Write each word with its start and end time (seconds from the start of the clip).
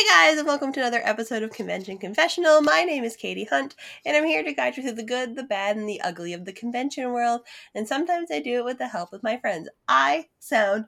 Hey 0.00 0.06
guys, 0.30 0.38
and 0.38 0.48
welcome 0.48 0.72
to 0.72 0.80
another 0.80 1.02
episode 1.04 1.42
of 1.42 1.50
Convention 1.50 1.98
Confessional. 1.98 2.62
My 2.62 2.84
name 2.84 3.04
is 3.04 3.16
Katie 3.16 3.44
Hunt, 3.44 3.76
and 4.06 4.16
I'm 4.16 4.24
here 4.24 4.42
to 4.42 4.54
guide 4.54 4.78
you 4.78 4.82
through 4.82 4.92
the 4.92 5.02
good, 5.02 5.36
the 5.36 5.42
bad, 5.42 5.76
and 5.76 5.86
the 5.86 6.00
ugly 6.00 6.32
of 6.32 6.46
the 6.46 6.54
convention 6.54 7.12
world. 7.12 7.42
And 7.74 7.86
sometimes 7.86 8.30
I 8.30 8.40
do 8.40 8.60
it 8.60 8.64
with 8.64 8.78
the 8.78 8.88
help 8.88 9.12
of 9.12 9.22
my 9.22 9.36
friends. 9.36 9.68
I 9.86 10.28
sound 10.38 10.86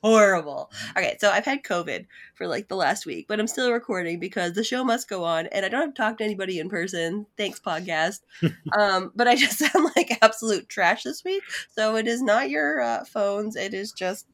horrible. 0.00 0.70
Okay, 0.96 1.16
so 1.18 1.28
I've 1.28 1.44
had 1.44 1.64
COVID 1.64 2.06
for 2.36 2.46
like 2.46 2.68
the 2.68 2.76
last 2.76 3.04
week, 3.04 3.26
but 3.26 3.40
I'm 3.40 3.48
still 3.48 3.72
recording 3.72 4.20
because 4.20 4.52
the 4.52 4.62
show 4.62 4.84
must 4.84 5.08
go 5.08 5.24
on, 5.24 5.48
and 5.48 5.66
I 5.66 5.68
don't 5.68 5.80
have 5.80 5.94
to 5.94 6.00
talk 6.00 6.18
to 6.18 6.24
anybody 6.24 6.60
in 6.60 6.68
person. 6.68 7.26
Thanks, 7.36 7.58
podcast. 7.58 8.20
um, 8.78 9.10
but 9.16 9.26
I 9.26 9.34
just 9.34 9.58
sound 9.72 9.90
like 9.96 10.18
absolute 10.22 10.68
trash 10.68 11.02
this 11.02 11.24
week. 11.24 11.42
So 11.74 11.96
it 11.96 12.06
is 12.06 12.22
not 12.22 12.48
your 12.48 12.80
uh, 12.80 13.04
phones. 13.06 13.56
It 13.56 13.74
is 13.74 13.90
just 13.90 14.28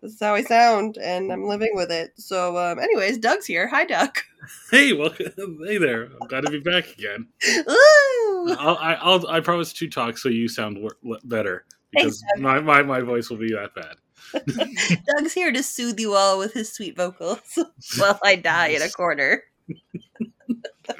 this 0.00 0.12
is 0.14 0.20
how 0.20 0.34
I 0.34 0.42
sound, 0.42 0.98
and 0.98 1.32
I'm 1.32 1.44
living 1.46 1.70
with 1.74 1.90
it. 1.90 2.12
So, 2.16 2.56
um, 2.58 2.78
anyways, 2.78 3.18
Doug's 3.18 3.46
here. 3.46 3.66
Hi, 3.68 3.84
Doug. 3.84 4.18
Hey, 4.70 4.92
welcome. 4.92 5.58
Hey 5.66 5.76
there. 5.78 6.04
I'm 6.04 6.28
glad 6.28 6.44
to 6.44 6.50
be 6.52 6.60
back 6.60 6.88
again. 6.92 7.26
Ooh. 7.68 8.54
I'll, 8.56 8.76
I, 8.76 8.96
I'll, 9.00 9.26
I 9.26 9.40
promise 9.40 9.72
to 9.72 9.88
talk 9.88 10.18
so 10.18 10.28
you 10.28 10.46
sound 10.46 10.78
wor- 10.80 10.96
better 11.24 11.64
because 11.90 12.22
Thanks, 12.34 12.40
my, 12.42 12.60
my, 12.60 12.82
my 12.84 13.00
voice 13.00 13.28
will 13.28 13.38
be 13.38 13.50
that 13.52 13.74
bad. 13.74 13.96
Doug's 15.16 15.32
here 15.32 15.50
to 15.50 15.64
soothe 15.64 15.98
you 15.98 16.14
all 16.14 16.38
with 16.38 16.52
his 16.52 16.72
sweet 16.72 16.96
vocals 16.96 17.58
while 17.98 18.20
I 18.24 18.36
die 18.36 18.68
in 18.68 18.82
a 18.82 18.88
corner. 18.88 19.42
Uh, 20.88 20.92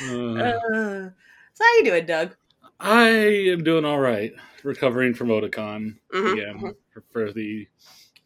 Uh, 0.00 1.10
so, 1.52 1.60
how 1.64 1.76
you 1.76 1.84
doing, 1.84 2.06
Doug? 2.06 2.34
I 2.80 3.08
am 3.50 3.62
doing 3.64 3.84
all 3.84 4.00
right. 4.00 4.32
Recovering 4.62 5.12
from 5.12 5.28
Otakon 5.28 5.96
Mhm, 6.14 6.32
again 6.32 6.58
mhm. 6.58 6.74
for, 6.92 7.02
for 7.10 7.32
the 7.32 7.66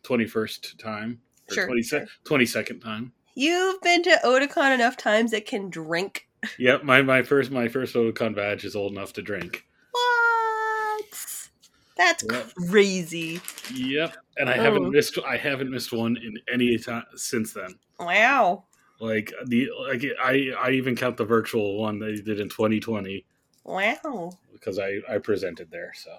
21st 0.07 0.79
time. 0.79 1.21
Or 1.51 1.55
Sure, 1.55 1.67
20 1.67 1.83
sure. 1.83 2.07
22nd 2.25 2.83
time. 2.83 3.13
You've 3.35 3.81
been 3.83 4.03
to 4.05 4.19
Otakon 4.25 4.75
enough 4.75 4.97
times 4.97 5.33
it 5.33 5.47
can 5.47 5.69
drink. 5.71 6.27
Yep, 6.59 6.85
my, 6.85 7.03
my 7.03 7.23
first 7.23 7.51
my 7.51 7.69
first 7.69 7.95
Otakon 7.95 8.35
badge 8.35 8.65
is 8.65 8.75
old 8.77 8.93
enough 8.93 9.13
to 9.15 9.23
drink. 9.23 9.65
What? 9.93 11.49
That's 11.97 12.25
Yep. 12.31 12.53
crazy. 12.69 13.41
Yep, 13.73 14.17
and 14.37 14.49
I 14.51 14.59
Oh. 14.59 14.63
haven't 14.63 14.91
missed 14.91 15.19
I 15.27 15.37
haven't 15.37 15.71
missed 15.71 15.93
one 15.93 16.17
in 16.17 16.39
any 16.53 16.77
time 16.79 17.05
since 17.15 17.53
then. 17.53 17.79
Wow. 17.99 18.65
Like 19.01 19.33
the 19.47 19.69
like 19.89 20.05
I 20.23 20.53
I 20.59 20.71
even 20.73 20.95
count 20.97 21.17
the 21.17 21.25
virtual 21.25 21.79
one 21.79 21.99
they 21.99 22.17
did 22.17 22.41
in 22.41 22.49
2020 22.49 23.25
Wow. 23.65 24.33
because 24.53 24.79
I 24.79 25.01
I 25.09 25.19
presented 25.19 25.71
there. 25.71 25.93
So 25.95 26.19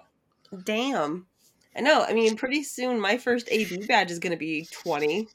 Damn. 0.64 1.26
I 1.78 1.80
know. 1.80 2.02
I 2.02 2.12
mean, 2.12 2.36
pretty 2.36 2.64
soon 2.64 3.00
my 3.00 3.18
first 3.18 3.48
AB 3.52 3.86
badge 3.86 4.10
is 4.10 4.18
going 4.18 4.32
to 4.32 4.36
be 4.36 4.66
20, 4.82 5.28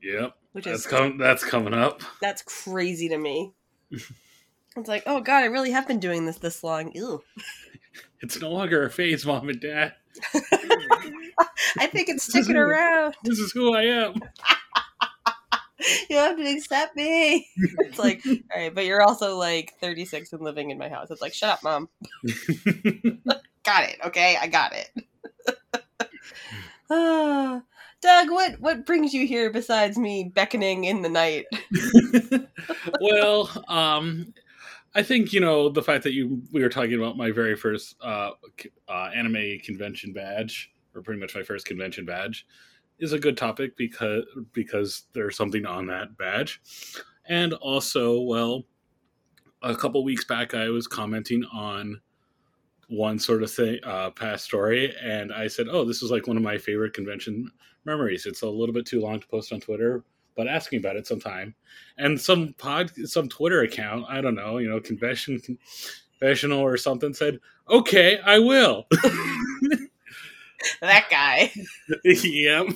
yep, 0.00 0.36
which 0.52 0.64
that's 0.64 0.80
is 0.80 0.86
com- 0.86 1.18
that's 1.18 1.44
coming 1.44 1.74
up. 1.74 2.02
that's 2.20 2.42
crazy 2.42 3.08
to 3.08 3.18
me. 3.18 3.52
it's 3.90 4.88
like, 4.88 5.02
oh 5.06 5.20
god, 5.20 5.42
I 5.42 5.46
really 5.46 5.72
have 5.72 5.88
been 5.88 5.98
doing 5.98 6.24
this 6.24 6.38
this 6.38 6.62
long. 6.62 6.92
Ew. 6.94 7.22
It's 8.22 8.38
no 8.38 8.50
longer 8.50 8.84
a 8.84 8.90
phase, 8.90 9.24
mom 9.24 9.48
and 9.48 9.58
dad. 9.58 9.94
I 11.78 11.86
think 11.86 12.10
it's 12.10 12.24
sticking 12.24 12.54
around. 12.54 13.14
This 13.24 13.38
is 13.38 13.50
who 13.52 13.74
I 13.74 13.84
am. 13.84 14.14
You 16.10 16.16
have 16.16 16.36
to 16.36 16.44
accept 16.44 16.94
me. 16.94 17.48
It's 17.56 17.98
like, 17.98 18.20
all 18.26 18.34
right, 18.54 18.74
but 18.74 18.84
you're 18.84 19.00
also 19.00 19.36
like 19.38 19.72
36 19.80 20.34
and 20.34 20.42
living 20.42 20.70
in 20.70 20.76
my 20.76 20.90
house. 20.90 21.10
It's 21.10 21.22
like, 21.22 21.32
shut 21.32 21.48
up, 21.48 21.62
mom. 21.64 21.88
Got 23.64 23.84
it. 23.84 23.96
Okay, 24.04 24.36
I 24.38 24.46
got 24.46 24.74
it. 24.74 24.90
Ah. 26.90 27.62
Doug, 28.00 28.30
what 28.30 28.58
what 28.60 28.86
brings 28.86 29.12
you 29.12 29.26
here 29.26 29.50
besides 29.50 29.98
me 29.98 30.24
beckoning 30.34 30.84
in 30.84 31.02
the 31.02 31.08
night? 31.10 31.44
well, 33.00 33.50
um, 33.68 34.32
I 34.94 35.02
think 35.02 35.34
you 35.34 35.40
know 35.40 35.68
the 35.68 35.82
fact 35.82 36.04
that 36.04 36.14
you 36.14 36.42
we 36.50 36.62
were 36.62 36.70
talking 36.70 36.94
about 36.94 37.18
my 37.18 37.30
very 37.30 37.56
first 37.56 37.96
uh, 38.00 38.30
uh, 38.88 39.10
anime 39.14 39.58
convention 39.62 40.14
badge, 40.14 40.72
or 40.94 41.02
pretty 41.02 41.20
much 41.20 41.34
my 41.34 41.42
first 41.42 41.66
convention 41.66 42.06
badge, 42.06 42.46
is 42.98 43.12
a 43.12 43.18
good 43.18 43.36
topic 43.36 43.76
because 43.76 44.24
because 44.54 45.04
there's 45.12 45.36
something 45.36 45.66
on 45.66 45.86
that 45.88 46.16
badge, 46.16 46.62
and 47.26 47.52
also, 47.52 48.20
well, 48.20 48.64
a 49.62 49.76
couple 49.76 50.02
weeks 50.04 50.24
back 50.24 50.54
I 50.54 50.70
was 50.70 50.86
commenting 50.86 51.44
on 51.52 52.00
one 52.90 53.18
sort 53.18 53.42
of 53.42 53.50
thing, 53.50 53.78
uh, 53.84 54.10
past 54.10 54.44
story, 54.44 54.94
and 55.00 55.32
I 55.32 55.46
said, 55.48 55.68
"Oh, 55.70 55.84
this 55.84 56.02
is 56.02 56.10
like 56.10 56.26
one 56.26 56.36
of 56.36 56.42
my 56.42 56.58
favorite 56.58 56.92
convention 56.92 57.50
memories." 57.84 58.26
It's 58.26 58.42
a 58.42 58.48
little 58.48 58.74
bit 58.74 58.84
too 58.86 59.00
long 59.00 59.20
to 59.20 59.26
post 59.28 59.52
on 59.52 59.60
Twitter, 59.60 60.04
but 60.36 60.46
ask 60.48 60.70
me 60.72 60.78
about 60.78 60.96
it 60.96 61.06
sometime 61.06 61.54
and 61.98 62.18
some 62.18 62.54
pod 62.56 62.90
some 63.04 63.28
twitter 63.28 63.60
account 63.62 64.06
i 64.08 64.20
don't 64.22 64.36
know 64.36 64.56
you 64.58 64.68
know 64.70 64.80
convention 64.80 65.38
confessional 66.18 66.60
or 66.60 66.76
something 66.78 67.12
said 67.12 67.38
okay 67.68 68.18
i 68.24 68.38
will 68.38 68.86
That 70.80 71.06
guy. 71.10 71.52
yep 72.04 72.66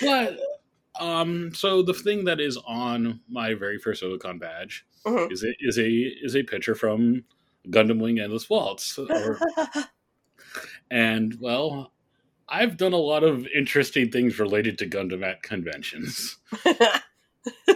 but 0.00 0.38
um 0.98 1.54
so 1.54 1.80
the 1.82 1.94
thing 1.94 2.24
that 2.24 2.40
is 2.40 2.58
on 2.66 3.20
my 3.28 3.54
very 3.54 3.78
first 3.78 4.02
Otakon 4.02 4.38
badge 4.40 4.84
Mhm. 5.06 5.32
is 5.32 5.42
a 5.44 5.52
is 5.60 5.78
a 5.78 5.88
is 5.88 6.36
a 6.36 6.42
picture 6.42 6.74
from 6.74 7.24
gundam 7.68 8.00
wing 8.00 8.18
endless 8.18 8.48
waltz 8.48 8.98
or, 8.98 9.38
and 10.90 11.36
well 11.40 11.92
i've 12.48 12.76
done 12.76 12.92
a 12.92 12.96
lot 12.96 13.22
of 13.22 13.46
interesting 13.54 14.10
things 14.10 14.38
related 14.38 14.78
to 14.78 14.86
gundam 14.86 15.24
at 15.24 15.42
conventions 15.42 16.38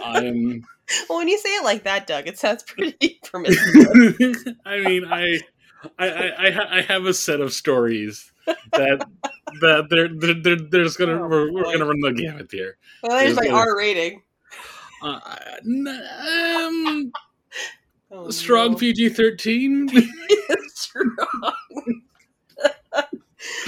i'm 0.03 0.63
well, 1.09 1.17
when 1.19 1.27
you 1.27 1.39
say 1.39 1.49
it 1.49 1.63
like 1.63 1.83
that, 1.85 2.05
Doug, 2.05 2.27
it 2.27 2.37
sounds 2.37 2.61
pretty 2.67 3.19
promiscuous. 3.23 4.45
I 4.67 4.77
mean, 4.81 5.05
I, 5.05 5.39
I, 5.97 6.07
I, 6.07 6.47
I, 6.47 6.51
ha- 6.51 6.67
I 6.69 6.81
have 6.81 7.05
a 7.05 7.13
set 7.15 7.41
of 7.41 7.51
stories 7.53 8.31
that 8.45 9.03
that 9.61 9.87
they're 9.89 10.09
they're, 10.09 10.35
they're, 10.39 10.55
they're 10.69 10.83
just 10.83 10.99
gonna 10.99 11.13
Oh, 11.23 11.27
we're, 11.27 11.51
we're 11.51 11.63
gonna 11.63 11.85
run 11.85 11.99
the 12.01 12.13
gamut 12.13 12.49
here. 12.51 12.77
well, 13.01 13.17
there's 13.17 13.35
it- 13.35 13.51
R 13.51 13.75
rating. 13.75 14.21
Uh, 15.01 15.19
um, 16.63 17.11
Oh, 18.17 18.29
strong 18.29 18.71
no. 18.71 18.77
PG 18.77 19.09
thirteen. 19.09 19.89
strong. 20.69 21.15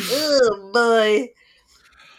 oh 0.10 0.70
boy. 0.74 1.30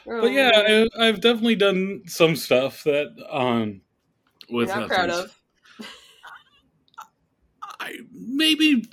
Oh, 0.06 0.20
But 0.22 0.32
yeah. 0.32 0.50
I, 0.54 0.88
I've 1.06 1.20
definitely 1.20 1.56
done 1.56 2.02
some 2.06 2.36
stuff 2.36 2.84
that 2.84 3.14
um 3.30 3.80
with 4.50 4.68
not 4.68 4.82
uh, 4.84 4.88
proud 4.88 5.10
of. 5.10 5.40
I 7.80 7.96
maybe 8.12 8.84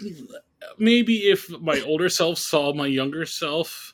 maybe 0.78 1.30
if 1.30 1.50
my 1.60 1.82
older 1.82 2.08
self 2.08 2.38
saw 2.38 2.74
my 2.74 2.88
younger 2.88 3.26
self, 3.26 3.94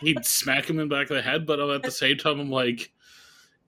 he'd 0.00 0.24
smack 0.24 0.70
him 0.70 0.78
in 0.78 0.88
the 0.88 0.94
back 0.94 1.10
of 1.10 1.16
the 1.16 1.22
head. 1.22 1.44
But 1.44 1.58
at 1.58 1.82
the 1.82 1.90
same 1.90 2.18
time, 2.18 2.38
I'm 2.38 2.50
like, 2.50 2.92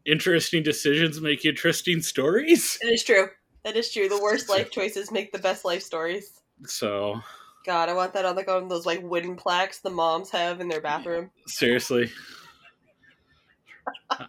interesting 0.04 0.62
decisions 0.62 1.20
make 1.20 1.44
interesting 1.44 2.02
stories. 2.02 2.78
It 2.82 2.92
is 2.92 3.02
true. 3.02 3.28
That 3.64 3.76
is 3.76 3.90
true. 3.92 4.08
The 4.08 4.20
worst 4.20 4.48
life 4.48 4.70
choices 4.70 5.10
make 5.10 5.32
the 5.32 5.38
best 5.38 5.64
life 5.64 5.82
stories. 5.82 6.40
So 6.66 7.20
God, 7.64 7.88
I 7.88 7.94
want 7.94 8.12
that 8.14 8.24
on 8.24 8.36
like 8.36 8.48
on 8.48 8.68
those 8.68 8.86
like 8.86 9.02
wooden 9.02 9.36
plaques 9.36 9.80
the 9.80 9.90
moms 9.90 10.30
have 10.30 10.60
in 10.60 10.68
their 10.68 10.80
bathroom. 10.80 11.30
seriously, 11.46 12.10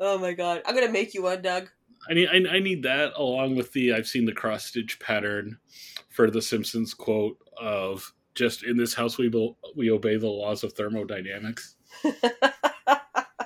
Oh 0.00 0.18
my 0.18 0.32
god. 0.32 0.62
I'm 0.66 0.74
gonna 0.74 0.90
make 0.90 1.14
you 1.14 1.22
one, 1.22 1.42
Doug. 1.42 1.70
I 2.10 2.14
need 2.14 2.28
I, 2.28 2.56
I 2.56 2.58
need 2.58 2.82
that 2.82 3.12
along 3.16 3.56
with 3.56 3.72
the 3.72 3.92
I've 3.92 4.08
seen 4.08 4.24
the 4.24 4.32
cross 4.32 4.64
stitch 4.66 4.98
pattern 4.98 5.58
for 6.10 6.30
the 6.30 6.42
Simpsons 6.42 6.92
quote 6.92 7.38
of 7.60 8.12
just 8.34 8.64
in 8.64 8.76
this 8.76 8.94
house 8.94 9.18
we 9.18 9.28
will, 9.28 9.56
we 9.76 9.90
obey 9.90 10.16
the 10.16 10.26
laws 10.26 10.64
of 10.64 10.72
thermodynamics. 10.72 11.76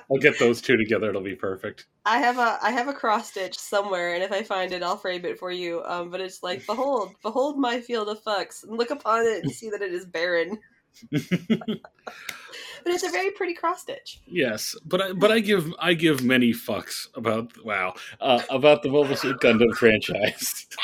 I'll 0.09 0.17
get 0.17 0.39
those 0.39 0.61
two 0.61 0.77
together. 0.77 1.09
It'll 1.09 1.21
be 1.21 1.35
perfect. 1.35 1.87
I 2.05 2.19
have 2.19 2.37
a 2.37 2.57
I 2.61 2.71
have 2.71 2.87
a 2.87 2.93
cross 2.93 3.29
stitch 3.31 3.57
somewhere, 3.57 4.13
and 4.13 4.23
if 4.23 4.31
I 4.31 4.43
find 4.43 4.71
it, 4.71 4.83
I'll 4.83 4.97
frame 4.97 5.25
it 5.25 5.37
for 5.37 5.51
you. 5.51 5.83
Um, 5.85 6.09
but 6.09 6.21
it's 6.21 6.41
like, 6.43 6.65
behold, 6.65 7.13
behold 7.21 7.59
my 7.59 7.81
field 7.81 8.07
of 8.09 8.23
fucks, 8.23 8.63
and 8.63 8.77
look 8.77 8.91
upon 8.91 9.25
it 9.25 9.43
and 9.43 9.51
see 9.51 9.69
that 9.69 9.81
it 9.81 9.93
is 9.93 10.05
barren. 10.05 10.59
But 12.83 12.93
it's 12.93 13.03
a 13.03 13.09
very 13.09 13.31
pretty 13.31 13.53
cross 13.53 13.81
stitch. 13.81 14.21
yes, 14.25 14.73
but 14.85 15.01
I, 15.01 15.11
but 15.11 15.29
I 15.29 15.39
give 15.39 15.73
I 15.77 15.93
give 15.93 16.23
many 16.23 16.53
fucks 16.53 17.07
about 17.15 17.51
wow 17.65 17.95
uh, 18.21 18.41
about 18.49 18.81
the 18.81 18.89
Mobile 18.89 19.17
Suit 19.17 19.41
Gundam 19.41 19.73
franchise. 19.75 20.67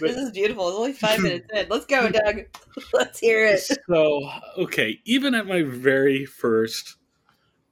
This 0.00 0.16
is 0.16 0.32
beautiful. 0.32 0.68
It's 0.68 0.76
only 0.76 0.92
five 0.92 1.20
minutes 1.20 1.46
in. 1.54 1.66
Let's 1.70 1.86
go, 1.86 2.10
Doug. 2.10 2.40
Let's 2.92 3.20
hear 3.20 3.46
it. 3.46 3.60
so 3.88 4.28
okay, 4.58 4.98
even 5.04 5.32
at 5.32 5.46
my 5.46 5.62
very 5.62 6.26
first 6.26 6.96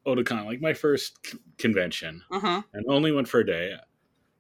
Otakon, 0.07 0.45
like 0.47 0.61
my 0.61 0.75
first 0.75 1.19
c- 1.27 1.39
convention, 1.59 2.23
Mm-hmm. 2.31 2.61
and 2.75 2.85
only 2.89 3.13
went 3.13 3.29
for 3.29 3.41
a 3.41 3.47
day, 3.47 3.75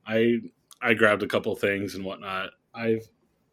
I 0.07 0.39
I 0.81 0.95
grabbed 0.95 1.23
a 1.23 1.29
couple 1.29 1.55
things 1.55 1.95
and 1.95 2.05
whatnot. 2.05 2.51
I've 2.75 3.09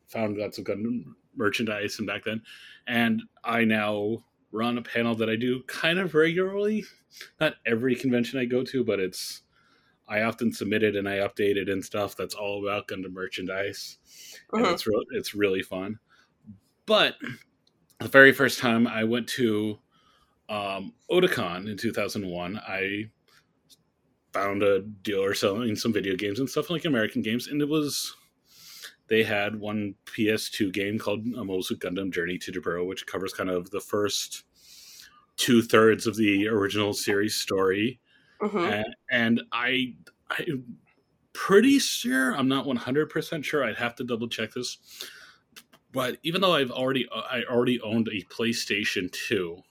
found 0.08 0.38
lots 0.38 0.58
of 0.58 0.64
Gundam 0.66 1.04
merchandise 1.36 2.00
and 2.00 2.08
back 2.08 2.24
then, 2.24 2.42
and 2.88 3.22
I 3.44 3.64
now 3.66 4.24
run 4.52 4.80
a 4.80 4.82
panel 4.82 5.14
that 5.16 5.30
I 5.30 5.36
do 5.36 5.62
kind 5.68 6.00
of 6.00 6.16
regularly. 6.16 6.86
Not 7.40 7.56
every 7.68 7.96
convention 7.96 8.40
I 8.40 8.46
go 8.46 8.64
to, 8.64 8.84
but 8.84 9.00
it's 9.00 9.44
I 10.08 10.24
often 10.24 10.52
submit 10.52 10.82
it 10.82 10.96
and 10.96 11.08
I 11.08 11.18
update 11.18 11.56
it 11.58 11.70
and 11.70 11.86
stuff. 11.86 12.16
That's 12.18 12.34
all 12.34 12.66
about 12.66 12.88
Gundam 12.88 13.14
merchandise, 13.14 14.00
and 14.54 14.66
Mhm. 14.66 14.74
it's 14.74 14.88
real. 14.88 15.04
It's 15.12 15.36
really 15.36 15.62
fun. 15.62 16.00
But 16.88 17.18
the 18.00 18.08
very 18.08 18.32
first 18.32 18.58
time 18.58 18.88
I 18.88 19.04
went 19.04 19.28
to 19.30 19.78
um, 20.50 20.94
Otakon 21.12 21.70
in 21.70 21.78
2001, 21.78 22.58
I 22.58 23.06
found 24.34 24.62
a 24.64 24.82
dealer 24.82 25.34
selling 25.34 25.76
some 25.76 25.94
video 25.94 26.16
games 26.16 26.40
and 26.40 26.50
stuff 26.50 26.70
like 26.70 26.86
American 26.86 27.22
games, 27.22 27.48
and 27.48 27.62
it 27.62 27.70
was 27.70 28.16
they 29.08 29.24
had 29.24 29.56
one 29.60 29.96
PS2 30.06 30.72
game 30.72 31.00
called 31.00 31.26
Mobile 31.26 31.62
Gundam 31.64 32.14
Journey 32.14 32.38
to 32.40 32.52
Jaburo, 32.52 32.86
which 32.86 33.08
covers 33.08 33.34
kind 33.34 33.50
of 33.50 33.72
the 33.72 33.80
first 33.80 34.44
two 35.36 35.62
thirds 35.64 36.06
of 36.06 36.16
the 36.16 36.48
original 36.48 36.94
series 36.94 37.36
story, 37.36 38.00
Mhm. 38.42 38.72
and, 38.72 38.96
and 39.12 39.42
I, 39.52 39.96
I'm 40.30 40.78
pretty 41.34 41.80
sure 41.80 42.36
I'm 42.36 42.48
not 42.48 42.66
100 42.66 43.10
percent 43.10 43.46
sure. 43.46 43.64
I'd 43.64 43.78
have 43.78 43.96
to 43.96 44.04
double 44.04 44.28
check 44.28 44.54
this, 44.54 44.78
but 45.92 46.18
even 46.24 46.42
though 46.42 46.54
I've 46.54 46.72
already 46.72 47.08
I 47.12 47.44
already 47.50 47.82
owned 47.82 48.10
a 48.10 48.22
PlayStation 48.26 49.12
2, 49.12 49.62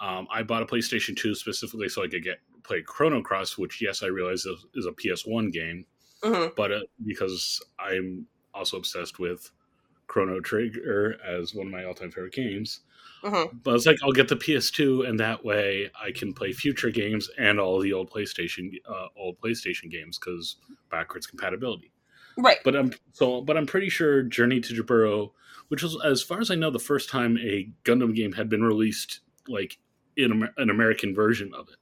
um, 0.00 0.26
I 0.30 0.42
bought 0.42 0.62
a 0.62 0.66
PlayStation 0.66 1.16
2 1.16 1.34
specifically 1.34 1.88
so 1.88 2.02
I 2.02 2.08
could 2.08 2.22
get 2.24 2.38
play 2.62 2.82
Chrono 2.82 3.22
Cross, 3.22 3.58
which 3.58 3.80
yes, 3.82 4.02
I 4.02 4.06
realize 4.06 4.46
is, 4.46 4.64
is 4.74 4.86
a 4.86 4.92
PS1 4.92 5.52
game, 5.52 5.86
Mhm. 6.22 6.54
but 6.56 6.72
uh, 6.72 6.80
because 7.04 7.62
I'm 7.78 8.26
also 8.54 8.76
obsessed 8.78 9.18
with 9.18 9.50
Chrono 10.06 10.40
Trigger 10.40 11.16
as 11.24 11.54
one 11.54 11.66
of 11.66 11.72
my 11.72 11.84
all-time 11.84 12.10
favorite 12.10 12.32
games. 12.32 12.80
Mhm. 13.22 13.62
But 13.62 13.74
it's 13.74 13.86
like 13.86 13.96
I'll 14.02 14.12
get 14.12 14.28
the 14.28 14.36
PS2, 14.36 15.06
and 15.08 15.18
that 15.20 15.44
way 15.44 15.90
I 16.00 16.10
can 16.12 16.32
play 16.34 16.52
future 16.52 16.90
games 16.90 17.28
and 17.38 17.58
all 17.60 17.80
the 17.80 17.92
old 17.92 18.10
PlayStation, 18.10 18.70
uh, 18.86 19.08
old 19.16 19.40
PlayStation 19.40 19.90
games 19.90 20.18
because 20.18 20.56
backwards 20.90 21.26
compatibility. 21.26 21.90
Right. 22.36 22.58
But 22.64 22.76
I'm 22.76 22.92
so, 23.12 23.40
but 23.42 23.56
I'm 23.56 23.66
pretty 23.66 23.88
sure 23.88 24.22
Journey 24.22 24.60
to 24.60 24.74
Jaburo, 24.74 25.32
which 25.68 25.82
was, 25.82 25.96
as 26.04 26.22
far 26.22 26.40
as 26.40 26.50
I 26.50 26.54
know, 26.54 26.70
the 26.70 26.78
first 26.78 27.08
time 27.08 27.38
a 27.38 27.68
Gundam 27.84 28.14
game 28.14 28.32
had 28.32 28.48
been 28.48 28.62
released, 28.64 29.20
like 29.48 29.78
in 30.16 30.48
an 30.56 30.70
American 30.70 31.14
version 31.14 31.52
of 31.54 31.68
it, 31.68 31.76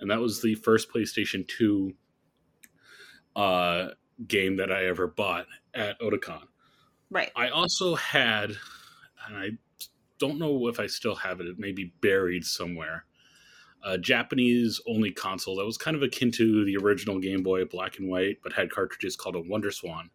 and 0.00 0.10
that 0.10 0.20
was 0.20 0.42
the 0.42 0.54
first 0.56 0.90
PlayStation 0.92 1.46
Two 1.46 1.94
uh, 3.34 3.88
game 4.26 4.56
that 4.56 4.72
I 4.72 4.86
ever 4.86 5.06
bought 5.06 5.46
at 5.74 6.00
Otakon. 6.00 6.42
Right. 7.10 7.30
I 7.36 7.50
also 7.50 7.94
had, 7.94 8.50
and 9.26 9.36
I 9.36 9.50
don't 10.18 10.38
know 10.38 10.68
if 10.68 10.80
I 10.80 10.86
still 10.86 11.14
have 11.14 11.40
it. 11.40 11.46
It 11.46 11.58
may 11.58 11.72
be 11.72 11.92
buried 12.00 12.44
somewhere. 12.44 13.04
A 13.84 13.98
Japanese 13.98 14.80
only 14.88 15.12
console 15.12 15.56
that 15.56 15.64
was 15.64 15.78
kind 15.78 15.96
of 15.96 16.02
akin 16.02 16.32
to 16.32 16.64
the 16.64 16.76
original 16.76 17.20
Game 17.20 17.42
Boy, 17.42 17.64
black 17.66 17.98
and 17.98 18.08
white, 18.08 18.38
but 18.42 18.52
had 18.52 18.70
cartridges 18.70 19.14
called 19.14 19.36
a 19.36 19.40
Wonder 19.40 19.70
Swan. 19.70 20.10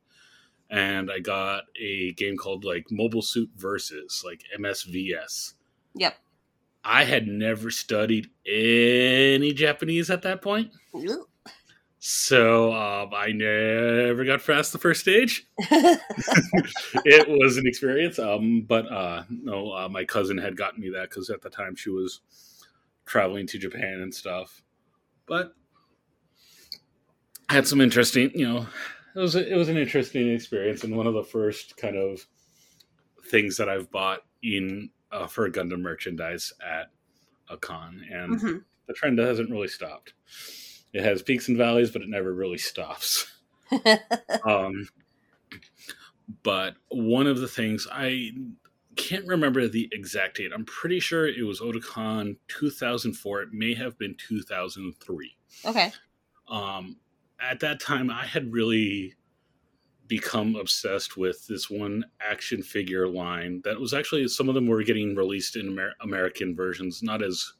And 0.69 1.11
I 1.11 1.19
got 1.19 1.63
a 1.79 2.13
game 2.13 2.37
called 2.37 2.65
like 2.65 2.85
Mobile 2.89 3.21
Suit 3.21 3.49
Versus, 3.55 4.23
like 4.25 4.41
MSVS. 4.59 5.53
Yep. 5.95 6.15
I 6.83 7.03
had 7.03 7.27
never 7.27 7.69
studied 7.69 8.29
any 8.45 9.53
Japanese 9.53 10.09
at 10.09 10.23
that 10.23 10.41
point. 10.41 10.71
Ooh. 10.95 11.27
So 12.03 12.73
um, 12.73 13.11
I 13.13 13.31
never 13.31 14.25
got 14.25 14.43
past 14.43 14.73
the 14.73 14.79
first 14.79 15.01
stage. 15.01 15.47
it 15.59 17.29
was 17.29 17.57
an 17.57 17.67
experience. 17.67 18.17
Um, 18.17 18.65
but 18.67 18.91
uh, 18.91 19.23
no, 19.29 19.71
uh, 19.71 19.87
my 19.87 20.03
cousin 20.03 20.39
had 20.39 20.57
gotten 20.57 20.81
me 20.81 20.89
that 20.89 21.11
because 21.11 21.29
at 21.29 21.43
the 21.43 21.49
time 21.51 21.75
she 21.75 21.91
was 21.91 22.21
traveling 23.05 23.45
to 23.47 23.59
Japan 23.59 23.99
and 24.01 24.13
stuff. 24.13 24.63
But 25.27 25.53
I 27.49 27.53
had 27.53 27.67
some 27.67 27.81
interesting, 27.81 28.31
you 28.33 28.47
know, 28.47 28.65
it 29.15 29.19
was 29.19 29.35
a, 29.35 29.47
it 29.47 29.55
was 29.55 29.69
an 29.69 29.77
interesting 29.77 30.31
experience 30.31 30.83
and 30.83 30.97
one 30.97 31.05
of 31.05 31.13
the 31.13 31.23
first 31.23 31.77
kind 31.77 31.97
of 31.97 32.25
things 33.27 33.57
that 33.57 33.69
I've 33.69 33.91
bought 33.91 34.21
in 34.41 34.89
uh, 35.11 35.27
for 35.27 35.49
Gundam 35.49 35.81
merchandise 35.81 36.53
at 36.65 36.91
a 37.49 37.57
con, 37.57 38.05
and 38.09 38.39
Mhm. 38.39 38.63
the 38.87 38.93
trend 38.93 39.19
hasn't 39.19 39.49
really 39.49 39.67
stopped. 39.67 40.13
It 40.93 41.03
has 41.03 41.21
peaks 41.21 41.47
and 41.47 41.57
valleys, 41.57 41.91
but 41.91 42.01
it 42.01 42.09
never 42.09 42.33
really 42.33 42.57
stops. 42.57 43.27
Um, 44.45 44.87
but 46.43 46.75
one 46.89 47.27
of 47.27 47.39
the 47.39 47.47
things 47.47 47.87
I 47.91 48.31
can't 48.97 49.25
remember 49.25 49.67
the 49.67 49.87
exact 49.93 50.37
date. 50.37 50.51
I'm 50.53 50.65
pretty 50.65 50.99
sure 50.99 51.25
it 51.27 51.43
was 51.43 51.61
Otakon 51.61 52.35
2004. 52.49 53.41
It 53.43 53.53
may 53.53 53.73
have 53.73 53.97
been 53.97 54.15
2003. 54.15 55.35
okay. 55.65 55.91
Um, 56.49 56.97
at 57.39 57.61
that 57.61 57.79
time, 57.79 58.09
I 58.09 58.25
had 58.25 58.51
really 58.51 59.15
become 60.11 60.57
obsessed 60.57 61.15
with 61.15 61.47
this 61.47 61.69
one 61.69 62.03
action 62.19 62.61
figure 62.61 63.07
line 63.07 63.61
that 63.63 63.79
was 63.79 63.93
actually 63.93 64.27
some 64.27 64.49
of 64.49 64.55
them 64.55 64.67
were 64.67 64.83
getting 64.83 65.15
released 65.15 65.55
in 65.55 65.67
Amer- 65.67 65.93
American 66.01 66.53
versions, 66.53 67.01
not 67.01 67.23
as 67.23 67.53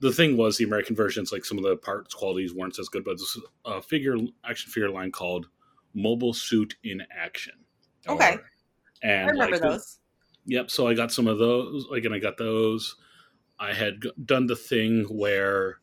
the 0.00 0.10
thing 0.10 0.38
was 0.38 0.56
the 0.56 0.64
American 0.64 0.96
versions 0.96 1.32
like 1.32 1.44
some 1.44 1.58
of 1.58 1.64
the 1.64 1.76
parts 1.76 2.14
qualities 2.14 2.54
weren't 2.54 2.78
as 2.78 2.88
good, 2.88 3.04
but 3.04 3.18
this 3.18 3.36
was 3.36 3.44
a 3.66 3.82
figure 3.82 4.16
action 4.42 4.72
figure 4.72 4.88
line 4.88 5.12
called 5.12 5.48
Mobile 5.92 6.32
Suit 6.32 6.76
in 6.82 7.02
Action. 7.14 7.52
Okay. 8.08 8.36
Or- 8.36 8.50
and 9.02 9.28
I 9.28 9.32
remember 9.32 9.56
like, 9.56 9.62
those. 9.62 9.98
Yep. 10.46 10.70
So 10.70 10.88
I 10.88 10.94
got 10.94 11.12
some 11.12 11.26
of 11.26 11.38
those. 11.38 11.86
Like, 11.90 12.06
and 12.06 12.14
I 12.14 12.18
got 12.20 12.38
those. 12.38 12.96
I 13.58 13.74
had 13.74 14.00
g- 14.00 14.12
done 14.24 14.46
the 14.46 14.56
thing 14.56 15.04
where, 15.10 15.80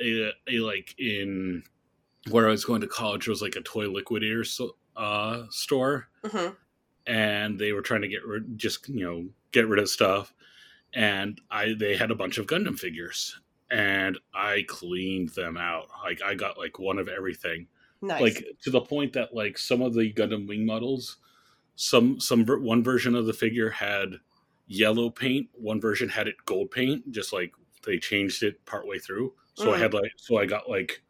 a, 0.00 0.30
a 0.48 0.60
like 0.60 0.94
in 0.98 1.62
where 2.30 2.48
I 2.48 2.52
was 2.52 2.64
going 2.64 2.80
to 2.80 2.86
college, 2.86 3.26
there 3.26 3.32
was 3.32 3.42
like 3.42 3.56
a 3.56 3.60
toy 3.60 3.88
liquidator 3.88 4.44
so, 4.44 4.76
uh, 4.96 5.46
store, 5.50 6.08
hmm 6.24 6.56
and 7.06 7.58
they 7.58 7.72
were 7.72 7.82
trying 7.82 8.02
to 8.02 8.08
get 8.08 8.24
rid, 8.24 8.58
just 8.58 8.88
you 8.88 9.04
know, 9.04 9.28
get 9.52 9.66
rid 9.68 9.80
of 9.80 9.88
stuff. 9.88 10.34
And 10.94 11.40
I 11.50 11.74
they 11.74 11.96
had 11.96 12.10
a 12.10 12.14
bunch 12.16 12.38
of 12.38 12.46
Gundam 12.46 12.78
figures, 12.78 13.40
and 13.70 14.18
I 14.34 14.64
cleaned 14.68 15.30
them 15.30 15.56
out. 15.56 15.88
Like 16.04 16.22
I 16.22 16.34
got 16.34 16.58
like 16.58 16.78
one 16.78 16.98
of 16.98 17.08
everything 17.08 17.68
Nice. 18.02 18.36
like 18.36 18.44
to 18.62 18.70
the 18.70 18.80
point 18.82 19.14
that 19.14 19.34
like 19.34 19.58
some 19.58 19.82
of 19.82 19.94
the 19.94 20.12
Gundam 20.12 20.48
wing 20.48 20.66
models, 20.66 21.18
some 21.76 22.20
some 22.20 22.44
ver- 22.44 22.60
one 22.60 22.82
version 22.84 23.14
of 23.14 23.26
the 23.26 23.32
figure 23.32 23.70
had 23.70 24.16
yellow 24.66 25.10
paint, 25.10 25.48
one 25.54 25.80
version 25.80 26.08
had 26.08 26.28
it 26.28 26.36
gold 26.46 26.70
paint, 26.70 27.10
just 27.12 27.32
like 27.32 27.54
they 27.84 27.98
changed 27.98 28.42
it 28.42 28.64
partway 28.66 28.98
through. 28.98 29.34
So 29.54 29.72
I 29.74 29.78
Mm. 29.78 29.78
had 29.78 29.94
like 29.94 30.12
so 30.16 30.38
I 30.38 30.46
got 30.46 30.68
like 30.70 31.02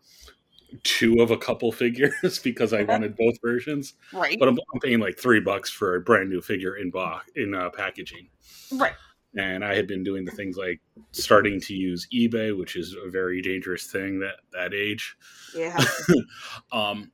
two 0.83 1.21
of 1.21 1.31
a 1.31 1.37
couple 1.37 1.73
figures 1.73 2.39
because 2.45 2.73
I 2.73 2.83
wanted 2.83 3.17
both 3.17 3.41
versions. 3.43 3.95
right. 4.13 4.39
But 4.39 4.49
I'm, 4.49 4.59
I'm 4.73 4.81
paying 4.81 5.01
like 5.01 5.19
three 5.19 5.41
bucks 5.41 5.71
for 5.71 5.97
a 5.97 6.01
brand 6.01 6.31
new 6.31 6.41
figure 6.41 6.77
in 6.77 6.91
box 6.91 7.31
in 7.37 7.55
uh, 7.55 7.71
packaging 7.71 8.29
right. 8.73 8.95
and 9.37 9.65
I 9.65 9.75
had 9.75 9.87
been 9.87 10.05
doing 10.05 10.25
the 10.25 10.33
things 10.33 10.57
like 10.57 10.81
starting 11.13 11.61
to 11.63 11.75
use 11.75 12.07
eBay, 12.13 12.57
which 12.57 12.77
is 12.77 12.95
a 12.95 13.09
very 13.09 13.43
dangerous 13.43 13.87
thing 13.87 14.21
that 14.21 14.37
that 14.53 14.75
age. 14.75 15.17
Yeah. 15.55 15.83
um, 16.73 17.11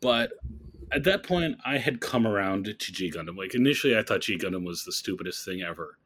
but 0.00 0.32
at 0.92 1.04
that 1.04 1.22
point, 1.24 1.58
I 1.64 1.78
had 1.78 2.00
come 2.00 2.26
around 2.26 2.66
to 2.66 2.92
G 2.92 3.10
Gundam. 3.10 3.36
Like 3.36 3.54
initially, 3.54 3.96
I 3.96 4.02
thought 4.02 4.20
G 4.20 4.38
Gundam 4.38 4.64
was 4.64 4.84
the 4.84 4.92
stupidest 4.92 5.44
thing 5.44 5.62
ever 5.62 5.98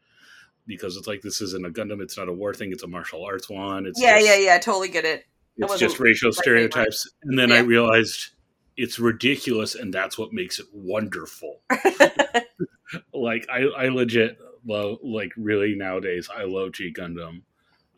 because 0.66 0.96
it's 0.96 1.06
like 1.06 1.22
this 1.22 1.40
isn't 1.40 1.66
a 1.66 1.70
Gundam, 1.70 2.00
it's 2.00 2.16
not 2.16 2.28
a 2.28 2.32
war 2.32 2.54
thing, 2.54 2.72
it's 2.72 2.82
a 2.82 2.86
martial 2.86 3.24
arts 3.24 3.48
one. 3.48 3.86
It's 3.86 4.00
yeah. 4.00 4.18
just, 4.18 4.26
Yeah. 4.26 4.36
Yeah. 4.36 4.58
Totally 4.58 4.88
get 4.88 5.04
it. 5.04 5.24
It's 5.58 5.78
just 5.78 5.98
racial 6.00 6.32
stereotypes, 6.32 7.10
and 7.24 7.38
then 7.38 7.50
I 7.52 7.58
realized 7.60 8.30
it's 8.76 8.98
ridiculous, 8.98 9.74
and 9.74 9.92
that's 9.92 10.16
what 10.16 10.32
makes 10.32 10.58
it 10.58 10.66
wonderful. 10.72 11.60
like 13.12 13.46
I, 13.50 13.62
I 13.76 13.88
legit 13.88 14.38
love 14.64 14.98
like 15.02 15.32
really 15.36 15.74
nowadays 15.74 16.28
I 16.34 16.44
love 16.44 16.72
G 16.72 16.92
Gundam. 16.92 17.42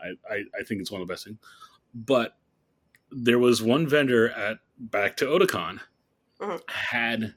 I, 0.00 0.34
I, 0.34 0.36
I 0.58 0.62
think 0.64 0.80
it's 0.80 0.90
one 0.90 1.00
of 1.02 1.06
the 1.08 1.12
best 1.12 1.24
things. 1.24 1.38
But 1.94 2.36
there 3.10 3.38
was 3.38 3.62
one 3.62 3.86
vendor 3.86 4.30
at 4.30 4.58
back 4.78 5.16
to 5.18 5.26
Otakon 5.26 5.80
Mhm. 6.40 6.60
had 6.70 7.34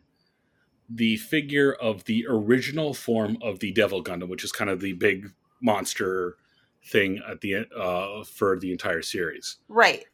the 0.90 1.18
figure 1.18 1.74
of 1.74 2.06
the 2.06 2.26
original 2.30 2.94
form 2.94 3.38
of 3.42 3.60
the 3.60 3.72
Devil 3.74 4.02
Gundam, 4.04 4.30
which 4.30 4.44
is 4.46 4.52
kind 4.54 4.70
of 4.70 4.80
the 4.80 4.94
big 4.94 5.32
monster 5.62 6.38
thing 6.86 7.22
at 7.28 7.42
the 7.42 7.66
uh, 7.78 8.24
for 8.24 8.58
the 8.58 8.72
entire 8.72 9.02
series. 9.02 9.58
right. 9.68 10.06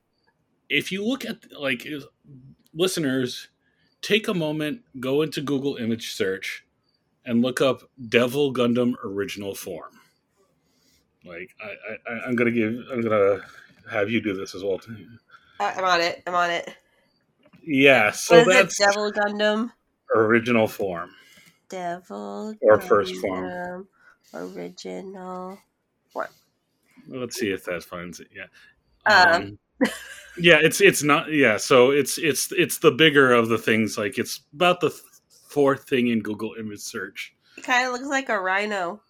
If 0.69 0.91
you 0.91 1.03
look 1.05 1.25
at 1.25 1.37
like 1.59 1.87
listeners, 2.73 3.49
take 4.01 4.27
a 4.27 4.33
moment, 4.33 4.81
go 4.99 5.21
into 5.21 5.41
Google 5.41 5.77
image 5.77 6.13
search, 6.13 6.63
and 7.25 7.41
look 7.41 7.61
up 7.61 7.89
Devil 8.09 8.53
Gundam 8.53 8.93
original 9.03 9.55
form. 9.55 9.99
Like 11.25 11.55
I, 11.61 12.11
I 12.11 12.13
I'm 12.27 12.35
gonna 12.35 12.51
give 12.51 12.73
I'm 12.91 13.01
gonna 13.01 13.41
have 13.89 14.09
you 14.09 14.21
do 14.21 14.33
this 14.33 14.55
as 14.55 14.63
well. 14.63 14.79
I- 15.59 15.73
I'm 15.73 15.83
on 15.83 16.01
it. 16.01 16.23
I'm 16.25 16.35
on 16.35 16.49
it. 16.51 16.73
Yeah, 17.61 18.11
so 18.11 18.37
What 18.37 18.47
is 18.47 18.53
that's 18.53 18.79
it? 18.79 18.85
Devil 18.85 19.11
Gundam. 19.11 19.71
original 20.15 20.67
form. 20.67 21.11
Devil. 21.67 22.55
Or 22.61 22.79
first 22.79 23.15
form. 23.17 23.87
Original 24.33 25.59
What? 26.13 26.29
Let's 27.07 27.37
see 27.39 27.51
if 27.51 27.65
that 27.65 27.83
finds 27.83 28.19
it. 28.19 28.27
Yeah. 28.33 28.45
Um. 29.11 29.59
Yeah, 30.37 30.57
it's 30.61 30.81
it's 30.81 31.03
not. 31.03 31.31
Yeah, 31.31 31.57
so 31.57 31.91
it's 31.91 32.17
it's 32.17 32.51
it's 32.51 32.79
the 32.79 32.91
bigger 32.91 33.31
of 33.33 33.49
the 33.49 33.57
things. 33.57 33.97
Like 33.97 34.17
it's 34.17 34.41
about 34.53 34.79
the 34.81 34.89
th- 34.89 35.01
fourth 35.49 35.83
thing 35.89 36.07
in 36.07 36.21
Google 36.21 36.55
image 36.59 36.79
search. 36.79 37.33
It 37.57 37.63
kind 37.63 37.85
of 37.87 37.93
looks 37.93 38.07
like 38.07 38.29
a 38.29 38.39
rhino. 38.39 39.01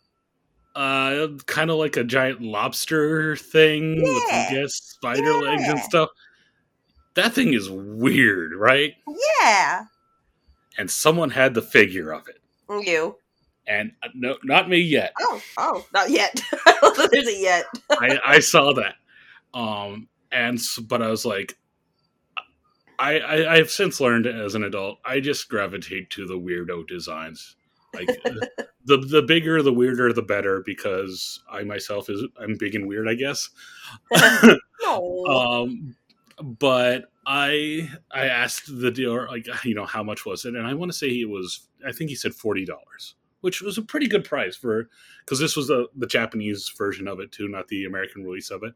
Uh, 0.76 1.28
kind 1.46 1.70
of 1.72 1.78
like 1.78 1.98
a 1.98 2.04
giant 2.04 2.42
lobster 2.42 3.36
thing 3.36 4.02
with 4.02 4.24
I 4.32 4.48
guess 4.52 4.74
spider 4.76 5.34
legs 5.34 5.64
and 5.68 5.80
stuff. 5.80 6.10
That 7.16 7.34
thing 7.34 7.54
is 7.54 7.70
weird, 7.70 8.54
right? 8.54 8.94
Yeah. 9.42 9.86
And 10.78 10.90
someone 10.90 11.32
had 11.32 11.54
the 11.54 11.62
figure 11.62 12.14
of 12.14 12.24
it, 12.30 12.40
You. 12.88 13.18
and 13.68 13.92
uh, 14.02 14.08
no, 14.14 14.38
not 14.46 14.70
me 14.70 14.78
yet. 14.80 15.12
Oh, 15.20 15.42
oh, 15.58 15.86
not 15.94 16.10
yet. 16.12 16.40
I 16.66 16.78
don't 16.80 16.98
know 16.98 17.08
there's 17.12 17.28
a 17.28 17.38
yet. 17.38 17.66
I, 17.90 18.18
I 18.26 18.40
saw 18.40 18.72
that. 18.74 18.96
Um, 19.54 20.08
and 20.32 20.60
but 20.88 21.02
I 21.02 21.08
was 21.08 21.26
like, 21.26 21.58
I, 23.00 23.20
I 23.20 23.54
I've 23.56 23.72
since 23.72 24.00
learned 24.00 24.28
as 24.28 24.56
an 24.56 24.64
adult, 24.64 25.00
I 25.06 25.20
just 25.20 25.50
gravitate 25.50 26.10
to 26.12 26.26
the 26.26 26.38
weirdo 26.38 26.88
designs. 26.88 27.56
Like 27.94 28.08
the 28.86 28.98
the 28.98 29.22
bigger, 29.22 29.62
the 29.62 29.74
weirder, 29.74 30.14
the 30.14 30.22
better. 30.22 30.62
Because 30.66 31.42
I 31.50 31.64
myself 31.64 32.10
is 32.10 32.24
I'm 32.40 32.58
big 32.58 32.76
and 32.76 32.88
weird, 32.88 33.08
I 33.08 33.16
guess. 33.16 33.50
No. 34.82 35.26
um, 35.26 35.96
but 36.42 37.12
I 37.26 37.90
I 38.12 38.26
asked 38.28 38.66
the 38.68 38.92
dealer 38.92 39.28
like 39.28 39.48
you 39.64 39.76
know 39.76 39.86
how 39.86 40.04
much 40.04 40.26
was 40.26 40.46
it, 40.46 40.56
and 40.56 40.66
I 40.66 40.74
want 40.74 40.92
to 40.92 40.98
say 40.98 41.10
it 41.10 41.30
was 41.30 41.68
I 41.86 41.92
think 41.92 42.10
he 42.10 42.16
said 42.16 42.34
forty 42.34 42.66
dollars, 42.66 43.16
which 43.42 43.62
was 43.62 43.78
a 43.78 43.82
pretty 43.82 44.08
good 44.08 44.24
price 44.24 44.56
for 44.56 44.90
because 45.26 45.40
this 45.40 45.56
was 45.56 45.68
the 45.68 45.88
the 45.96 46.08
Japanese 46.08 46.72
version 46.78 47.08
of 47.08 47.20
it 47.20 47.32
too, 47.32 47.48
not 47.48 47.68
the 47.68 47.86
American 47.86 48.24
release 48.24 48.52
of 48.52 48.64
it. 48.64 48.74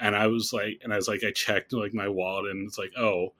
And 0.00 0.16
I 0.16 0.26
was 0.26 0.52
like, 0.52 0.80
and 0.82 0.92
I 0.92 0.96
was 0.96 1.08
like, 1.08 1.22
I 1.24 1.30
checked 1.30 1.72
like 1.72 1.94
my 1.94 2.08
wallet, 2.08 2.50
and 2.50 2.66
it's 2.66 2.78
like, 2.78 2.92
oh, 2.98 3.34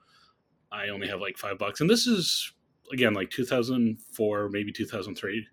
I 0.71 0.89
only 0.89 1.07
have 1.07 1.21
like 1.21 1.37
five 1.37 1.57
bucks, 1.57 1.81
and 1.81 1.89
this 1.89 2.07
is 2.07 2.51
again 2.91 3.13
like 3.13 3.29
two 3.29 3.45
thousand 3.45 3.99
four, 4.13 4.49
maybe 4.49 4.71
two 4.71 4.85
thousand 4.85 5.15
three. 5.15 5.47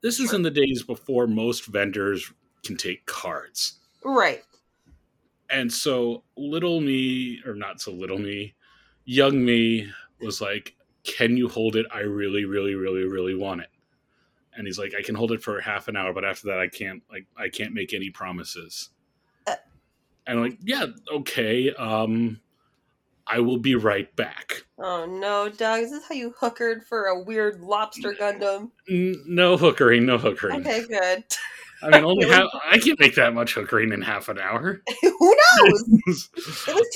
This 0.00 0.20
is 0.20 0.32
in 0.32 0.42
the 0.42 0.50
days 0.50 0.82
before 0.82 1.26
most 1.26 1.66
vendors 1.66 2.32
can 2.64 2.76
take 2.76 3.04
cards. 3.06 3.80
right. 4.04 4.42
And 5.50 5.72
so 5.72 6.24
little 6.36 6.80
me, 6.80 7.40
or 7.46 7.54
not 7.54 7.80
so 7.80 7.90
little 7.90 8.18
me, 8.18 8.54
young 9.04 9.44
me 9.44 9.90
was 10.20 10.40
like, 10.40 10.76
Can 11.04 11.36
you 11.36 11.48
hold 11.48 11.74
it? 11.74 11.86
I 11.90 12.00
really, 12.00 12.44
really, 12.44 12.74
really, 12.74 13.04
really 13.04 13.34
want 13.34 13.62
it. 13.62 13.70
And 14.54 14.66
he's 14.66 14.78
like, 14.78 14.92
I 14.96 15.02
can 15.02 15.14
hold 15.14 15.32
it 15.32 15.42
for 15.42 15.60
half 15.60 15.88
an 15.88 15.96
hour, 15.96 16.12
but 16.12 16.24
after 16.24 16.48
that 16.48 16.58
I 16.58 16.68
can't 16.68 17.02
like 17.10 17.26
I 17.36 17.48
can't 17.48 17.72
make 17.72 17.94
any 17.94 18.10
promises. 18.10 18.90
And 20.28 20.38
I'm 20.38 20.44
like, 20.44 20.58
Yeah, 20.62 20.86
okay. 21.12 21.74
Um 21.74 22.38
I 23.26 23.40
will 23.40 23.58
be 23.58 23.74
right 23.74 24.14
back. 24.16 24.64
Oh 24.78 25.04
no, 25.04 25.48
Doug. 25.48 25.80
Is 25.82 25.90
this 25.90 26.06
how 26.08 26.14
you 26.14 26.32
hookered 26.40 26.84
for 26.84 27.06
a 27.06 27.22
weird 27.22 27.60
lobster 27.60 28.12
Gundam? 28.14 28.70
N- 28.88 29.22
no 29.26 29.56
hookering, 29.56 30.06
no 30.06 30.16
hookering. 30.18 30.60
Okay, 30.60 30.86
good. 30.86 31.24
I 31.82 31.90
mean 31.90 32.04
only 32.04 32.28
half 32.30 32.46
I 32.70 32.78
can't 32.78 32.98
make 33.00 33.16
that 33.16 33.34
much 33.34 33.54
hookering 33.54 33.92
in 33.92 34.02
half 34.02 34.28
an 34.28 34.38
hour. 34.38 34.80
Who 35.02 35.34
knows? 35.64 35.84
It 36.36 36.74
was 36.74 36.88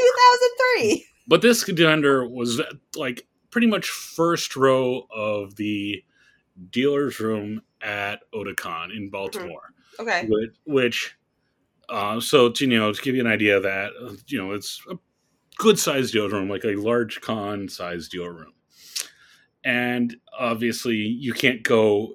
2003. 0.79 1.07
But 1.29 1.41
this 1.43 1.65
contender 1.65 2.27
was 2.29 2.61
like 2.97 3.27
pretty 3.51 3.67
much 3.67 3.89
first 3.91 4.57
row 4.57 5.07
of 5.15 5.57
the 5.57 6.03
dealer's 6.71 7.21
room 7.21 7.63
at 7.81 8.21
Otakon 8.35 8.95
in 8.97 9.09
Baltimore, 9.11 9.73
Okay. 10.01 10.27
which, 10.29 10.51
which 10.65 11.17
uh, 11.89 12.21
so 12.21 12.49
to 12.51 12.67
you 12.67 12.79
know 12.79 12.93
to 12.93 13.03
give 13.03 13.15
you 13.15 13.21
an 13.21 13.27
idea 13.31 13.57
of 13.57 13.63
that 13.65 13.91
uh, 14.03 14.13
you 14.27 14.39
know 14.39 14.53
it's 14.53 14.81
a 14.91 14.95
good 15.59 15.79
sized 15.79 16.13
dealer 16.13 16.29
room, 16.29 16.49
like 16.49 16.65
a 16.65 16.75
large 16.77 17.21
con 17.21 17.69
sized 17.69 18.11
dealer 18.11 18.33
room, 18.33 18.53
and 19.65 20.17
obviously 20.39 20.97
you 20.97 21.33
can't 21.33 21.63
go. 21.63 22.15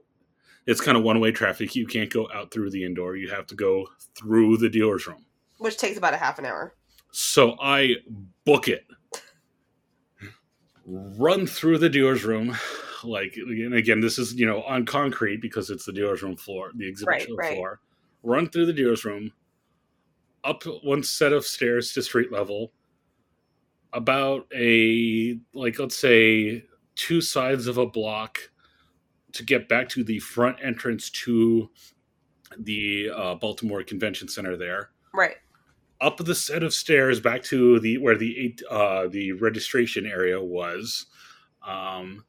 It's 0.66 0.82
kind 0.82 0.98
of 0.98 1.04
one 1.04 1.20
way 1.20 1.32
traffic. 1.32 1.76
You 1.76 1.88
can't 1.88 2.12
go 2.12 2.28
out 2.34 2.52
through 2.52 2.72
the 2.72 2.84
indoor. 2.84 3.16
You 3.16 3.30
have 3.30 3.48
to 3.48 3.56
go 3.56 3.88
through 4.16 4.58
the 4.58 4.70
dealer's 4.70 5.08
room. 5.08 5.26
Which 5.60 5.78
takes 5.78 5.98
about 5.98 6.14
a 6.14 6.18
half 6.18 6.40
an 6.40 6.46
hour. 6.46 6.76
So 7.12 7.56
I 7.62 7.96
book 8.44 8.68
it, 8.68 8.86
run 10.86 11.48
through 11.48 11.78
the 11.80 11.90
dealer's 11.90 12.24
room, 12.24 12.56
like 13.04 13.36
and 13.38 13.74
again, 13.74 14.02
this 14.02 14.18
is 14.20 14.34
you 14.36 14.46
know 14.46 14.62
on 14.64 14.86
concrete 14.86 15.42
because 15.42 15.70
it's 15.70 15.86
the 15.86 15.94
dealer's 15.94 16.22
room 16.22 16.36
floor, 16.36 16.72
the 16.76 16.88
exhibit 16.88 17.12
Right, 17.12 17.28
right. 17.38 17.56
floor. 17.56 17.80
Run 18.24 18.50
through 18.50 18.66
the 18.66 18.74
dealer's 18.74 19.06
room, 19.06 19.32
up 20.48 20.64
one 20.84 21.04
set 21.04 21.34
of 21.34 21.46
stairs 21.46 21.94
to 21.94 22.02
street 22.02 22.32
level, 22.32 22.72
about 23.94 24.48
a 24.56 25.40
like 25.54 25.78
let's 25.80 25.98
say 25.98 26.64
two 26.96 27.22
sides 27.22 27.68
of 27.68 27.78
a 27.78 27.86
block 27.86 28.40
to 29.34 29.44
get 29.44 29.70
back 29.70 29.90
to 29.90 30.04
the 30.04 30.20
front 30.20 30.58
entrance 30.64 31.10
to 31.10 31.70
the 32.60 33.10
uh, 33.16 33.36
Baltimore 33.36 33.84
Convention 33.84 34.28
Center 34.28 34.56
there 34.56 34.90
Right. 35.14 35.36
up 36.02 36.18
the 36.18 36.34
set 36.34 36.64
of 36.64 36.74
stairs 36.74 37.20
back 37.20 37.44
to 37.44 37.80
the 37.80 37.98
where 37.98 38.16
the 38.18 38.38
eight, 38.40 38.62
uh, 38.70 39.08
the 39.08 39.34
registration 39.34 40.06
area 40.06 40.42
was, 40.42 41.08
um, 41.68 42.24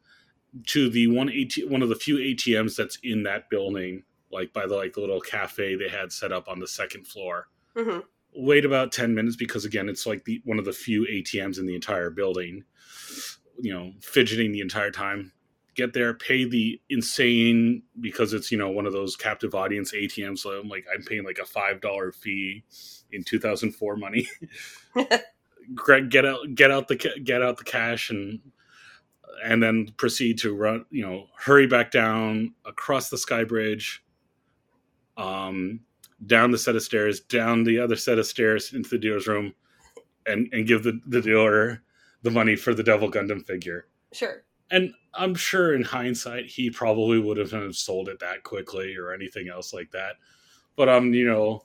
to 0.66 0.90
the 0.90 1.06
one 1.06 1.28
AT, 1.30 1.52
one 1.68 1.82
of 1.82 1.88
the 1.88 1.94
few 1.94 2.16
ATMs 2.16 2.76
that's 2.76 2.98
in 3.02 3.22
that 3.24 3.48
building, 3.48 4.02
like 4.32 4.52
by 4.52 4.66
the 4.66 4.74
like 4.74 4.94
the 4.94 5.00
little 5.00 5.20
cafe 5.20 5.76
they 5.76 5.88
had 5.88 6.12
set 6.12 6.32
up 6.32 6.48
on 6.48 6.58
the 6.58 6.68
second 6.68 7.06
floor. 7.06 7.48
Hmm 7.78 8.00
Wait 8.36 8.64
about 8.64 8.92
ten 8.92 9.14
minutes 9.14 9.36
because 9.36 9.64
again, 9.64 9.88
it's 9.88 10.06
like 10.06 10.24
the 10.24 10.42
one 10.44 10.58
of 10.60 10.66
the 10.66 10.72
few 10.72 11.06
ATMs 11.06 11.58
in 11.58 11.66
the 11.66 11.74
entire 11.76 12.10
building. 12.10 12.64
You 13.60 13.74
know, 13.74 13.92
fidgeting 14.00 14.52
the 14.52 14.60
entire 14.60 14.90
time. 14.92 15.32
Get 15.76 15.94
there, 15.94 16.14
pay 16.14 16.44
the 16.44 16.80
insane 16.90 17.82
because 18.00 18.32
it's 18.34 18.52
you 18.52 18.58
know 18.58 18.70
one 18.70 18.86
of 18.86 18.92
those 18.92 19.16
captive 19.16 19.54
audience 19.54 19.92
ATMs. 19.92 20.40
So 20.40 20.50
I'm 20.52 20.68
like 20.68 20.86
I'm 20.94 21.02
paying 21.04 21.24
like 21.24 21.38
a 21.38 21.46
five 21.46 21.80
dollar 21.80 22.12
fee 22.12 22.64
in 23.12 23.24
2004 23.24 23.96
money. 23.96 24.28
Greg, 25.74 26.10
get 26.10 26.26
out, 26.26 26.54
get 26.54 26.70
out 26.70 26.88
the 26.88 26.96
get 27.24 27.42
out 27.42 27.58
the 27.58 27.64
cash 27.64 28.10
and 28.10 28.40
and 29.44 29.62
then 29.62 29.92
proceed 29.96 30.38
to 30.40 30.54
run. 30.54 30.86
You 30.90 31.06
know, 31.06 31.26
hurry 31.38 31.66
back 31.66 31.90
down 31.90 32.54
across 32.64 33.10
the 33.10 33.18
sky 33.18 33.44
bridge, 33.44 34.02
um, 35.16 35.80
down 36.26 36.50
the 36.50 36.58
set 36.58 36.76
of 36.76 36.82
stairs, 36.82 37.20
down 37.20 37.64
the 37.64 37.78
other 37.78 37.96
set 37.96 38.18
of 38.18 38.26
stairs 38.26 38.72
into 38.72 38.90
the 38.90 38.98
dealer's 38.98 39.26
room, 39.26 39.54
and 40.26 40.48
and 40.52 40.66
give 40.66 40.82
the 40.82 41.00
the 41.06 41.20
dealer 41.20 41.82
the 42.22 42.30
money 42.30 42.56
for 42.56 42.74
the 42.74 42.82
Devil 42.82 43.10
Gundam 43.10 43.44
figure. 43.46 43.86
Sure. 44.12 44.44
And 44.70 44.92
I'm 45.14 45.34
sure 45.34 45.74
in 45.74 45.82
hindsight 45.82 46.46
he 46.46 46.70
probably 46.70 47.18
would 47.18 47.38
have 47.38 47.52
sold 47.74 48.08
it 48.08 48.20
that 48.20 48.42
quickly 48.42 48.96
or 48.96 49.12
anything 49.12 49.48
else 49.48 49.72
like 49.72 49.90
that. 49.92 50.16
But 50.76 50.88
um, 50.88 51.14
you 51.14 51.26
know, 51.26 51.64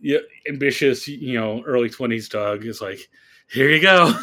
yeah, 0.00 0.18
ambitious, 0.48 1.06
you 1.08 1.38
know, 1.38 1.62
early 1.64 1.90
twenties 1.90 2.28
Doug 2.28 2.64
is 2.64 2.80
like, 2.80 3.00
here 3.50 3.70
you 3.70 3.80
go. 3.80 4.14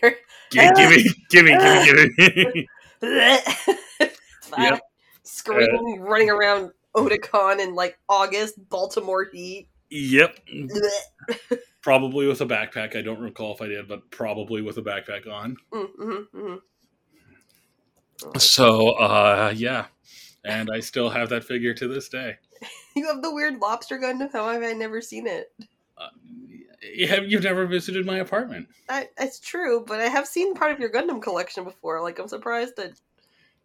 Give, 0.50 0.72
give 0.76 0.90
me, 0.90 1.10
give 1.30 1.44
me, 1.44 1.58
give 1.58 1.96
me, 1.96 2.10
give 2.16 2.54
me. 2.54 2.68
Yep. 4.58 4.80
Screaming, 5.24 6.00
running 6.00 6.30
around 6.30 6.70
Otakon 6.96 7.60
in 7.60 7.74
like 7.74 7.98
August, 8.08 8.56
Baltimore 8.68 9.24
heat. 9.32 9.68
yep. 9.90 10.38
Probably 11.82 12.26
with 12.26 12.40
a 12.40 12.46
backpack. 12.46 12.96
I 12.96 13.02
don't 13.02 13.20
recall 13.20 13.54
if 13.54 13.60
I 13.60 13.66
did, 13.66 13.86
but 13.88 14.10
probably 14.10 14.62
with 14.62 14.78
a 14.78 14.82
backpack 14.82 15.30
on. 15.30 15.56
Mm-hmm, 15.72 16.12
mm-hmm. 16.34 16.56
So, 18.38 18.90
uh, 18.90 19.52
yeah. 19.54 19.86
And 20.44 20.70
I 20.72 20.80
still 20.80 21.10
have 21.10 21.28
that 21.30 21.44
figure 21.44 21.74
to 21.74 21.88
this 21.88 22.08
day. 22.08 22.36
You 22.96 23.08
have 23.08 23.22
the 23.22 23.34
weird 23.34 23.58
lobster 23.60 23.98
Gundam. 23.98 24.30
How 24.32 24.48
have 24.52 24.62
I 24.62 24.72
never 24.72 25.00
seen 25.00 25.26
it? 25.26 25.52
Uh, 25.98 26.10
have 27.08 27.26
you've 27.26 27.42
never 27.42 27.66
visited 27.66 28.06
my 28.06 28.18
apartment? 28.18 28.68
I, 28.88 29.08
it's 29.18 29.40
true, 29.40 29.84
but 29.84 30.00
I 30.00 30.04
have 30.04 30.28
seen 30.28 30.54
part 30.54 30.70
of 30.70 30.78
your 30.78 30.90
Gundam 30.90 31.20
collection 31.20 31.64
before. 31.64 32.00
Like, 32.00 32.20
I'm 32.20 32.28
surprised 32.28 32.76
that 32.76 32.92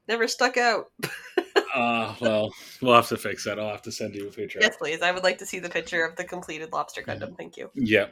never 0.07 0.27
stuck 0.27 0.57
out. 0.57 0.87
Uh, 1.73 2.15
well, 2.19 2.53
we'll 2.81 2.95
have 2.95 3.07
to 3.09 3.17
fix 3.17 3.45
that. 3.45 3.59
I'll 3.59 3.69
have 3.69 3.81
to 3.83 3.91
send 3.91 4.15
you 4.15 4.27
a 4.27 4.31
picture. 4.31 4.59
Yes, 4.61 4.77
please. 4.77 5.01
I 5.01 5.11
would 5.11 5.23
like 5.23 5.37
to 5.39 5.45
see 5.45 5.59
the 5.59 5.69
picture 5.69 6.03
of 6.03 6.15
the 6.15 6.23
completed 6.23 6.71
lobster 6.71 7.01
Gundam. 7.01 7.37
Thank 7.37 7.57
you. 7.57 7.69
Yeah, 7.73 8.07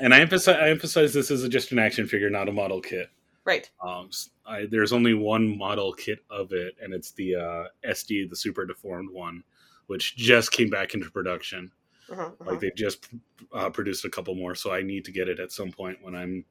and 0.00 0.14
I 0.14 0.20
emphasize 0.20 0.56
I 0.56 0.70
emphasize 0.70 1.12
this 1.12 1.30
is 1.30 1.46
just 1.48 1.72
an 1.72 1.78
action 1.78 2.06
figure, 2.06 2.30
not 2.30 2.48
a 2.48 2.52
model 2.52 2.80
kit. 2.80 3.10
Right. 3.44 3.70
Um, 3.82 4.10
I, 4.46 4.66
there's 4.70 4.92
only 4.92 5.14
one 5.14 5.56
model 5.56 5.92
kit 5.94 6.18
of 6.30 6.52
it, 6.52 6.74
and 6.82 6.92
it's 6.92 7.12
the 7.12 7.36
uh, 7.36 7.64
SD, 7.88 8.28
the 8.28 8.36
super 8.36 8.66
deformed 8.66 9.10
one, 9.10 9.42
which 9.86 10.16
just 10.16 10.52
came 10.52 10.68
back 10.68 10.92
into 10.92 11.10
production. 11.10 11.72
Uh-huh, 12.10 12.22
uh-huh. 12.22 12.50
Like 12.50 12.60
they 12.60 12.70
just 12.76 13.08
uh, 13.52 13.70
produced 13.70 14.04
a 14.04 14.10
couple 14.10 14.34
more, 14.34 14.54
so 14.54 14.72
I 14.72 14.82
need 14.82 15.04
to 15.06 15.12
get 15.12 15.28
it 15.28 15.40
at 15.40 15.52
some 15.52 15.70
point 15.70 15.98
when 16.02 16.14
I'm 16.14 16.44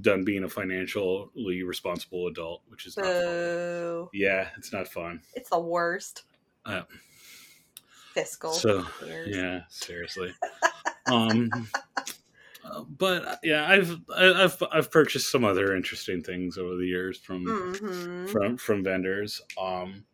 done 0.00 0.24
being 0.24 0.44
a 0.44 0.48
financially 0.48 1.62
responsible 1.62 2.26
adult, 2.26 2.62
which 2.68 2.86
is 2.86 2.96
not 2.96 3.06
fun. 3.06 3.22
Boo. 3.22 4.10
Yeah, 4.12 4.48
it's 4.56 4.72
not 4.72 4.88
fun. 4.88 5.20
It's 5.34 5.50
the 5.50 5.60
worst. 5.60 6.24
Fiscal. 8.12 8.52
So 8.52 8.84
years. 9.04 9.36
yeah, 9.36 9.60
seriously. 9.68 10.32
um, 11.06 11.50
uh, 12.64 12.82
but 12.96 13.24
uh, 13.26 13.36
yeah, 13.42 13.66
I've 13.68 14.00
I- 14.14 14.44
I've 14.44 14.62
I've 14.72 14.90
purchased 14.90 15.30
some 15.30 15.44
other 15.44 15.74
interesting 15.74 16.22
things 16.22 16.56
over 16.56 16.76
the 16.76 16.86
years 16.86 17.18
from 17.18 17.44
Mhm. 17.44 18.28
from 18.30 18.56
from 18.56 18.84
vendors. 18.84 19.42
Um, 19.60 20.04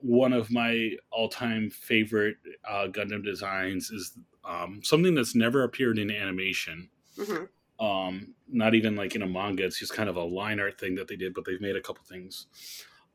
one 0.00 0.32
of 0.32 0.50
my 0.50 0.96
all 1.10 1.28
time 1.28 1.70
favorite 1.70 2.38
uh, 2.68 2.88
Gundam 2.88 3.22
designs 3.24 3.90
is 3.90 4.16
um, 4.44 4.80
something 4.82 5.14
that's 5.14 5.34
never 5.34 5.62
appeared 5.64 5.98
in 5.98 6.10
animation. 6.10 6.88
Mhm. 7.16 7.48
Um, 7.82 8.34
not 8.48 8.74
even 8.74 8.94
like 8.94 9.16
in 9.16 9.22
a 9.22 9.26
manga. 9.26 9.64
It's 9.64 9.78
just 9.78 9.92
kind 9.92 10.08
of 10.08 10.16
a 10.16 10.22
line 10.22 10.60
art 10.60 10.78
thing 10.78 10.94
that 10.94 11.08
they 11.08 11.16
did, 11.16 11.34
but 11.34 11.44
they've 11.44 11.60
made 11.60 11.74
a 11.74 11.80
couple 11.80 12.04
things 12.04 12.46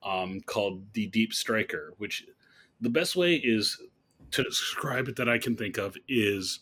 um, 0.03 0.41
called 0.45 0.83
the 0.93 1.07
Deep 1.07 1.31
Striker, 1.33 1.93
which 2.00 2.25
the 2.81 2.89
best 2.89 3.15
way 3.15 3.36
is 3.36 3.81
to 4.31 4.43
describe 4.43 5.07
it 5.07 5.15
that 5.15 5.29
I 5.29 5.38
can 5.38 5.55
think 5.55 5.77
of 5.77 5.95
is 6.09 6.59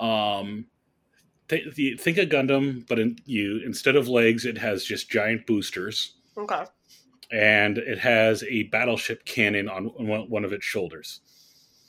um 0.00 0.66
th- 1.48 1.74
the, 1.76 1.96
think 1.96 2.18
of 2.18 2.28
Gundam, 2.28 2.86
but 2.88 2.98
in, 2.98 3.16
you 3.26 3.62
instead 3.64 3.94
of 3.96 4.08
legs, 4.08 4.44
it 4.44 4.58
has 4.58 4.84
just 4.84 5.08
giant 5.08 5.46
boosters, 5.46 6.16
Okay. 6.36 6.64
and 7.30 7.78
it 7.78 7.98
has 7.98 8.42
a 8.44 8.64
battleship 8.64 9.24
cannon 9.24 9.68
on 9.68 9.84
one, 9.84 10.28
one 10.28 10.44
of 10.44 10.52
its 10.52 10.64
shoulders. 10.64 11.20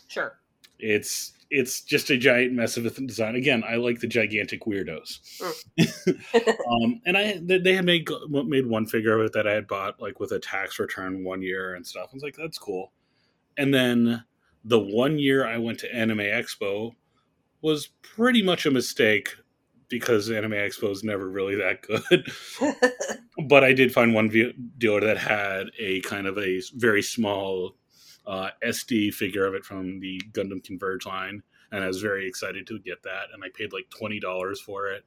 Sure. 0.08 0.40
It's 0.80 1.34
it's 1.50 1.82
just 1.82 2.10
a 2.10 2.18
giant 2.18 2.54
mess 2.54 2.78
of 2.78 2.86
a 2.86 2.90
design. 2.90 3.36
Again, 3.36 3.64
I 3.68 3.76
like 3.76 4.00
the 4.00 4.08
gigantic 4.08 4.66
weirdos. 4.66 5.20
um, 6.10 7.02
and 7.06 7.18
I 7.18 7.40
they 7.42 7.74
had 7.74 7.86
made 7.86 8.08
made 8.30 8.68
one 8.68 8.86
figure 8.86 9.18
of 9.18 9.26
it 9.26 9.34
that 9.34 9.48
I 9.48 9.54
had 9.54 9.68
bought 9.68 10.02
like 10.02 10.20
with 10.20 10.32
a 10.32 10.40
tax 10.40 10.80
return 10.80 11.24
one 11.24 11.42
year 11.42 11.76
and 11.76 11.86
stuff. 11.86 12.10
I 12.12 12.16
was 12.16 12.24
like, 12.24 12.36
that's 12.36 12.58
cool. 12.58 12.92
And 13.58 13.74
then 13.74 14.24
the 14.64 14.80
one 14.80 15.18
year 15.18 15.48
I 15.48 15.58
went 15.58 15.80
to 15.80 15.96
Anime 15.96 16.20
Expo 16.20 16.92
was 17.62 17.88
pretty 18.02 18.44
much 18.44 18.66
a 18.66 18.72
mistake 18.72 19.30
because 19.90 20.30
Anime 20.30 20.52
Expo 20.52 20.92
is 20.92 21.04
never 21.04 21.30
really 21.30 21.56
that 21.56 21.82
good. 21.82 22.30
but 23.48 23.64
I 23.64 23.74
did 23.74 23.94
find 23.94 24.14
one 24.14 24.30
dealer 24.78 25.02
that 25.02 25.18
had 25.18 25.68
a 25.80 26.02
kind 26.02 26.28
of 26.28 26.38
a 26.38 26.62
very 26.76 27.02
small 27.02 27.76
uh, 28.28 28.50
SD 28.64 29.14
figure 29.14 29.46
of 29.46 29.56
it 29.56 29.64
from 29.66 30.00
the 30.00 30.22
Gundam 30.34 30.64
Converge 30.64 31.06
line, 31.06 31.42
and 31.72 31.84
I 31.84 31.88
was 31.88 32.02
very 32.02 32.28
excited 32.28 32.68
to 32.68 32.80
get 32.80 33.04
that. 33.04 33.28
And 33.34 33.44
I 33.44 33.48
paid 33.54 33.74
like 33.74 33.90
twenty 33.90 34.20
dollars 34.20 34.60
for 34.60 34.90
it. 34.90 35.06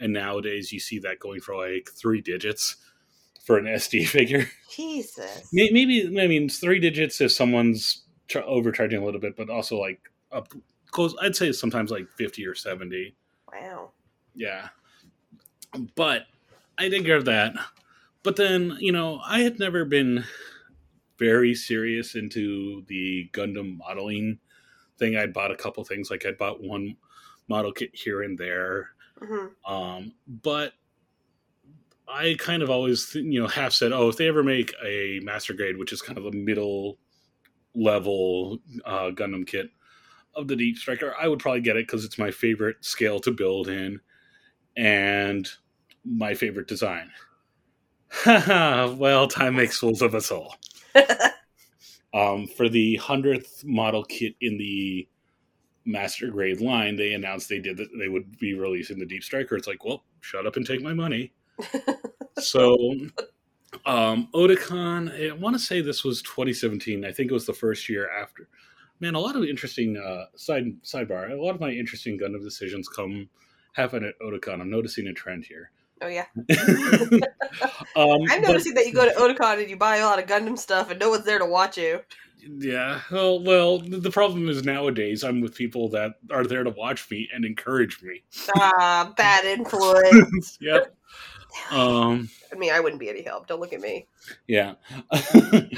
And 0.00 0.12
nowadays, 0.12 0.72
you 0.72 0.80
see 0.80 0.98
that 1.00 1.18
going 1.18 1.40
for 1.40 1.56
like 1.56 1.90
three 1.92 2.20
digits 2.20 2.76
for 3.44 3.58
an 3.58 3.64
SD 3.64 4.06
figure. 4.08 4.48
Jesus. 4.70 5.48
Maybe 5.52 6.06
I 6.20 6.26
mean 6.26 6.48
three 6.48 6.78
digits 6.78 7.20
if 7.20 7.32
someone's 7.32 8.04
ch- 8.28 8.36
overcharging 8.36 9.02
a 9.02 9.04
little 9.04 9.20
bit, 9.20 9.36
but 9.36 9.50
also 9.50 9.78
like 9.78 10.00
up 10.32 10.52
close. 10.90 11.14
I'd 11.20 11.36
say 11.36 11.52
sometimes 11.52 11.90
like 11.90 12.08
fifty 12.16 12.46
or 12.46 12.54
seventy. 12.54 13.16
Wow. 13.52 13.90
Yeah. 14.34 14.68
But 15.96 16.22
I 16.78 16.88
did 16.88 17.04
get 17.04 17.24
that. 17.24 17.54
But 18.22 18.36
then, 18.36 18.76
you 18.80 18.90
know, 18.92 19.20
I 19.24 19.40
had 19.40 19.58
never 19.58 19.84
been 19.84 20.24
very 21.18 21.54
serious 21.54 22.14
into 22.14 22.84
the 22.86 23.28
Gundam 23.32 23.78
modeling 23.78 24.38
thing. 24.98 25.16
I'd 25.16 25.32
bought 25.32 25.50
a 25.50 25.56
couple 25.56 25.84
things, 25.84 26.10
like 26.10 26.26
I'd 26.26 26.38
bought 26.38 26.62
one 26.62 26.96
model 27.48 27.72
kit 27.72 27.90
here 27.92 28.22
and 28.22 28.38
there. 28.38 28.90
hmm 29.18 29.46
Um, 29.66 30.14
but 30.26 30.72
I 32.08 32.36
kind 32.38 32.62
of 32.62 32.70
always, 32.70 33.14
you 33.14 33.40
know, 33.40 33.48
half 33.48 33.72
said, 33.72 33.92
oh, 33.92 34.08
if 34.08 34.16
they 34.16 34.28
ever 34.28 34.42
make 34.42 34.74
a 34.84 35.20
master 35.22 35.54
grade, 35.54 35.78
which 35.78 35.92
is 35.92 36.02
kind 36.02 36.18
of 36.18 36.26
a 36.26 36.32
middle 36.32 36.98
level 37.74 38.58
uh, 38.84 39.10
Gundam 39.10 39.46
kit 39.46 39.70
of 40.34 40.48
the 40.48 40.56
Deep 40.56 40.76
Striker, 40.76 41.14
I 41.18 41.28
would 41.28 41.38
probably 41.38 41.60
get 41.60 41.76
it 41.76 41.86
because 41.86 42.04
it's 42.04 42.18
my 42.18 42.30
favorite 42.30 42.84
scale 42.84 43.20
to 43.20 43.30
build 43.30 43.68
in 43.68 44.00
and 44.76 45.48
my 46.04 46.34
favorite 46.34 46.68
design. 46.68 47.10
well, 48.26 49.26
time 49.26 49.56
makes 49.56 49.78
fools 49.78 50.02
of 50.02 50.14
us 50.14 50.30
all. 50.30 50.56
Um, 52.14 52.46
for 52.46 52.68
the 52.68 52.94
hundredth 52.96 53.64
model 53.64 54.04
kit 54.04 54.36
in 54.40 54.56
the 54.56 55.08
master 55.84 56.30
grade 56.30 56.60
line, 56.60 56.94
they 56.94 57.12
announced 57.12 57.48
they 57.48 57.58
did 57.58 57.76
that 57.78 57.88
they 57.98 58.08
would 58.08 58.38
be 58.38 58.54
releasing 58.54 59.00
the 59.00 59.04
Deep 59.04 59.24
Striker. 59.24 59.56
It's 59.56 59.66
like, 59.66 59.84
well, 59.84 60.04
shut 60.20 60.46
up 60.46 60.56
and 60.56 60.64
take 60.64 60.80
my 60.80 60.94
money. 60.94 61.32
so, 62.38 62.76
um, 63.84 64.28
Otakon, 64.32 65.28
I 65.28 65.34
want 65.34 65.56
to 65.56 65.58
say 65.58 65.80
this 65.80 66.04
was 66.04 66.22
2017. 66.22 67.04
I 67.04 67.10
think 67.10 67.32
it 67.32 67.34
was 67.34 67.46
the 67.46 67.52
first 67.52 67.88
year 67.88 68.08
after. 68.08 68.48
Man, 69.00 69.16
a 69.16 69.20
lot 69.20 69.34
of 69.34 69.42
interesting 69.42 69.96
uh, 69.96 70.26
side 70.36 70.66
sidebar. 70.84 71.32
A 71.32 71.42
lot 71.42 71.56
of 71.56 71.60
my 71.60 71.70
interesting 71.70 72.16
Gundam 72.16 72.44
decisions 72.44 72.88
come 72.88 73.28
happen 73.72 74.04
at 74.04 74.14
Otakon. 74.20 74.60
I'm 74.60 74.70
noticing 74.70 75.08
a 75.08 75.12
trend 75.12 75.44
here. 75.46 75.72
Oh 76.02 76.06
yeah. 76.08 76.26
um, 76.36 76.42
I'm 77.96 78.26
but- 78.26 78.48
noticing 78.48 78.74
that 78.74 78.86
you 78.86 78.92
go 78.92 79.04
to 79.04 79.14
Otakon 79.14 79.60
and 79.60 79.70
you 79.70 79.76
buy 79.76 79.96
a 79.96 80.04
lot 80.06 80.18
of 80.18 80.26
Gundam 80.26 80.58
stuff 80.58 80.90
and 80.90 80.98
no 81.00 81.10
one's 81.10 81.24
there 81.24 81.38
to 81.38 81.46
watch 81.46 81.76
you. 81.78 82.00
Yeah. 82.46 83.00
Well, 83.10 83.42
well, 83.42 83.78
the 83.78 84.10
problem 84.10 84.48
is 84.50 84.64
nowadays 84.64 85.24
I'm 85.24 85.40
with 85.40 85.54
people 85.54 85.88
that 85.90 86.14
are 86.30 86.44
there 86.44 86.62
to 86.62 86.70
watch 86.70 87.10
me 87.10 87.28
and 87.32 87.44
encourage 87.44 88.02
me. 88.02 88.22
Ah, 88.56 89.12
bad 89.16 89.44
influence. 89.46 90.58
Yep. 90.60 90.94
Um. 91.70 92.28
I 92.52 92.56
mean, 92.56 92.72
I 92.72 92.80
wouldn't 92.80 93.00
be 93.00 93.08
any 93.08 93.22
help. 93.22 93.46
Don't 93.46 93.60
look 93.60 93.72
at 93.72 93.80
me. 93.80 94.08
Yeah. 94.46 94.74
Do 95.12 95.68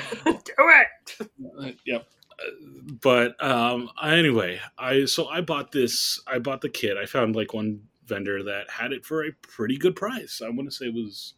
it. 0.64 1.76
yep. 1.85 2.07
Uh, 2.33 2.50
But 3.00 3.40
um. 3.44 3.90
Anyway, 4.02 4.59
I 4.79 5.05
so 5.05 5.29
I 5.29 5.42
bought 5.42 5.70
this. 5.70 6.20
I 6.26 6.38
bought 6.40 6.62
the 6.62 6.68
kit. 6.68 6.96
I 6.96 7.07
found 7.07 7.37
like 7.37 7.55
one 7.55 7.83
vendor 8.07 8.42
that 8.42 8.71
had 8.71 8.92
it 8.92 9.05
for 9.05 9.25
a 9.25 9.33
pretty 9.42 9.77
good 9.77 9.97
price. 9.97 10.42
I 10.45 10.49
want 10.49 10.69
to 10.69 10.75
say 10.75 10.87
it 10.87 10.95
was 10.95 11.35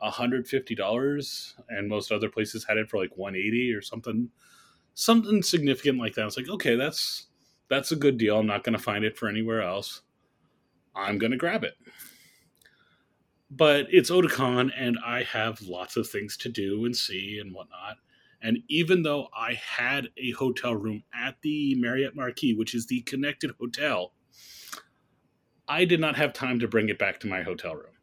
hundred 0.00 0.48
fifty 0.48 0.74
dollars, 0.74 1.54
and 1.68 1.88
most 1.88 2.10
other 2.10 2.30
places 2.30 2.64
had 2.64 2.78
it 2.78 2.88
for 2.88 2.98
like 2.98 3.16
one 3.16 3.36
eighty 3.36 3.72
or 3.72 3.82
something, 3.82 4.30
something 4.94 5.42
significant 5.42 5.98
like 5.98 6.14
that. 6.14 6.22
I 6.22 6.24
was 6.24 6.36
like, 6.36 6.48
okay, 6.48 6.76
that's 6.76 7.26
that's 7.68 7.92
a 7.92 7.96
good 7.96 8.16
deal. 8.16 8.38
I'm 8.38 8.46
not 8.46 8.64
going 8.64 8.76
to 8.76 8.82
find 8.82 9.04
it 9.04 9.16
for 9.16 9.28
anywhere 9.28 9.62
else. 9.62 10.02
I'm 10.94 11.18
going 11.18 11.32
to 11.32 11.36
grab 11.36 11.64
it. 11.64 11.74
But 13.50 13.86
it's 13.90 14.10
Otakon, 14.10 14.70
and 14.76 14.98
I 15.04 15.22
have 15.24 15.60
lots 15.62 15.96
of 15.96 16.08
things 16.08 16.36
to 16.38 16.48
do 16.48 16.84
and 16.84 16.96
see 16.96 17.38
and 17.40 17.52
whatnot. 17.52 17.96
And 18.42 18.58
even 18.68 19.02
though 19.02 19.28
I 19.36 19.54
had 19.54 20.08
a 20.16 20.30
hotel 20.32 20.74
room 20.74 21.02
at 21.14 21.36
the 21.42 21.74
Marriott 21.74 22.16
Marquis, 22.16 22.54
which 22.54 22.74
is 22.74 22.86
the 22.86 23.02
connected 23.02 23.52
hotel, 23.60 24.12
I 25.70 25.84
did 25.84 26.00
not 26.00 26.16
have 26.16 26.32
time 26.32 26.58
to 26.60 26.68
bring 26.68 26.88
it 26.88 26.98
back 26.98 27.20
to 27.20 27.28
my 27.28 27.42
hotel 27.42 27.74
room 27.76 27.94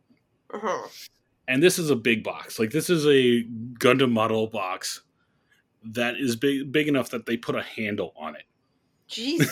Mhm. 0.49 1.09
and 1.47 1.61
this 1.61 1.77
is 1.77 1.89
a 1.89 1.95
big 1.95 2.23
box. 2.23 2.57
Like 2.59 2.71
this 2.71 2.89
is 2.89 3.05
a 3.05 3.43
Gundam 3.79 4.11
model 4.11 4.47
box 4.47 5.01
that 5.83 6.15
is 6.17 6.35
big 6.35 6.71
big 6.71 6.87
enough 6.87 7.09
that 7.09 7.25
they 7.25 7.37
put 7.37 7.55
a 7.55 7.61
handle 7.61 8.13
on 8.17 8.35
it. 8.35 8.43
Jeez. 9.09 9.47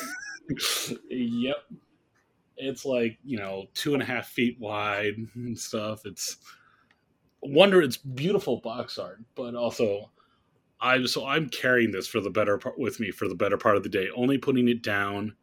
yep. 1.09 1.57
It's 2.57 2.85
like, 2.85 3.17
you 3.25 3.37
know, 3.37 3.65
two 3.73 3.93
and 3.93 4.01
a 4.01 4.05
half 4.05 4.27
feet 4.29 4.57
wide 4.59 5.15
and 5.35 5.57
stuff. 5.59 6.05
It's 6.05 6.37
wonder 7.41 7.81
it's 7.81 7.97
beautiful 7.97 8.57
box 8.61 8.97
art, 8.97 9.21
but 9.35 9.55
also 9.55 10.09
I'm 10.81 11.07
so 11.07 11.25
I'm 11.25 11.49
carrying 11.49 11.91
this 11.91 12.07
for 12.07 12.21
the 12.21 12.29
better 12.29 12.57
part 12.57 12.77
with 12.79 12.99
me 12.99 13.11
for 13.11 13.27
the 13.27 13.35
better 13.35 13.57
part 13.57 13.75
of 13.77 13.83
the 13.83 13.89
day, 13.89 14.09
only 14.15 14.37
putting 14.37 14.67
it 14.69 14.81
down 14.81 15.35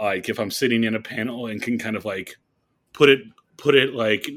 like 0.00 0.28
if 0.28 0.38
I'm 0.38 0.50
sitting 0.50 0.84
in 0.84 0.94
a 0.94 1.00
panel 1.00 1.46
and 1.46 1.60
can 1.62 1.78
kind 1.78 1.96
of 1.96 2.04
like 2.04 2.36
put 2.92 3.08
it 3.08 3.20
put 3.56 3.74
it 3.74 3.94
like 3.94 4.28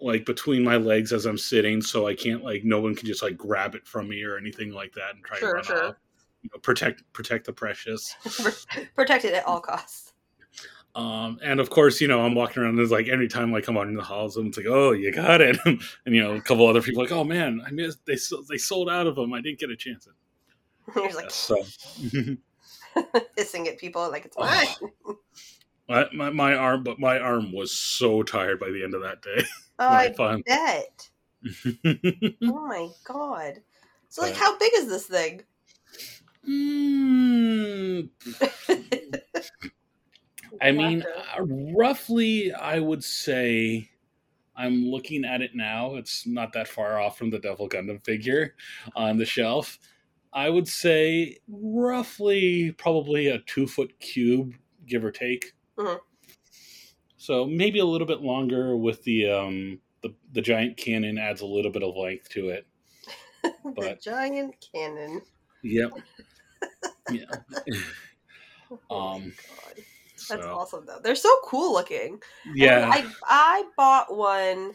like 0.00 0.24
between 0.24 0.62
my 0.64 0.76
legs 0.76 1.12
as 1.12 1.26
I'm 1.26 1.38
sitting 1.38 1.80
so 1.80 2.06
I 2.06 2.14
can't 2.14 2.42
like 2.42 2.64
no 2.64 2.80
one 2.80 2.94
can 2.94 3.06
just 3.06 3.22
like 3.22 3.36
grab 3.36 3.74
it 3.74 3.86
from 3.86 4.08
me 4.08 4.22
or 4.22 4.36
anything 4.36 4.72
like 4.72 4.92
that 4.94 5.14
and 5.14 5.24
try 5.24 5.38
Sure, 5.38 5.48
to 5.50 5.54
run 5.54 5.64
sure. 5.64 5.84
off. 5.88 5.94
You 6.42 6.50
know, 6.52 6.58
protect 6.60 7.02
protect 7.12 7.46
the 7.46 7.52
precious. 7.52 8.14
protect 8.94 9.24
it 9.24 9.34
at 9.34 9.44
all 9.46 9.60
costs. 9.60 10.12
Um, 10.94 11.38
and 11.42 11.60
of 11.60 11.70
course, 11.70 12.00
you 12.00 12.08
know, 12.08 12.20
I'm 12.24 12.34
walking 12.34 12.62
around. 12.62 12.76
There's 12.76 12.90
like 12.90 13.08
every 13.08 13.28
time 13.28 13.54
I 13.54 13.60
come 13.60 13.76
out 13.76 13.86
in 13.88 13.94
the 13.94 14.02
halls, 14.02 14.34
someone's 14.34 14.56
like, 14.56 14.66
"Oh, 14.66 14.92
you 14.92 15.12
got 15.12 15.40
it," 15.40 15.56
and 15.66 15.80
you 16.06 16.20
know, 16.22 16.34
a 16.34 16.40
couple 16.40 16.66
other 16.66 16.82
people 16.82 17.02
like, 17.02 17.12
"Oh 17.12 17.22
man, 17.24 17.60
I 17.64 17.70
missed. 17.70 18.04
They 18.06 18.16
they 18.48 18.56
sold 18.58 18.88
out 18.88 19.06
of 19.06 19.14
them. 19.14 19.32
I 19.32 19.40
didn't 19.40 19.60
get 19.60 19.70
a 19.70 19.76
chance." 19.76 20.08
Like 20.96 21.30
So, 21.30 21.62
hissing 23.36 23.68
at 23.68 23.78
people 23.78 24.10
like 24.10 24.24
it's 24.24 24.36
Oh. 24.38 25.18
my, 25.88 26.08
my 26.14 26.30
my 26.30 26.54
arm, 26.54 26.82
but 26.84 26.98
my 26.98 27.18
arm 27.18 27.52
was 27.52 27.72
so 27.72 28.22
tired 28.22 28.60
by 28.60 28.70
the 28.70 28.82
end 28.84 28.94
of 28.94 29.02
that 29.02 29.22
day. 29.22 29.44
Oh, 29.80 29.86
I 29.86 30.08
bet. 30.44 31.08
Oh 32.42 32.66
my 32.66 32.88
god. 33.04 33.62
So 34.08 34.22
like 34.22 34.34
how 34.34 34.58
big 34.58 34.72
is 34.74 34.88
this 34.88 35.06
thing? 35.06 35.42
Mm, 36.48 38.08
I 40.60 40.72
mean, 40.72 41.02
uh, 41.02 41.44
roughly, 41.76 42.52
I 42.52 42.80
would 42.80 43.04
say 43.04 43.88
I'm 44.56 44.84
looking 44.86 45.24
at 45.24 45.42
it 45.42 45.54
now. 45.54 45.94
It's 45.94 46.26
not 46.26 46.52
that 46.54 46.68
far 46.68 47.00
off 47.00 47.16
from 47.16 47.30
the 47.30 47.38
Devil 47.38 47.68
Gundam 47.68 48.04
figure 48.04 48.54
on 48.96 49.16
the 49.16 49.24
shelf. 49.24 49.78
I 50.32 50.50
would 50.50 50.68
say 50.68 51.38
roughly 51.48 52.72
probably 52.72 53.28
a 53.28 53.38
two 53.40 53.66
foot 53.66 53.98
cube, 54.00 54.54
give 54.86 55.04
or 55.04 55.10
take. 55.10 55.52
Mhm. 55.76 55.98
So 57.16 57.44
maybe 57.46 57.78
a 57.78 57.84
little 57.84 58.06
bit 58.06 58.20
longer 58.20 58.76
with 58.76 59.02
the 59.04 59.30
um 59.30 59.80
the, 60.02 60.14
the 60.32 60.40
giant 60.42 60.76
cannon 60.76 61.18
adds 61.18 61.40
a 61.40 61.46
little 61.46 61.72
bit 61.72 61.82
of 61.82 61.96
length 61.96 62.28
to 62.30 62.50
it. 62.50 62.66
the 63.42 63.72
But- 63.74 64.00
giant 64.02 64.54
cannon. 64.74 65.22
Yep. 65.62 65.90
yeah. 67.10 67.24
Oh 68.90 68.96
Um, 69.14 69.22
God. 69.24 69.84
That's 70.28 70.42
So 70.44 70.54
awesome 70.54 70.84
though. 70.86 71.00
They're 71.02 71.14
so 71.14 71.34
cool 71.44 71.72
looking. 71.72 72.20
Yeah. 72.54 72.90
I 72.92 73.06
I 73.24 73.64
bought 73.76 74.14
one. 74.14 74.74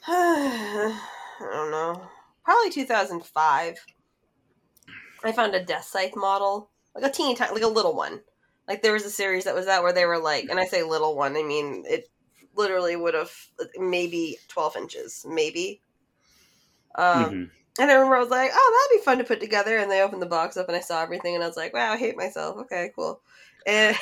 I 0.06 0.98
don't 1.40 1.70
know. 1.70 2.02
Probably 2.44 2.70
2005. 2.70 3.76
I 5.24 5.32
found 5.32 5.54
a 5.54 5.64
Death 5.64 5.84
Scythe 5.84 6.16
model, 6.16 6.70
like 6.94 7.04
a 7.04 7.10
teeny 7.10 7.34
tiny, 7.34 7.52
like 7.54 7.62
a 7.62 7.68
little 7.68 7.94
one. 7.94 8.22
Like 8.66 8.82
there 8.82 8.92
was 8.92 9.04
a 9.04 9.10
series 9.10 9.44
that 9.44 9.54
was 9.54 9.66
that 9.66 9.82
where 9.82 9.92
they 9.92 10.04
were 10.06 10.18
like, 10.18 10.48
and 10.50 10.60
I 10.60 10.66
say 10.66 10.82
little 10.82 11.16
one, 11.16 11.36
I 11.36 11.42
mean 11.42 11.84
it 11.86 12.10
literally 12.54 12.96
would 12.96 13.14
have 13.14 13.32
maybe 13.78 14.38
12 14.48 14.76
inches, 14.76 15.24
maybe. 15.28 15.82
Um, 16.94 17.30
Mhm. 17.30 17.50
and 17.80 17.90
I 17.90 17.94
remember 17.94 18.16
I 18.16 18.20
was 18.20 18.30
like, 18.30 18.50
oh, 18.52 18.88
that'd 18.90 19.00
be 19.00 19.04
fun 19.04 19.18
to 19.18 19.24
put 19.24 19.40
together. 19.40 19.78
And 19.78 19.90
they 19.90 20.02
opened 20.02 20.22
the 20.22 20.26
box 20.26 20.56
up 20.56 20.66
and 20.68 20.76
I 20.76 20.80
saw 20.80 21.02
everything 21.02 21.34
and 21.34 21.44
I 21.44 21.46
was 21.46 21.56
like, 21.56 21.72
wow, 21.72 21.92
I 21.92 21.96
hate 21.96 22.16
myself. 22.16 22.56
Okay, 22.58 22.90
cool. 22.96 23.22
And 23.66 23.96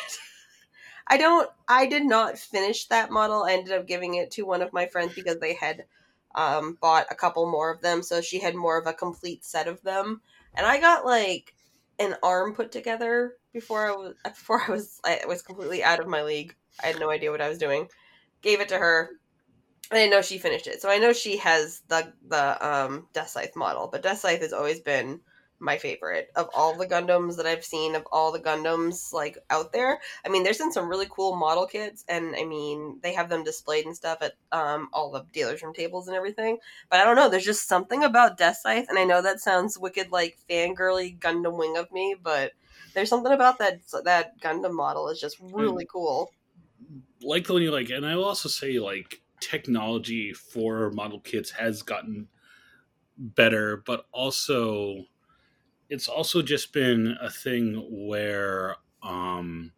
I 1.06 1.16
don't, 1.18 1.50
I 1.68 1.86
did 1.86 2.04
not 2.04 2.38
finish 2.38 2.86
that 2.88 3.10
model. 3.10 3.44
I 3.44 3.52
ended 3.52 3.72
up 3.74 3.86
giving 3.86 4.14
it 4.14 4.30
to 4.32 4.42
one 4.42 4.62
of 4.62 4.72
my 4.72 4.86
friends 4.86 5.14
because 5.14 5.38
they 5.38 5.54
had 5.54 5.86
um, 6.34 6.74
bought 6.80 7.06
a 7.10 7.14
couple 7.14 7.50
more 7.50 7.70
of 7.70 7.80
them. 7.82 8.02
So 8.02 8.20
she 8.20 8.40
had 8.40 8.54
more 8.54 8.78
of 8.78 8.86
a 8.86 8.92
complete 8.94 9.44
set 9.44 9.68
of 9.68 9.82
them. 9.82 10.22
And 10.56 10.66
I 10.66 10.80
got 10.80 11.04
like 11.04 11.54
an 11.98 12.16
arm 12.22 12.54
put 12.54 12.72
together 12.72 13.34
before 13.52 13.86
I 13.86 13.92
was, 13.92 14.14
before 14.24 14.62
I 14.66 14.70
was, 14.70 15.00
I 15.04 15.20
was 15.26 15.42
completely 15.42 15.82
out 15.82 16.00
of 16.00 16.08
my 16.08 16.22
league. 16.22 16.54
I 16.82 16.88
had 16.88 17.00
no 17.00 17.10
idea 17.10 17.30
what 17.30 17.40
I 17.40 17.48
was 17.48 17.58
doing. 17.58 17.88
Gave 18.42 18.60
it 18.60 18.68
to 18.68 18.78
her. 18.78 19.10
I 19.90 19.94
didn't 19.94 20.10
know 20.10 20.22
she 20.22 20.38
finished 20.38 20.66
it, 20.66 20.82
so 20.82 20.90
I 20.90 20.98
know 20.98 21.12
she 21.12 21.36
has 21.36 21.80
the 21.88 22.12
the 22.26 22.66
um, 22.66 23.06
Death 23.12 23.28
Scythe 23.28 23.54
model. 23.54 23.88
But 23.90 24.02
Death 24.02 24.18
Scythe 24.18 24.40
has 24.40 24.52
always 24.52 24.80
been 24.80 25.20
my 25.58 25.78
favorite 25.78 26.30
of 26.36 26.48
all 26.54 26.76
the 26.76 26.86
Gundams 26.86 27.36
that 27.36 27.46
I've 27.46 27.64
seen 27.64 27.94
of 27.94 28.06
all 28.12 28.32
the 28.32 28.40
Gundams 28.40 29.12
like 29.12 29.38
out 29.50 29.72
there. 29.72 30.00
I 30.24 30.28
mean, 30.28 30.42
there's 30.42 30.58
been 30.58 30.72
some 30.72 30.88
really 30.88 31.06
cool 31.10 31.36
model 31.36 31.66
kits, 31.66 32.04
and 32.08 32.34
I 32.36 32.44
mean 32.44 32.98
they 33.02 33.14
have 33.14 33.28
them 33.28 33.44
displayed 33.44 33.86
and 33.86 33.96
stuff 33.96 34.18
at 34.22 34.34
um, 34.52 34.88
all 34.92 35.10
the 35.10 35.24
dealers 35.32 35.62
room 35.62 35.74
tables 35.74 36.08
and 36.08 36.16
everything. 36.16 36.58
But 36.90 37.00
I 37.00 37.04
don't 37.04 37.16
know, 37.16 37.28
there's 37.28 37.44
just 37.44 37.68
something 37.68 38.04
about 38.04 38.38
Death 38.38 38.58
Scythe, 38.62 38.86
and 38.88 38.98
I 38.98 39.04
know 39.04 39.22
that 39.22 39.40
sounds 39.40 39.78
wicked 39.78 40.12
like 40.12 40.38
fangirly 40.48 41.18
Gundam 41.18 41.56
wing 41.56 41.76
of 41.76 41.90
me, 41.92 42.16
but 42.20 42.52
there's 42.94 43.08
something 43.08 43.32
about 43.32 43.58
that 43.58 43.80
that 44.04 44.40
Gundam 44.40 44.72
model 44.72 45.08
is 45.08 45.20
just 45.20 45.38
really 45.40 45.86
cool. 45.90 46.32
like 47.22 47.48
when 47.48 47.62
you 47.62 47.70
like, 47.70 47.90
and 47.90 48.06
I 48.06 48.16
will 48.16 48.24
also 48.24 48.48
say 48.48 48.78
like 48.78 49.22
technology 49.40 50.32
for 50.32 50.90
model 50.90 51.20
kits 51.20 51.50
has 51.50 51.82
gotten 51.82 52.28
better, 53.18 53.82
but 53.86 54.06
also 54.12 55.04
it's 55.88 56.08
also 56.08 56.42
just 56.42 56.72
been 56.72 57.16
a 57.20 57.30
thing 57.30 57.86
where 57.90 58.76
um 59.02 59.72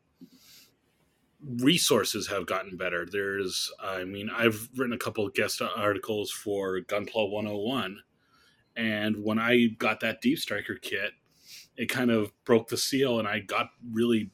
resources 1.44 2.26
have 2.28 2.46
gotten 2.46 2.76
better. 2.76 3.06
There's, 3.10 3.70
I 3.80 4.04
mean, 4.04 4.30
I've 4.30 4.68
written 4.76 4.94
a 4.94 4.98
couple 4.98 5.26
of 5.26 5.34
guest 5.34 5.62
articles 5.62 6.30
for 6.30 6.80
Gunpla 6.80 7.30
101, 7.30 8.00
and 8.76 9.24
when 9.24 9.38
I 9.38 9.68
got 9.78 10.00
that 10.00 10.20
Deep 10.20 10.38
Striker 10.38 10.76
kit, 10.76 11.12
it 11.76 11.88
kind 11.88 12.10
of 12.10 12.32
broke 12.44 12.68
the 12.68 12.76
seal, 12.76 13.18
and 13.18 13.28
I 13.28 13.40
got 13.40 13.70
really, 13.92 14.30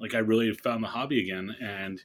like, 0.00 0.14
I 0.14 0.18
really 0.18 0.52
found 0.52 0.82
the 0.84 0.88
hobby 0.88 1.20
again. 1.20 1.56
And 1.60 2.02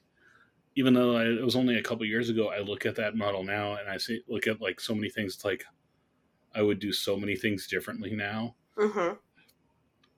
even 0.76 0.94
though 0.94 1.18
I, 1.18 1.26
it 1.26 1.44
was 1.44 1.56
only 1.56 1.78
a 1.78 1.84
couple 1.84 2.06
years 2.06 2.30
ago, 2.30 2.50
I 2.50 2.60
look 2.60 2.86
at 2.86 2.96
that 2.96 3.16
model 3.16 3.44
now, 3.44 3.76
and 3.76 3.90
I 3.90 3.98
see 3.98 4.22
look 4.28 4.48
at 4.48 4.62
like 4.62 4.80
so 4.80 4.96
many 4.96 5.10
things. 5.10 5.36
It's 5.36 5.46
like 5.46 5.66
I 6.56 6.62
would 6.62 6.80
do 6.80 6.94
so 6.94 7.18
many 7.18 7.36
things 7.36 7.68
differently 7.68 8.16
now 8.16 8.56
hmm 8.78 9.14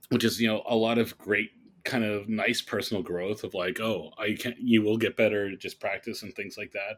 which 0.10 0.24
is 0.24 0.40
you 0.42 0.48
know 0.48 0.64
a 0.68 0.76
lot 0.76 0.98
of 0.98 1.18
great 1.18 1.52
kind 1.84 2.04
of 2.04 2.28
nice 2.28 2.62
personal 2.62 3.02
growth 3.02 3.44
of 3.44 3.54
like 3.54 3.80
oh 3.80 4.12
I 4.18 4.36
can 4.40 4.56
you 4.60 4.82
will 4.82 4.98
get 4.98 5.16
better 5.16 5.56
just 5.56 5.80
practice 5.80 6.24
and 6.24 6.34
things 6.36 6.58
like 6.58 6.72
that. 6.72 6.98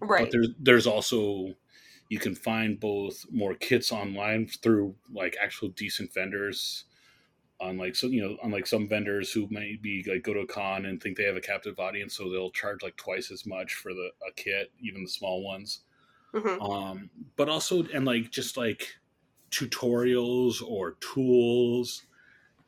Right. 0.00 0.24
but 0.24 0.32
there's 0.32 0.48
there's 0.58 0.86
also 0.86 1.54
you 2.08 2.18
can 2.18 2.34
find 2.34 2.78
both 2.78 3.24
more 3.30 3.54
kits 3.54 3.92
online 3.92 4.48
through 4.48 4.96
like 5.12 5.36
actual 5.40 5.68
decent 5.68 6.12
vendors. 6.12 6.84
On 7.60 7.78
like 7.78 7.94
so 7.94 8.08
you 8.08 8.20
know 8.20 8.36
unlike 8.42 8.66
some 8.66 8.88
vendors 8.88 9.30
who 9.32 9.46
maybe 9.48 10.04
like 10.08 10.24
go 10.24 10.34
to 10.34 10.40
a 10.40 10.46
con 10.46 10.84
and 10.84 11.00
think 11.00 11.16
they 11.16 11.22
have 11.24 11.36
a 11.36 11.40
captive 11.40 11.78
audience 11.78 12.16
so 12.16 12.28
they'll 12.28 12.50
charge 12.50 12.82
like 12.82 12.96
twice 12.96 13.30
as 13.30 13.46
much 13.46 13.74
for 13.74 13.94
the 13.94 14.10
a 14.28 14.32
kit 14.34 14.72
even 14.80 15.04
the 15.04 15.08
small 15.08 15.44
ones. 15.44 15.82
Hmm 16.34 16.60
um 16.60 17.10
but 17.36 17.48
also 17.48 17.84
and 17.94 18.04
like 18.04 18.32
just 18.32 18.56
like 18.56 18.96
tutorials 19.52 20.62
or 20.62 20.92
tools. 21.00 22.06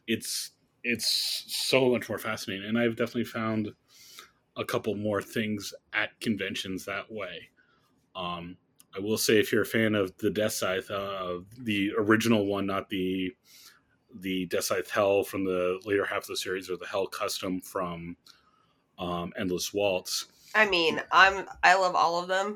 It's 0.07 0.53
it's 0.85 1.44
so 1.49 1.90
much 1.90 2.09
more 2.11 2.18
fascinating 2.18 2.68
and 2.68 2.79
i've 2.79 2.94
definitely 2.97 3.25
found 3.25 3.73
a 4.57 4.64
couple 4.64 4.94
more 4.94 5.23
things 5.23 5.75
at 5.94 6.18
conventions 6.20 6.85
that 6.85 7.11
way. 7.11 7.49
Um 8.16 8.57
i 8.97 9.01
will 9.01 9.18
say 9.18 9.40
if 9.40 9.53
you're 9.53 9.62
a 9.62 9.66
fan 9.66 9.94
of 9.94 10.16
the 10.18 10.31
death 10.31 10.53
scythe 10.53 10.90
uh 10.90 11.40
the 11.61 11.92
original 11.99 12.47
one 12.47 12.66
not 12.66 12.88
the 12.90 13.35
the 14.20 14.47
death 14.47 14.64
scythe 14.64 14.90
hell 14.90 15.25
from 15.25 15.44
the 15.44 15.81
later 15.85 16.05
half 16.05 16.23
of 16.23 16.29
the 16.29 16.37
series 16.37 16.70
or 16.70 16.77
the 16.77 16.87
hell 16.87 17.07
custom 17.07 17.61
from 17.61 18.16
um 18.99 19.33
endless 19.38 19.75
waltz 19.75 20.27
I 20.55 20.69
mean, 20.69 21.01
I'm 21.12 21.47
I 21.62 21.75
love 21.75 21.95
all 21.95 22.21
of 22.21 22.29
them. 22.29 22.55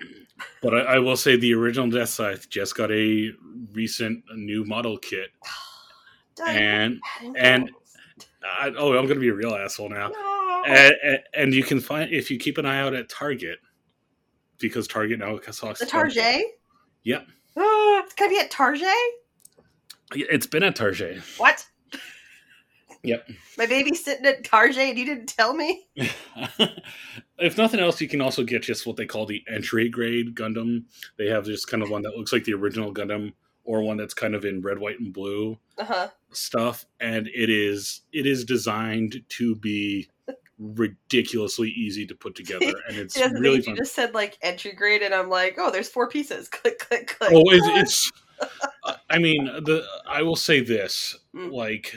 but 0.62 0.74
I, 0.74 0.94
I 0.94 0.98
will 0.98 1.16
say 1.16 1.36
the 1.36 1.54
original 1.54 1.90
Death 1.90 2.10
Scythe 2.10 2.48
just 2.48 2.76
got 2.76 2.90
a 2.92 3.32
recent 3.72 4.22
new 4.34 4.64
model 4.64 4.98
kit, 4.98 5.30
and 6.46 7.00
and- 7.36 7.70
I, 8.44 8.68
oh, 8.78 8.90
I'm 8.96 9.04
going 9.06 9.16
to 9.16 9.20
be 9.20 9.28
a 9.28 9.34
real 9.34 9.52
asshole 9.54 9.90
now. 9.90 10.08
no. 10.08 10.62
And, 10.66 10.94
and, 11.02 11.18
and 11.34 11.54
you 11.54 11.62
can 11.62 11.80
find 11.80 12.10
if 12.12 12.30
you 12.30 12.38
keep 12.38 12.56
an 12.56 12.64
eye 12.66 12.78
out 12.80 12.94
at 12.94 13.08
Target 13.08 13.58
because 14.58 14.86
Target 14.88 15.18
now 15.18 15.38
has 15.44 15.58
the 15.58 15.86
Target. 15.86 16.44
Yep, 17.02 17.26
Oh, 17.56 18.00
it's 18.04 18.14
gonna 18.14 18.30
be 18.30 18.38
at 18.38 18.50
Target. 18.50 18.88
it's 20.12 20.46
been 20.46 20.62
at 20.62 20.76
Target. 20.76 21.18
What? 21.36 21.66
Yep. 23.04 23.28
My 23.56 23.66
baby's 23.66 24.04
sitting 24.04 24.26
at 24.26 24.44
Target 24.44 24.78
and 24.90 24.98
you 24.98 25.04
didn't 25.04 25.26
tell 25.28 25.54
me. 25.54 25.86
if 27.38 27.56
nothing 27.56 27.80
else, 27.80 28.00
you 28.00 28.08
can 28.08 28.20
also 28.20 28.42
get 28.44 28.62
just 28.62 28.86
what 28.86 28.96
they 28.96 29.06
call 29.06 29.26
the 29.26 29.42
entry 29.48 29.88
grade 29.88 30.34
Gundam. 30.34 30.84
They 31.16 31.26
have 31.26 31.44
just 31.44 31.68
kind 31.68 31.82
of 31.82 31.90
one 31.90 32.02
that 32.02 32.16
looks 32.16 32.32
like 32.32 32.44
the 32.44 32.54
original 32.54 32.92
Gundam, 32.92 33.32
or 33.64 33.82
one 33.82 33.96
that's 33.96 34.14
kind 34.14 34.34
of 34.34 34.44
in 34.44 34.60
red, 34.62 34.78
white, 34.78 34.98
and 35.00 35.12
blue. 35.12 35.58
Uh 35.78 35.84
huh. 35.84 36.08
stuff 36.32 36.84
and 36.98 37.28
it 37.28 37.48
is 37.48 38.00
it 38.12 38.26
is 38.26 38.44
designed 38.44 39.22
to 39.28 39.54
be 39.54 40.08
ridiculously 40.58 41.70
easy 41.70 42.04
to 42.04 42.14
put 42.16 42.34
together 42.34 42.72
and 42.88 42.96
it's 42.96 43.14
the 43.14 43.28
really 43.38 43.62
fun 43.62 43.74
You 43.74 43.80
just 43.82 43.94
said 43.94 44.12
like 44.12 44.36
entry 44.42 44.72
grade, 44.72 45.02
and 45.02 45.14
I'm 45.14 45.28
like, 45.28 45.54
oh, 45.58 45.70
there's 45.70 45.88
four 45.88 46.08
pieces. 46.08 46.48
Click, 46.50 46.78
click, 46.80 47.16
click. 47.18 47.30
oh 47.32 47.42
it's, 47.46 47.66
it's 47.68 48.12
i 49.10 49.18
mean 49.18 49.46
the 49.46 49.84
i 50.08 50.22
will 50.22 50.36
say 50.36 50.60
this 50.60 51.16
Mm. 51.34 51.52
like 51.52 51.96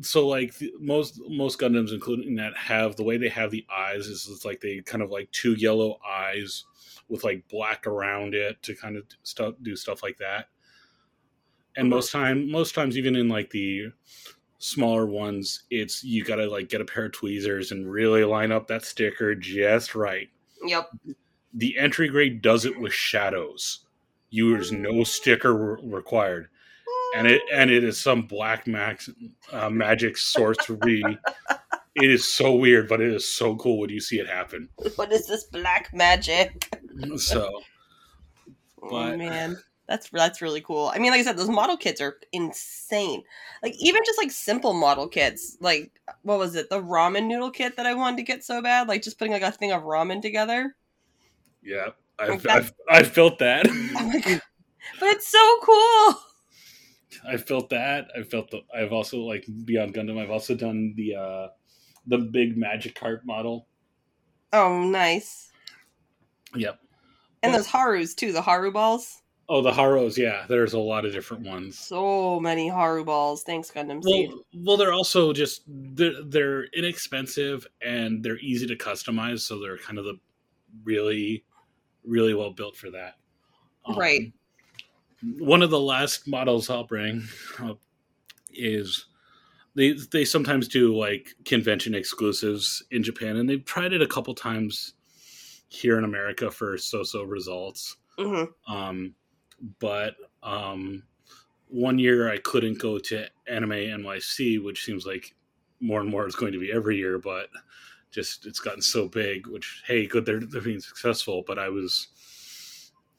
so 0.00 0.26
like 0.26 0.54
the, 0.58 0.72
most 0.78 1.20
most 1.28 1.58
gundams 1.58 1.92
including 1.92 2.36
that 2.36 2.56
have 2.56 2.96
the 2.96 3.02
way 3.02 3.16
they 3.16 3.28
have 3.28 3.50
the 3.50 3.66
eyes 3.74 4.06
is 4.06 4.28
it's 4.30 4.44
like 4.44 4.60
they 4.60 4.80
kind 4.80 5.02
of 5.02 5.10
like 5.10 5.30
two 5.32 5.54
yellow 5.54 5.98
eyes 6.08 6.64
with 7.08 7.24
like 7.24 7.48
black 7.48 7.86
around 7.86 8.34
it 8.34 8.62
to 8.62 8.74
kind 8.74 8.96
of 8.96 9.04
stuff 9.22 9.54
do 9.62 9.74
stuff 9.74 10.02
like 10.02 10.18
that. 10.18 10.48
And 11.76 11.88
most 11.88 12.12
time 12.12 12.50
most 12.50 12.74
times 12.74 12.96
even 12.96 13.16
in 13.16 13.28
like 13.28 13.50
the 13.50 13.88
smaller 14.58 15.06
ones 15.06 15.62
it's 15.70 16.02
you 16.02 16.24
gotta 16.24 16.48
like 16.48 16.68
get 16.68 16.80
a 16.80 16.84
pair 16.84 17.06
of 17.06 17.12
tweezers 17.12 17.70
and 17.70 17.90
really 17.90 18.24
line 18.24 18.52
up 18.52 18.66
that 18.68 18.84
sticker 18.84 19.34
just 19.34 19.94
right. 19.94 20.28
Yep. 20.64 20.90
the 21.54 21.78
entry 21.78 22.08
grade 22.08 22.42
does 22.42 22.64
it 22.64 22.78
with 22.80 22.92
shadows. 22.92 23.86
You 24.30 24.52
there's 24.52 24.72
no 24.72 25.04
sticker 25.04 25.54
re- 25.54 25.80
required 25.82 26.48
and 27.16 27.26
it 27.26 27.42
and 27.52 27.70
it 27.70 27.84
is 27.84 28.00
some 28.00 28.22
black 28.22 28.66
max 28.66 29.08
uh, 29.52 29.70
magic 29.70 30.16
sorcery 30.16 31.02
it 31.94 32.10
is 32.10 32.26
so 32.26 32.54
weird 32.54 32.88
but 32.88 33.00
it 33.00 33.12
is 33.12 33.26
so 33.28 33.56
cool 33.56 33.78
when 33.78 33.90
you 33.90 34.00
see 34.00 34.18
it 34.18 34.28
happen 34.28 34.68
What 34.96 35.12
is 35.12 35.26
this 35.26 35.44
black 35.44 35.90
magic? 35.92 36.68
so 37.16 37.60
oh 38.82 39.16
man, 39.16 39.56
that's 39.86 40.08
that's 40.10 40.40
really 40.42 40.60
cool. 40.60 40.90
I 40.94 40.98
mean, 40.98 41.10
like 41.10 41.20
I 41.20 41.24
said, 41.24 41.36
those 41.36 41.48
model 41.48 41.76
kits 41.76 42.00
are 42.00 42.18
insane. 42.32 43.22
Like 43.62 43.74
even 43.78 44.02
just 44.06 44.18
like 44.18 44.30
simple 44.30 44.72
model 44.74 45.08
kits, 45.08 45.56
like 45.60 45.90
what 46.22 46.38
was 46.38 46.54
it, 46.54 46.70
the 46.70 46.80
ramen 46.80 47.26
noodle 47.26 47.50
kit 47.50 47.76
that 47.76 47.86
I 47.86 47.94
wanted 47.94 48.18
to 48.18 48.22
get 48.22 48.44
so 48.44 48.62
bad, 48.62 48.86
like 48.88 49.02
just 49.02 49.18
putting 49.18 49.32
like 49.32 49.42
a 49.42 49.50
thing 49.50 49.72
of 49.72 49.82
ramen 49.82 50.22
together. 50.22 50.76
yeah 51.62 51.88
I've, 52.18 52.30
Okay. 52.30 52.48
I've, 52.50 52.72
I've 52.90 53.14
built 53.14 53.38
that 53.38 53.66
Oh 53.70 54.10
my 54.12 54.20
god! 54.20 54.42
But 55.00 55.08
it's 55.10 55.28
so 55.28 55.56
cool. 55.62 56.14
I 57.26 57.36
felt 57.36 57.70
that. 57.70 58.08
I 58.18 58.22
felt 58.22 58.50
the. 58.50 58.60
I've 58.74 58.92
also 58.92 59.18
like 59.18 59.46
Beyond 59.64 59.94
Gundam. 59.94 60.20
I've 60.20 60.30
also 60.30 60.54
done 60.54 60.94
the 60.96 61.14
uh 61.14 61.48
the 62.06 62.18
big 62.18 62.56
Magic 62.56 62.94
Magikarp 62.94 63.24
model. 63.24 63.66
Oh, 64.52 64.82
nice. 64.82 65.52
Yep. 66.54 66.80
And 67.42 67.54
those 67.54 67.66
Harus 67.66 68.14
too, 68.14 68.32
the 68.32 68.42
Haru 68.42 68.72
balls. 68.72 69.22
Oh, 69.50 69.62
the 69.62 69.72
Haros. 69.72 70.18
Yeah, 70.18 70.44
there's 70.48 70.74
a 70.74 70.78
lot 70.78 71.06
of 71.06 71.12
different 71.12 71.46
ones. 71.46 71.78
So 71.78 72.38
many 72.38 72.68
Haru 72.68 73.04
balls. 73.04 73.42
Thanks, 73.44 73.70
Gundam 73.70 74.02
Seed. 74.02 74.30
Well, 74.30 74.44
well, 74.54 74.76
they're 74.76 74.92
also 74.92 75.32
just 75.32 75.62
they're, 75.66 76.22
they're 76.24 76.64
inexpensive 76.74 77.66
and 77.80 78.22
they're 78.22 78.38
easy 78.38 78.66
to 78.66 78.76
customize, 78.76 79.40
so 79.40 79.58
they're 79.58 79.78
kind 79.78 79.98
of 79.98 80.04
the 80.04 80.18
really, 80.84 81.44
really 82.04 82.34
well 82.34 82.52
built 82.52 82.76
for 82.76 82.90
that. 82.90 83.14
Um, 83.86 83.96
Right. 83.98 84.32
One 85.22 85.62
of 85.62 85.70
the 85.70 85.80
last 85.80 86.28
models 86.28 86.70
I'll 86.70 86.84
bring 86.84 87.24
up 87.60 87.80
is 88.52 89.06
they 89.74 89.92
they 90.12 90.24
sometimes 90.24 90.68
do 90.68 90.96
like 90.96 91.34
convention 91.44 91.94
exclusives 91.94 92.82
in 92.90 93.02
Japan, 93.02 93.36
and 93.36 93.48
they've 93.48 93.64
tried 93.64 93.92
it 93.92 94.02
a 94.02 94.06
couple 94.06 94.34
times 94.34 94.94
here 95.68 95.98
in 95.98 96.04
America 96.04 96.50
for 96.50 96.78
so-so 96.78 97.22
results. 97.24 97.96
hmm 98.18 98.44
Um, 98.66 99.14
but 99.80 100.16
um, 100.42 101.02
one 101.68 101.98
year 101.98 102.30
I 102.30 102.38
couldn't 102.38 102.78
go 102.78 102.98
to 102.98 103.26
Anime 103.46 103.70
NYC, 103.70 104.62
which 104.62 104.84
seems 104.84 105.06
like 105.06 105.34
more 105.80 106.00
and 106.00 106.10
more 106.10 106.26
is 106.26 106.36
going 106.36 106.52
to 106.52 106.60
be 106.60 106.72
every 106.72 106.96
year, 106.96 107.18
but 107.18 107.48
just 108.10 108.46
it's 108.46 108.60
gotten 108.60 108.82
so 108.82 109.08
big. 109.08 109.46
Which 109.46 109.82
hey, 109.86 110.06
good 110.06 110.24
they're 110.26 110.40
they're 110.40 110.60
being 110.60 110.80
successful, 110.80 111.44
but 111.46 111.58
I 111.58 111.68
was 111.68 112.08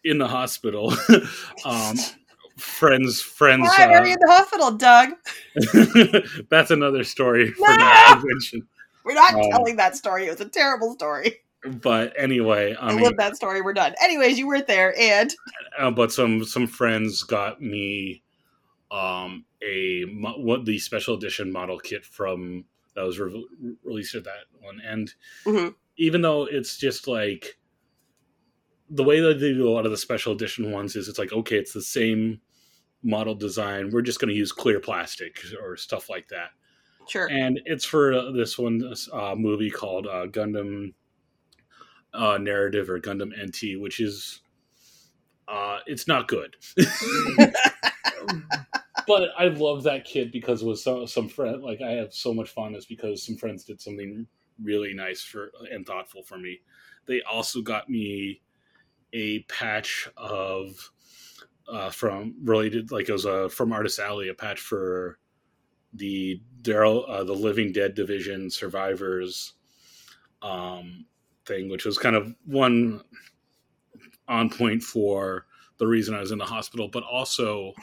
in 0.03 0.17
the 0.17 0.27
hospital. 0.27 0.93
um, 1.65 1.95
friends, 2.57 3.21
friends. 3.21 3.67
Why 3.67 3.85
are 3.85 4.05
you 4.05 4.11
Uh, 4.11 4.13
in 4.13 4.19
the 4.19 4.31
hospital, 4.31 4.71
Doug? 4.71 5.09
that's 6.49 6.71
another 6.71 7.03
story 7.03 7.51
for 7.51 7.67
No! 7.77 8.21
We're 9.05 9.13
not 9.13 9.33
Um, 9.33 9.49
telling 9.51 9.75
that 9.77 9.95
story. 9.95 10.27
It 10.27 10.31
was 10.31 10.41
a 10.41 10.49
terrible 10.49 10.93
story. 10.93 11.37
But 11.63 12.13
anyway, 12.17 12.73
I 12.75 12.87
I, 12.87 12.91
mean, 12.93 13.03
live 13.03 13.17
that 13.17 13.35
story. 13.35 13.61
We're 13.61 13.73
done. 13.73 13.93
Anyways, 14.01 14.39
you 14.39 14.47
weren't 14.47 14.67
there, 14.67 14.97
and 14.97 15.33
uh, 15.77 15.91
but 15.91 16.11
some 16.11 16.45
some 16.45 16.67
friends 16.67 17.23
got 17.23 17.61
me 17.61 18.23
um 18.91 19.45
a 19.61 20.03
what 20.37 20.65
the 20.65 20.79
special 20.79 21.15
edition 21.15 21.51
model 21.51 21.77
kit 21.77 22.05
from 22.05 22.63
that 22.95 23.03
was 23.03 23.19
re- 23.19 23.47
released 23.83 24.15
at 24.15 24.23
that 24.23 24.45
one 24.61 24.81
and 24.83 25.13
Mhm. 25.45 25.75
even 25.97 26.21
though 26.21 26.45
it's 26.45 26.75
just 26.77 27.07
like 27.07 27.58
the 28.89 29.03
way 29.03 29.19
that 29.19 29.39
they 29.39 29.53
do 29.53 29.67
a 29.67 29.71
lot 29.71 29.85
of 29.85 29.91
the 29.91 29.97
special 29.97 30.33
edition 30.33 30.71
ones 30.71 30.95
is 30.95 31.07
it's 31.07 31.19
like 31.19 31.33
okay 31.33 31.57
it's 31.57 31.73
the 31.73 31.81
same 31.81 32.39
model 33.03 33.35
design 33.35 33.89
we're 33.91 34.01
just 34.01 34.19
going 34.19 34.29
to 34.29 34.35
use 34.35 34.51
clear 34.51 34.79
plastic 34.79 35.39
or 35.61 35.77
stuff 35.77 36.09
like 36.09 36.27
that 36.27 36.49
sure. 37.07 37.27
and 37.27 37.59
it's 37.65 37.85
for 37.85 38.13
uh, 38.13 38.31
this 38.31 38.57
one 38.57 38.77
this, 38.77 39.07
uh, 39.13 39.35
movie 39.35 39.71
called 39.71 40.07
uh, 40.07 40.27
Gundam 40.27 40.93
uh, 42.13 42.37
Narrative 42.37 42.89
or 42.89 42.99
Gundam 42.99 43.31
NT, 43.31 43.79
which 43.79 43.99
is 43.99 44.41
uh, 45.47 45.79
it's 45.87 46.07
not 46.07 46.27
good. 46.27 46.55
but 49.07 49.29
I 49.37 49.45
love 49.45 49.83
that 49.83 50.05
kid 50.05 50.31
because 50.31 50.61
it 50.61 50.67
was 50.67 50.83
so, 50.83 51.05
some 51.05 51.27
friend 51.27 51.63
like 51.63 51.81
I 51.81 51.91
have 51.91 52.13
so 52.13 52.33
much 52.33 52.49
fondness 52.49 52.85
because 52.85 53.25
some 53.25 53.35
friends 53.35 53.63
did 53.63 53.81
something 53.81 54.27
really 54.61 54.93
nice 54.93 55.21
for 55.21 55.51
and 55.71 55.85
thoughtful 55.85 56.23
for 56.23 56.37
me. 56.37 56.59
They 57.07 57.21
also 57.21 57.61
got 57.61 57.89
me 57.89 58.41
a 59.13 59.39
patch 59.43 60.09
of 60.17 60.91
uh, 61.67 61.89
from 61.89 62.35
related 62.43 62.91
like 62.91 63.09
it 63.09 63.13
was 63.13 63.25
a 63.25 63.49
from 63.49 63.71
Artist 63.71 63.99
Alley 63.99 64.29
a 64.29 64.33
patch 64.33 64.59
for 64.59 65.19
the 65.93 66.41
Daryl 66.61 67.07
uh, 67.09 67.23
the 67.23 67.33
Living 67.33 67.71
Dead 67.71 67.95
Division 67.95 68.49
survivors 68.49 69.53
um, 70.41 71.05
thing, 71.45 71.69
which 71.69 71.85
was 71.85 71.97
kind 71.97 72.15
of 72.15 72.35
one 72.45 73.01
on 74.27 74.49
point 74.49 74.83
for 74.83 75.45
the 75.77 75.87
reason 75.87 76.13
I 76.13 76.19
was 76.19 76.31
in 76.31 76.37
the 76.37 76.45
hospital, 76.45 76.87
but 76.87 77.03
also 77.03 77.73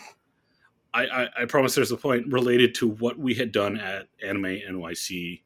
I, 0.95 1.07
I, 1.07 1.29
I 1.43 1.45
promise 1.47 1.75
there's 1.75 1.93
a 1.93 1.97
point 1.97 2.33
related 2.33 2.75
to 2.77 2.89
what 2.89 3.19
we 3.19 3.35
had 3.35 3.53
done 3.53 3.79
at 3.79 4.09
Anime 4.25 4.45
NYC 4.69 5.43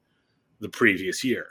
the 0.60 0.68
previous 0.68 1.24
year. 1.24 1.48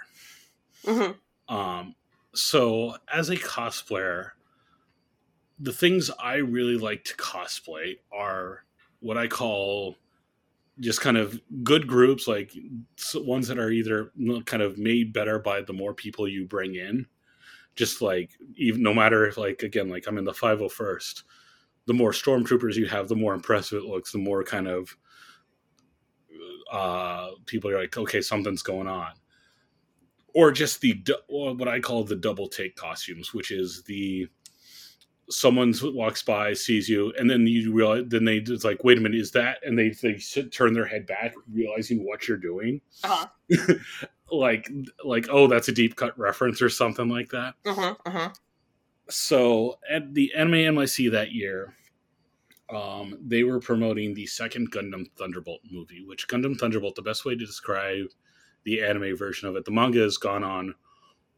hmm 0.86 1.12
Um, 1.48 1.96
so 2.34 2.96
as 3.12 3.30
a 3.30 3.36
cosplayer, 3.36 4.32
the 5.60 5.74
things 5.74 6.10
I 6.22 6.36
really 6.36 6.78
like 6.78 7.04
to 7.06 7.16
cosplay 7.16 7.98
are 8.12 8.64
what 9.00 9.18
I 9.18 9.28
call 9.28 9.96
just 10.80 11.02
kind 11.02 11.18
of 11.18 11.42
good 11.64 11.88
groups, 11.88 12.28
like 12.28 12.54
ones 13.16 13.48
that 13.50 13.60
are 13.60 13.70
either 13.70 14.12
kind 14.46 14.64
of 14.64 14.78
made 14.78 15.12
better 15.12 15.40
by 15.40 15.62
the 15.62 15.74
more 15.74 15.94
people 15.94 16.28
you 16.28 16.46
bring 16.46 16.76
in. 16.76 17.06
Just 17.76 18.02
like 18.02 18.32
even 18.56 18.84
no 18.84 18.94
matter 18.94 19.26
if 19.26 19.38
like 19.38 19.64
again 19.64 19.90
like 19.90 20.08
I'm 20.08 20.18
in 20.18 20.26
the 20.26 20.32
501st, 20.32 21.24
the 21.86 21.94
more 21.94 22.12
stormtroopers 22.12 22.76
you 22.76 22.88
have, 22.88 23.08
the 23.08 23.16
more 23.16 23.34
impressive 23.34 23.84
it 23.84 23.88
looks, 23.88 24.12
the 24.12 24.18
more 24.18 24.44
kind 24.44 24.68
of 24.68 24.96
uh, 26.72 27.32
people 27.46 27.72
are 27.72 27.80
like, 27.80 27.98
okay, 27.98 28.22
something's 28.22 28.62
going 28.62 28.88
on 28.88 29.12
or 30.34 30.52
just 30.52 30.82
the 30.82 31.04
what 31.28 31.68
I 31.68 31.80
call 31.80 32.04
the 32.04 32.16
double 32.16 32.48
take 32.48 32.76
costumes, 32.76 33.34
which 33.34 33.52
is 33.52 33.84
the 33.84 34.28
someone 35.30 35.74
walks 35.84 36.24
by, 36.24 36.54
sees 36.54 36.90
you, 36.90 37.14
and 37.20 37.30
then 37.30 37.46
you 37.46 37.72
realize, 37.72 38.04
then 38.08 38.26
they 38.26 38.38
it's 38.38 38.64
like, 38.64 38.84
wait 38.84 38.98
a 38.98 39.02
minute, 39.02 39.20
is 39.20 39.32
that? 39.32 39.58
And 39.64 39.78
they 39.78 39.90
they 39.90 40.18
sit, 40.18 40.52
turn 40.52 40.74
their 40.74 40.86
head 40.86 41.06
back, 41.06 41.34
realizing 41.52 42.06
what 42.06 42.28
you're 42.28 42.38
doing, 42.38 42.82
Uh-huh. 43.04 43.74
like 44.32 44.70
like 45.04 45.28
oh, 45.30 45.48
that's 45.48 45.68
a 45.68 45.74
deep 45.74 45.96
cut 45.96 46.18
reference 46.18 46.62
or 46.62 46.70
something 46.70 47.10
like 47.10 47.30
that. 47.30 47.56
Uh-huh. 47.66 47.96
Uh-huh. 48.06 48.30
So 49.10 49.80
at 49.90 50.14
the 50.14 50.34
Anime 50.36 50.76
NYC 50.76 51.12
that 51.12 51.32
year, 51.32 51.74
um, 52.74 53.18
they 53.26 53.44
were 53.44 53.60
promoting 53.60 54.14
the 54.14 54.28
second 54.28 54.72
Gundam 54.72 55.06
Thunderbolt 55.18 55.62
movie, 55.72 56.04
which 56.06 56.28
Gundam 56.28 56.58
Thunderbolt, 56.60 56.96
the 56.96 57.02
best 57.02 57.26
way 57.26 57.36
to 57.36 57.46
describe 57.46 58.06
the 58.70 58.84
anime 58.84 59.18
version 59.18 59.50
of 59.50 59.56
it, 59.56 59.66
the 59.66 59.72
manga 59.72 60.00
has 60.00 60.18
gone 60.18 60.44
on 60.44 60.76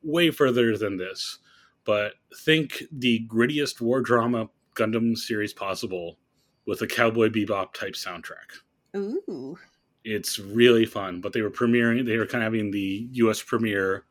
way 0.04 0.32
further 0.32 0.78
than 0.78 0.98
this. 0.98 1.40
But 1.86 2.14
think 2.44 2.84
the 2.92 3.26
grittiest 3.28 3.80
war 3.80 4.02
drama 4.02 4.50
Gundam 4.76 5.18
series 5.18 5.54
possible 5.54 6.18
with 6.66 6.82
a 6.82 6.88
Cowboy 6.88 7.30
Bebop 7.30 7.74
type 7.74 7.94
soundtrack. 7.94 8.60
Ooh. 8.96 9.58
It's 10.04 10.40
really 10.40 10.86
fun. 10.86 11.22
But 11.22 11.32
they 11.32 11.42
were 11.42 11.50
premiering, 11.50 12.06
they 12.06 12.18
were 12.18 12.26
kind 12.26 12.44
of 12.44 12.54
having 12.54 12.70
the 12.70 13.08
US 13.14 13.42
premiere 13.42 14.04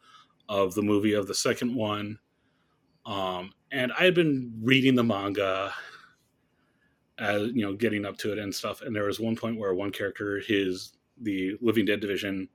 of 0.49 0.75
the 0.75 0.83
movie 0.83 1.13
of 1.13 1.27
the 1.27 1.35
second 1.35 1.75
one. 1.75 2.19
Um, 3.05 3.53
and 3.71 3.93
I 3.93 4.05
had 4.05 4.15
been 4.15 4.53
reading 4.63 4.95
the 4.95 5.05
manga, 5.05 5.73
as 7.19 7.49
you 7.53 7.63
know, 7.63 7.75
getting 7.75 8.07
up 8.07 8.17
to 8.19 8.33
it 8.33 8.39
and 8.39 8.55
stuff. 8.55 8.81
And 8.83 8.97
there 8.97 9.05
was 9.05 9.21
one 9.21 9.37
point 9.37 9.59
where 9.59 9.75
one 9.75 9.93
character, 9.93 10.41
his 10.41 10.95
the 11.21 11.57
Living 11.61 11.85
Dead 11.85 12.01
division, 12.01 12.49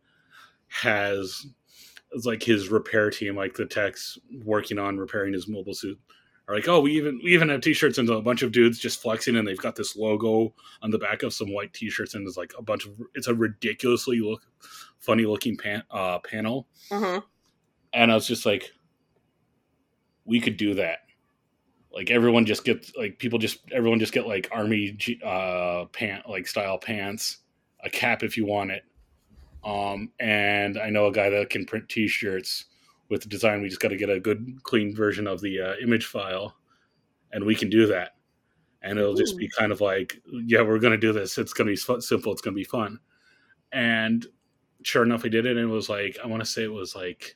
has 0.81 1.45
it's 2.11 2.25
like 2.25 2.43
his 2.43 2.69
repair 2.69 3.09
team, 3.09 3.35
like 3.35 3.55
the 3.55 3.65
techs 3.65 4.17
working 4.43 4.77
on 4.79 4.97
repairing 4.97 5.33
his 5.33 5.47
mobile 5.47 5.73
suit, 5.73 5.99
are 6.47 6.55
like, 6.55 6.67
oh, 6.67 6.79
we 6.79 6.91
even 6.93 7.19
we 7.23 7.33
even 7.33 7.49
have 7.49 7.61
t-shirts 7.61 7.97
and 7.97 8.09
a 8.09 8.21
bunch 8.21 8.41
of 8.41 8.51
dudes 8.51 8.79
just 8.79 9.01
flexing, 9.01 9.35
and 9.35 9.47
they've 9.47 9.57
got 9.57 9.75
this 9.75 9.95
logo 9.95 10.53
on 10.81 10.91
the 10.91 10.97
back 10.99 11.23
of 11.23 11.33
some 11.33 11.53
white 11.53 11.73
t-shirts, 11.73 12.13
and 12.13 12.25
there's 12.25 12.37
like 12.37 12.53
a 12.57 12.61
bunch 12.61 12.85
of 12.85 12.93
it's 13.15 13.27
a 13.27 13.33
ridiculously 13.33 14.19
look 14.19 14.43
funny 14.99 15.25
looking 15.25 15.57
pan, 15.57 15.83
uh, 15.91 16.19
panel, 16.19 16.67
Uh-huh. 16.91 17.21
and 17.93 18.11
I 18.11 18.15
was 18.15 18.27
just 18.27 18.45
like, 18.45 18.71
we 20.25 20.39
could 20.39 20.57
do 20.57 20.73
that. 20.75 20.99
Like 21.93 22.11
everyone 22.11 22.45
just 22.45 22.65
get 22.65 22.91
like 22.97 23.19
people 23.19 23.39
just 23.39 23.59
everyone 23.71 23.99
just 23.99 24.13
get 24.13 24.27
like 24.27 24.49
army 24.51 24.97
uh 25.25 25.85
pant 25.93 26.27
like 26.29 26.47
style 26.47 26.77
pants, 26.77 27.37
a 27.83 27.89
cap 27.89 28.21
if 28.23 28.35
you 28.35 28.45
want 28.45 28.71
it. 28.71 28.83
Um, 29.65 30.11
and 30.19 30.77
I 30.77 30.89
know 30.89 31.07
a 31.07 31.11
guy 31.11 31.29
that 31.29 31.49
can 31.49 31.65
print 31.65 31.89
T-shirts 31.89 32.65
with 33.09 33.23
the 33.23 33.29
design. 33.29 33.61
We 33.61 33.69
just 33.69 33.81
got 33.81 33.89
to 33.89 33.97
get 33.97 34.09
a 34.09 34.19
good, 34.19 34.59
clean 34.63 34.95
version 34.95 35.27
of 35.27 35.41
the 35.41 35.59
uh, 35.59 35.73
image 35.81 36.05
file, 36.05 36.55
and 37.31 37.43
we 37.43 37.55
can 37.55 37.69
do 37.69 37.87
that. 37.87 38.11
And 38.83 38.99
it'll 38.99 39.15
just 39.15 39.35
be 39.37 39.49
kind 39.49 39.71
of 39.71 39.81
like, 39.81 40.21
yeah, 40.45 40.61
we're 40.61 40.77
going 40.77 40.91
to 40.91 40.97
do 40.97 41.11
this. 41.11 41.39
It's 41.39 41.53
going 41.53 41.65
to 41.65 41.71
be 41.71 42.01
simple. 42.01 42.31
It's 42.31 42.41
going 42.41 42.53
to 42.53 42.59
be 42.59 42.63
fun. 42.63 42.99
And 43.71 44.25
sure 44.83 45.01
enough, 45.01 45.23
we 45.23 45.29
did 45.29 45.47
it. 45.47 45.57
And 45.57 45.71
it 45.71 45.73
was 45.73 45.89
like, 45.89 46.19
I 46.23 46.27
want 46.27 46.43
to 46.43 46.49
say 46.49 46.63
it 46.63 46.71
was 46.71 46.95
like, 46.95 47.35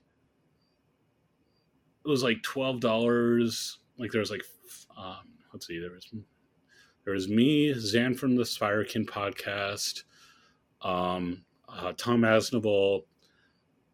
it 2.06 2.08
was 2.08 2.22
like 2.22 2.44
twelve 2.44 2.80
dollars. 2.80 3.80
Like 3.98 4.12
there 4.12 4.22
was 4.22 4.30
like, 4.30 4.44
um, 4.96 5.28
let's 5.52 5.65
see, 5.65 5.80
there 5.80 5.92
was 5.92 6.08
there 7.04 7.13
was 7.13 7.28
me, 7.28 7.74
Zan 7.74 8.13
from 8.13 8.36
the 8.36 8.44
Spirekin 8.44 9.06
podcast, 9.06 10.04
um, 10.84 11.44
uh, 11.72 11.94
Tom 11.98 12.22
Asnable, 12.22 13.04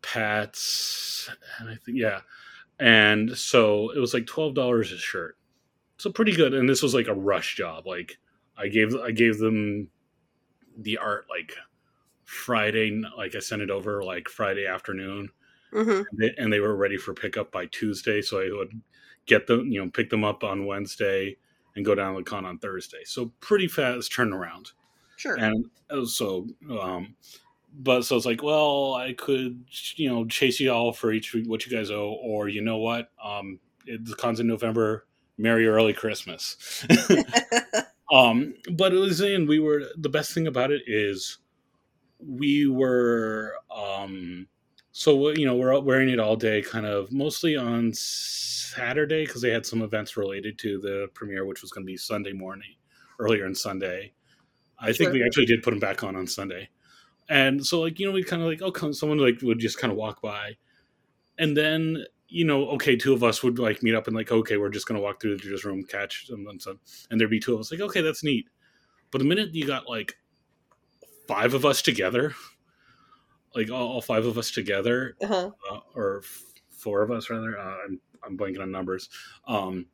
Pat's, 0.02 1.30
and 1.60 1.70
I 1.70 1.76
think 1.76 1.98
yeah, 1.98 2.22
and 2.80 3.38
so 3.38 3.92
it 3.92 4.00
was 4.00 4.14
like 4.14 4.26
twelve 4.26 4.54
dollars 4.54 4.92
a 4.92 4.98
shirt. 4.98 5.38
So 5.98 6.12
pretty 6.12 6.36
good, 6.36 6.54
and 6.54 6.68
this 6.68 6.84
was 6.84 6.94
like 6.94 7.08
a 7.08 7.14
rush 7.14 7.56
job. 7.56 7.88
Like 7.88 8.18
I 8.58 8.68
gave 8.68 8.96
I 8.96 9.12
gave 9.12 9.38
them 9.40 9.90
the 10.78 10.98
art 10.98 11.26
like 11.30 11.54
Friday, 12.26 13.02
like 13.18 13.36
I 13.36 13.40
sent 13.40 13.62
it 13.62 13.70
over 13.70 14.04
like 14.04 14.30
Friday 14.30 14.66
afternoon, 14.68 15.30
hmm 15.72 15.90
and 15.90 16.06
they, 16.18 16.34
and 16.38 16.52
they 16.52 16.60
were 16.60 16.76
ready 16.76 16.98
for 16.98 17.14
pickup 17.14 17.52
by 17.52 17.66
Tuesday. 17.68 18.22
So 18.22 18.42
I 18.42 18.50
would 18.52 18.82
get 19.26 19.48
them, 19.48 19.68
you 19.72 19.84
know, 19.84 19.90
pick 19.90 20.10
them 20.10 20.24
up 20.24 20.44
on 20.44 20.66
Wednesday 20.66 21.38
and 21.76 21.86
go 21.86 21.96
down 21.96 22.14
to 22.14 22.20
the 22.20 22.30
con 22.30 22.46
on 22.46 22.58
Thursday. 22.60 23.04
So 23.06 23.32
pretty 23.40 23.68
fast 23.68 24.12
turnaround. 24.12 24.72
Sure. 25.18 25.36
And 25.36 25.66
uh, 25.90 26.06
so, 26.06 26.48
um, 26.80 27.16
but 27.78 28.04
so 28.04 28.16
it's 28.16 28.26
like, 28.26 28.42
well, 28.42 28.94
I 28.94 29.14
could, 29.14 29.66
you 29.96 30.10
know, 30.10 30.26
chase 30.26 30.60
you 30.60 30.72
all 30.72 30.94
for 30.94 31.12
each 31.12 31.36
what 31.46 31.66
you 31.66 31.76
guys 31.76 31.92
owe, 31.92 32.18
or 32.22 32.48
you 32.48 32.62
know 32.62 32.78
what, 32.78 33.10
um, 33.24 33.60
it, 33.86 34.06
the 34.06 34.16
con's 34.16 34.40
in 34.40 34.48
November. 34.48 35.06
Merry 35.38 35.68
early 35.68 35.92
Christmas. 35.92 36.86
um, 38.14 38.54
but 38.72 38.94
it 38.94 38.98
was 38.98 39.20
in. 39.20 39.48
We 39.48 39.60
were 39.60 39.84
the 39.98 40.08
best 40.08 40.34
thing 40.34 40.48
about 40.48 40.72
it 40.72 40.84
is 40.88 41.40
we 42.20 42.68
were 42.68 43.56
um 43.76 44.48
so 44.92 45.30
you 45.32 45.46
know 45.46 45.56
we're 45.56 45.78
wearing 45.80 46.10
it 46.10 46.20
all 46.20 46.36
day 46.36 46.62
kind 46.62 46.86
of 46.86 47.12
mostly 47.12 47.56
on 47.56 47.92
saturday 47.94 49.26
because 49.26 49.42
they 49.42 49.52
had 49.52 49.66
some 49.66 49.82
events 49.82 50.18
related 50.18 50.58
to 50.58 50.80
the 50.80 51.08
premiere 51.14 51.46
which 51.46 51.62
was 51.62 51.72
going 51.72 51.86
to 51.86 51.92
be 51.92 51.98
sunday 51.98 52.34
morning 52.34 52.74
earlier 53.20 53.46
on 53.46 53.54
sunday 53.54 54.12
i 54.80 54.94
think 54.94 55.12
we 55.12 55.24
actually 55.24 55.46
did 55.46 55.62
put 55.62 55.72
them 55.72 55.80
back 55.80 56.04
on 56.04 56.16
on 56.16 56.26
sunday 56.26 56.68
and 57.30 57.66
so 57.66 57.82
like 57.82 58.00
you 58.00 58.06
know 58.06 58.12
we 58.12 58.24
kind 58.24 58.42
of 58.42 58.48
like 58.48 58.62
oh 58.62 58.72
come 58.72 58.94
someone 58.94 59.18
like 59.18 59.42
would 59.42 59.60
just 59.60 59.80
kind 59.80 59.92
of 59.92 59.98
walk 59.98 60.22
by 60.22 60.56
and 61.38 61.56
then 61.56 62.04
you 62.28 62.46
know 62.46 62.68
okay 62.70 62.96
two 62.96 63.14
of 63.14 63.24
us 63.24 63.44
would 63.44 63.60
like 63.60 63.84
meet 63.84 63.96
up 63.96 64.08
and 64.08 64.16
like 64.16 64.32
okay 64.32 64.58
we're 64.58 64.70
just 64.70 64.88
going 64.88 65.00
to 65.00 65.04
walk 65.04 65.22
through 65.22 65.38
the 65.38 65.62
room 65.64 65.84
catch 65.84 66.28
them 66.28 66.48
and 66.48 66.62
so 66.62 66.78
and 67.10 67.20
there'd 67.20 67.30
be 67.30 67.40
two 67.40 67.54
of 67.54 67.60
us 67.60 67.72
like 67.72 67.82
okay 67.82 68.02
that's 68.02 68.24
neat 68.24 68.48
but 69.12 69.20
the 69.20 69.26
minute 69.26 69.54
you 69.54 69.66
got 69.66 69.90
like 69.90 70.18
five 71.28 71.54
of 71.54 71.66
us 71.66 71.82
together 71.82 72.34
like 73.56 73.72
all, 73.72 73.88
all 73.88 74.02
five 74.02 74.26
of 74.26 74.38
us 74.38 74.52
together 74.52 75.16
uh-huh. 75.22 75.50
uh, 75.72 75.80
or 75.96 76.22
f- 76.24 76.44
four 76.70 77.02
of 77.02 77.12
us 77.12 77.30
rather. 77.30 77.58
Uh, 77.58 77.76
I'm 77.86 78.00
I'm 78.24 78.38
blanking 78.38 78.62
on 78.62 78.72
numbers. 78.72 79.10
Um, 79.48 79.88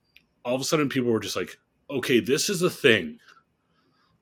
all 0.44 0.56
of 0.56 0.62
a 0.62 0.64
sudden, 0.64 0.90
people 0.90 1.12
were 1.12 1.20
just 1.20 1.36
like, 1.36 1.58
"Okay, 1.90 2.20
this 2.20 2.50
is 2.50 2.62
a 2.62 2.70
thing. 2.70 3.20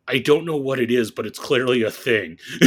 I 0.09 0.17
don't 0.17 0.43
know 0.43 0.57
what 0.57 0.79
it 0.79 0.89
is, 0.89 1.11
but 1.11 1.27
it's 1.27 1.37
clearly 1.37 1.83
a 1.83 1.91
thing 1.91 2.39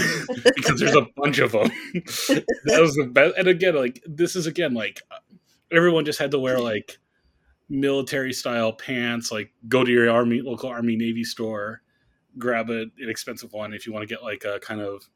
because 0.56 0.78
there's 0.78 0.94
a 0.94 1.06
bunch 1.16 1.38
of 1.40 1.52
them." 1.52 1.68
that 1.94 2.78
was 2.80 2.94
the 2.94 3.06
best. 3.06 3.34
And 3.36 3.48
again, 3.48 3.74
like 3.74 4.02
this 4.06 4.36
is 4.36 4.46
again 4.46 4.74
like 4.74 5.02
uh, 5.10 5.16
everyone 5.72 6.04
just 6.04 6.20
had 6.20 6.30
to 6.30 6.38
wear 6.38 6.60
like 6.60 6.98
military 7.68 8.32
style 8.32 8.72
pants. 8.72 9.32
Like 9.32 9.52
go 9.68 9.82
to 9.82 9.90
your 9.90 10.08
army 10.08 10.40
local 10.40 10.70
army 10.70 10.96
navy 10.96 11.24
store, 11.24 11.82
grab 12.38 12.70
an 12.70 12.92
inexpensive 13.00 13.52
one 13.52 13.74
if 13.74 13.86
you 13.86 13.92
want 13.92 14.04
to 14.08 14.14
get 14.14 14.22
like 14.22 14.44
a 14.44 14.60
kind 14.60 14.80
of 14.80 15.08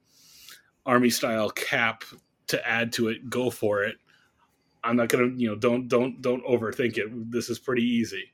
army 0.85 1.11
style 1.11 1.51
cap 1.51 2.03
to 2.49 2.69
add 2.69 2.93
to 2.95 3.09
it. 3.09 3.31
Go 3.31 3.51
for 3.51 3.85
it. 3.85 3.97
I'm 4.83 4.97
not 4.97 5.09
gonna, 5.09 5.29
you 5.37 5.49
know, 5.49 5.57
don't 5.57 5.87
don't 5.87 6.21
don't 6.23 6.45
overthink 6.45 6.99
it. 6.99 7.31
This 7.31 7.51
is 7.51 7.59
pretty 7.61 7.83
easy. 7.83 8.33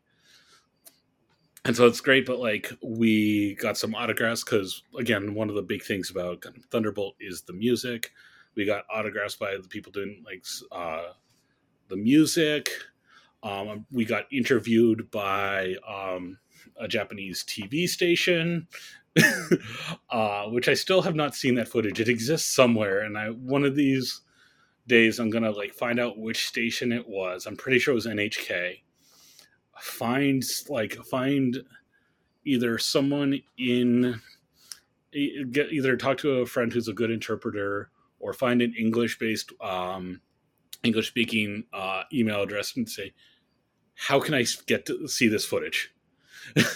And 1.65 1.77
so 1.77 1.87
it's 1.87 2.01
great, 2.01 2.27
but 2.27 2.41
like 2.41 2.73
we 2.83 3.55
got 3.55 3.79
some 3.79 3.95
autographs 3.95 4.43
because 4.43 4.83
again, 4.99 5.35
one 5.35 5.49
of 5.49 5.55
the 5.55 5.63
big 5.63 5.83
things 5.83 6.11
about 6.11 6.45
Thunderbolt 6.71 7.15
is 7.21 7.43
the 7.43 7.53
music. 7.53 8.11
We 8.57 8.65
got 8.65 8.85
autographs 8.93 9.37
by 9.37 9.57
the 9.57 9.69
people 9.69 9.93
doing 9.93 10.25
like 10.27 10.45
uh, 10.73 11.13
the 11.89 11.97
music. 11.97 12.71
Um, 13.45 13.87
we 13.93 14.05
got 14.05 14.33
interviewed 14.33 15.11
by 15.11 15.77
um, 15.89 16.39
a 16.79 16.89
Japanese 16.89 17.45
TV 17.45 17.89
station, 17.89 18.67
uh, 20.11 20.45
which 20.47 20.69
I 20.69 20.75
still 20.75 21.03
have 21.03 21.15
not 21.15 21.35
seen 21.35 21.55
that 21.57 21.69
footage. 21.69 22.01
It 22.01 22.09
exists 22.09 22.55
somewhere, 22.55 23.01
and 23.01 23.17
I 23.17 23.29
one 23.29 23.65
of 23.65 23.77
these 23.77 24.21
days 24.89 25.21
I'm 25.21 25.31
gonna 25.31 25.51
like 25.53 25.73
find 25.73 26.01
out 26.01 26.19
which 26.19 26.49
station 26.49 26.91
it 26.93 27.09
was. 27.09 27.47
I'm 27.47 27.57
pretty 27.57 27.79
sure 27.79 27.93
it 27.93 27.95
was 27.95 28.07
NHK. 28.07 28.81
Find 29.83 30.43
like 30.69 30.95
find 31.05 31.59
either 32.45 32.79
someone 32.79 33.41
in 33.59 34.21
get 35.51 35.73
either 35.73 35.97
talk 35.97 36.19
to 36.19 36.39
a 36.39 36.47
friend 36.47 36.73
who's 36.73 36.89
a 36.89 36.93
good 36.93 37.11
interpreter 37.11 37.91
or 38.21 38.33
find 38.33 38.63
an 38.63 38.75
English 38.79 39.19
based 39.19 39.53
um, 39.61 40.21
English 40.83 41.09
speaking 41.09 41.65
uh, 41.73 42.05
email 42.13 42.43
address 42.43 42.77
and 42.77 42.89
say, 42.89 43.13
how 43.95 44.21
can 44.21 44.35
I 44.35 44.45
get 44.67 44.87
to 44.87 45.07
see 45.09 45.29
this 45.29 45.45
footage? 45.45 45.93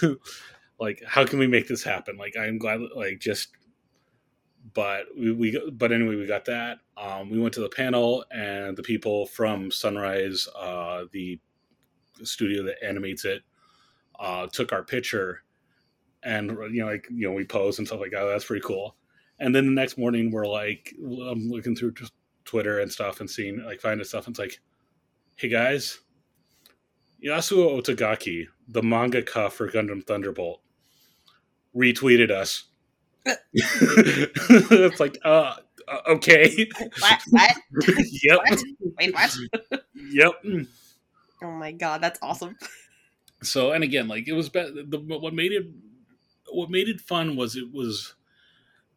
like, 0.81 1.03
how 1.07 1.25
can 1.25 1.39
we 1.39 1.47
make 1.47 1.69
this 1.69 1.83
happen? 1.83 2.17
Like, 2.17 2.37
I'm 2.37 2.59
glad, 2.59 2.81
like, 2.95 3.21
just, 3.21 3.49
but 4.75 5.07
we, 5.17 5.33
we 5.33 5.71
but 5.73 5.93
anyway, 5.93 6.17
we 6.17 6.27
got 6.27 6.45
that. 6.47 6.79
Um, 6.97 7.31
we 7.31 7.41
went 7.41 7.55
to 7.55 7.61
the 7.61 7.69
panel, 7.69 8.25
and 8.31 8.77
the 8.77 8.83
people 8.83 9.27
from 9.27 9.71
Sunrise, 9.71 10.49
uh, 10.59 11.05
the 11.13 11.39
studio 12.25 12.63
that 12.65 12.83
animates 12.85 13.25
it, 13.25 13.43
uh, 14.19 14.47
took 14.53 14.73
our 14.73 14.83
picture, 14.83 15.43
and 16.23 16.51
you 16.73 16.85
know, 16.85 16.87
like, 16.87 17.07
you 17.11 17.29
know, 17.29 17.35
we 17.35 17.45
posed 17.45 17.79
and 17.79 17.87
stuff 17.87 18.01
like 18.01 18.13
that. 18.13 18.25
That's 18.25 18.45
pretty 18.45 18.65
cool. 18.67 18.97
And 19.39 19.55
then 19.55 19.67
the 19.67 19.73
next 19.73 19.99
morning, 19.99 20.31
we're 20.31 20.47
like, 20.47 20.95
I'm 20.99 21.49
looking 21.51 21.77
through 21.77 21.93
just 21.93 22.13
Twitter 22.45 22.81
and 22.81 22.91
stuff 22.91 23.21
and 23.21 23.29
seeing 23.29 23.63
like 23.65 23.81
finding 23.81 24.05
stuff. 24.05 24.27
And 24.27 24.33
it's 24.33 24.39
like, 24.39 24.61
hey 25.37 25.49
guys, 25.49 26.01
Yasuo 27.25 27.81
Otagaki, 27.81 28.47
the 28.69 28.81
mangaka 28.81 29.51
for 29.51 29.71
Gundam 29.71 30.05
Thunderbolt, 30.05 30.61
retweeted 31.77 32.31
us. 32.31 32.65
it's 33.53 35.01
like, 35.01 35.19
uh, 35.25 35.55
uh, 35.89 35.99
okay. 36.09 36.69
What? 36.99 37.23
What? 37.31 37.57
yep. 38.23 38.39
What? 38.49 38.63
Wait, 38.99 39.15
what? 39.15 39.37
Yep. 39.95 40.33
Oh 41.43 41.51
my 41.51 41.73
god, 41.73 42.01
that's 42.01 42.19
awesome. 42.23 42.57
So, 43.43 43.73
and 43.73 43.85
again, 43.85 44.09
like 44.09 44.29
it 44.29 44.33
was, 44.33 44.49
be- 44.49 44.85
the, 44.89 44.99
what 44.99 45.35
made 45.35 45.53
it, 45.53 45.67
what 46.51 46.71
made 46.71 46.89
it 46.89 47.03
fun 47.03 47.37
was 47.37 47.55
it 47.55 47.71
was 47.71 48.15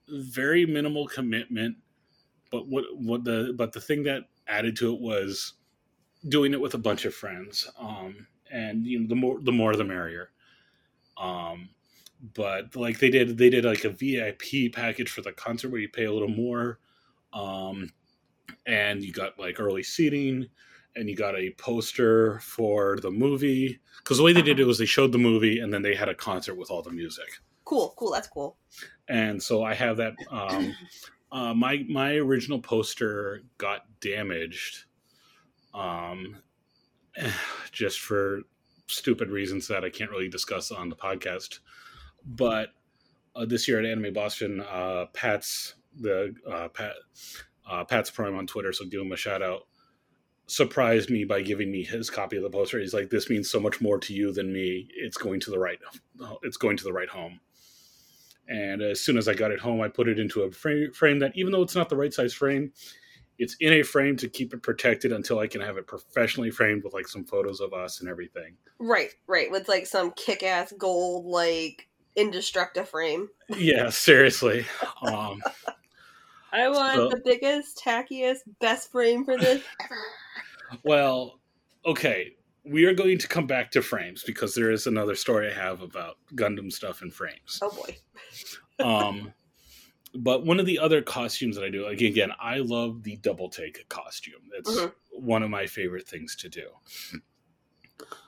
very 0.08 0.66
minimal 0.66 1.08
commitment, 1.08 1.76
but 2.50 2.66
what, 2.66 2.86
what 2.96 3.26
the, 3.26 3.54
but 3.58 3.74
the 3.74 3.82
thing 3.82 4.04
that 4.04 4.30
added 4.48 4.78
to 4.78 4.94
it 4.94 5.02
was 5.02 5.56
doing 6.30 6.54
it 6.54 6.62
with 6.62 6.74
a 6.74 6.78
bunch 6.78 7.04
of 7.04 7.14
friends. 7.14 7.70
Um, 7.78 8.28
and 8.50 8.88
you 8.88 9.02
know, 9.02 9.08
the 9.10 9.16
more, 9.16 9.42
the 9.42 9.52
more 9.52 9.76
the 9.76 9.84
merrier. 9.84 10.32
Um, 11.18 11.70
but 12.34 12.74
like 12.78 13.00
they 13.00 13.10
did, 13.10 13.38
they 13.38 13.50
did 13.50 13.66
like 13.66 13.84
a 13.84 13.90
VIP 13.90 14.72
package 14.74 15.10
for 15.12 15.22
the 15.22 15.34
concert 15.34 15.70
where 15.70 15.82
you 15.82 15.90
pay 15.90 16.06
a 16.06 16.14
little 16.14 16.30
more. 16.30 16.80
Um, 17.34 17.92
and 18.66 19.04
you 19.04 19.12
got 19.12 19.38
like 19.38 19.60
early 19.60 19.84
seating 19.84 20.48
and 20.96 21.10
you 21.10 21.16
got 21.16 21.36
a 21.36 21.52
poster 21.58 22.40
for 22.40 22.98
the 23.02 23.12
movie. 23.12 23.80
Because 24.00 24.18
the 24.18 24.24
way 24.24 24.34
they 24.34 24.42
did 24.42 24.60
it 24.60 24.66
was 24.66 24.78
they 24.78 24.86
showed 24.86 25.12
the 25.12 25.18
movie 25.18 25.60
and 25.60 25.74
then 25.74 25.82
they 25.82 25.96
had 25.96 26.10
a 26.10 26.16
concert 26.16 26.56
with 26.56 26.72
all 26.72 26.82
the 26.82 26.92
music. 26.92 27.26
Cool, 27.66 27.94
cool, 27.98 28.12
that's 28.12 28.28
cool. 28.28 28.58
and 29.08 29.42
so 29.42 29.64
i 29.64 29.74
have 29.76 29.98
that 29.98 30.14
um, 30.32 30.76
uh, 31.32 31.54
my 31.54 31.86
my 31.90 32.16
original 32.16 32.60
poster 32.60 33.42
got 33.58 33.82
damaged 34.02 34.86
um, 35.74 36.38
just 37.72 38.00
for 38.00 38.42
stupid 38.88 39.30
reasons 39.30 39.68
that 39.68 39.84
i 39.84 39.90
can't 39.90 40.10
really 40.10 40.30
discuss 40.30 40.72
on 40.72 40.90
the 40.90 40.96
podcast. 40.96 41.60
But 42.26 42.70
uh, 43.36 43.46
this 43.46 43.68
year 43.68 43.80
at 43.80 43.86
anime 43.86 44.14
boston 44.14 44.62
uh, 44.62 45.06
pat's 45.14 45.76
the 45.96 46.34
uh, 46.52 46.70
pat 46.70 46.96
uh, 47.70 47.84
pat's 47.84 48.10
prime 48.10 48.36
on 48.36 48.48
twitter 48.48 48.74
so 48.74 48.86
give 48.86 49.02
him 49.02 49.12
a 49.12 49.16
shout 49.18 49.44
out 49.44 49.68
surprised 50.50 51.10
me 51.10 51.24
by 51.24 51.42
giving 51.42 51.72
me 51.72 51.84
his 51.84 52.10
copy 52.10 52.38
of 52.38 52.44
the 52.44 52.50
poster. 52.50 52.80
He's 52.80 52.94
like, 52.94 53.10
"This 53.10 53.30
means 53.30 53.50
so 53.50 53.60
much 53.60 53.82
more 53.82 54.00
to 54.00 54.14
you 54.14 54.32
than 54.34 54.52
me. 54.52 54.88
It's 54.96 55.18
going 55.18 55.40
to 55.42 55.52
the 55.52 55.60
right. 55.60 55.80
It's 56.44 56.58
going 56.58 56.78
to 56.78 56.84
the 56.84 56.94
right 56.94 57.10
home." 57.10 57.40
And 58.48 58.82
as 58.82 59.00
soon 59.00 59.18
as 59.18 59.28
I 59.28 59.36
got 59.36 59.52
it 59.52 59.60
home, 59.60 59.80
I 59.82 59.90
put 59.90 60.08
it 60.08 60.18
into 60.18 60.42
a 60.42 60.52
frame, 60.52 60.92
frame 60.92 61.20
that, 61.20 61.34
even 61.36 61.52
though 61.52 61.62
it's 61.62 61.76
not 61.76 61.88
the 61.88 61.96
right 61.96 62.12
size 62.14 62.34
frame, 62.34 62.72
it's 63.38 63.56
in 63.60 63.74
a 63.74 63.84
frame 63.84 64.18
to 64.18 64.28
keep 64.28 64.54
it 64.54 64.64
protected 64.64 65.12
until 65.12 65.38
I 65.38 65.46
can 65.48 65.62
have 65.62 65.78
it 65.78 65.86
professionally 65.86 66.50
framed 66.50 66.84
with 66.84 66.94
like 66.94 67.08
some 67.08 67.24
photos 67.26 67.60
of 67.60 67.74
us 67.74 68.00
and 68.02 68.10
everything. 68.10 68.56
Right, 68.80 69.12
right, 69.28 69.52
with 69.52 69.70
like 69.70 69.86
some 69.86 70.12
kick 70.14 70.42
ass 70.42 70.74
gold, 70.78 71.26
like 71.26 71.88
indestructible 72.16 72.88
frame. 72.88 73.30
Yeah, 73.56 73.90
seriously. 73.92 74.66
Um, 75.04 75.42
I 76.52 76.68
want 76.70 76.96
So- 76.96 77.10
the 77.10 77.22
biggest, 77.24 77.78
tackiest, 77.86 78.40
best 78.60 78.92
frame 78.92 79.24
for 79.26 79.38
this 79.38 79.62
ever. 79.80 80.02
Well, 80.84 81.40
okay. 81.86 82.34
We 82.66 82.86
are 82.86 82.94
going 82.94 83.18
to 83.18 83.28
come 83.28 83.48
back 83.48 83.72
to 83.72 83.82
frames 83.82 84.24
because 84.24 84.54
there 84.54 84.70
is 84.72 84.86
another 84.86 85.16
story 85.16 85.50
I 85.50 85.54
have 85.54 85.82
about 85.82 86.18
Gundam 86.36 86.72
stuff 86.72 87.02
and 87.02 87.14
frames. 87.14 87.60
Oh 87.62 87.72
boy. 87.72 87.98
um 88.86 89.34
but 90.16 90.46
one 90.46 90.60
of 90.60 90.66
the 90.66 90.80
other 90.80 91.02
costumes 91.02 91.56
that 91.56 91.64
i 91.66 91.70
do 91.70 91.86
like 91.86 92.02
again 92.02 92.32
i 92.40 92.58
love 92.58 93.04
the 93.04 93.16
double 93.18 93.50
take 93.50 93.88
costume 93.90 94.42
it's 94.54 94.72
Mhm. 94.80 94.92
one 95.12 95.44
of 95.44 95.50
my 95.52 95.68
favorite 95.68 96.08
things 96.08 96.36
to 96.38 96.50
do 96.50 96.68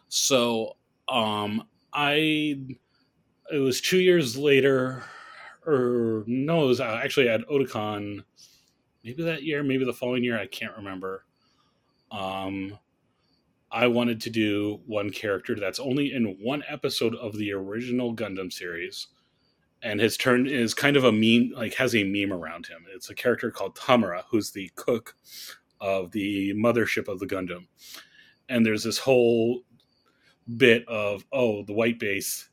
so 0.10 0.76
um 1.10 1.64
i 1.94 2.58
it 3.52 3.58
was 3.60 3.82
two 3.82 4.00
years 4.00 4.38
later, 4.38 5.04
or 5.66 6.24
no, 6.26 6.64
it 6.64 6.68
was 6.68 6.80
uh, 6.80 7.02
actually 7.04 7.28
at 7.28 7.42
Otakon, 7.50 8.24
maybe 9.04 9.24
that 9.24 9.44
year, 9.44 9.62
maybe 9.62 9.84
the 9.84 9.92
following 9.92 10.24
year. 10.24 10.39
I 10.39 10.48
can't 10.48 10.74
remember. 10.78 11.26
Um, 12.12 12.78
I 13.72 13.88
wanted 13.88 14.20
to 14.22 14.30
do 14.30 14.82
one 14.86 15.12
character 15.12 15.55
that's 15.55 15.80
only 15.80 16.14
in 16.14 16.38
one 16.41 16.64
episode 16.68 17.16
of 17.16 17.38
the 17.38 17.53
original 17.53 18.14
Gundam 18.14 18.51
series, 18.51 19.07
and 19.82 19.99
his 19.99 20.18
turn 20.18 20.45
is 20.47 20.74
kind 20.74 20.97
of 20.97 21.05
a 21.05 21.12
meme, 21.12 21.53
like 21.55 21.76
has 21.76 21.95
a 21.95 22.03
meme 22.03 22.34
around 22.34 22.68
him. 22.68 22.86
It's 22.93 23.09
a 23.09 23.16
character 23.16 23.49
called 23.49 23.76
Tamura, 23.76 24.24
who's 24.30 24.51
the 24.51 24.70
cook 24.76 25.16
of 25.80 26.12
the 26.12 26.53
mothership 26.53 27.07
of 27.07 27.20
the 27.20 27.26
Gundam, 27.28 27.68
and 28.49 28.66
there's 28.66 28.84
this 28.84 28.97
whole 28.97 29.62
bit 30.57 30.86
of 30.88 31.26
oh 31.32 31.64
the 31.64 31.74
white 31.74 31.99
base, 31.99 32.49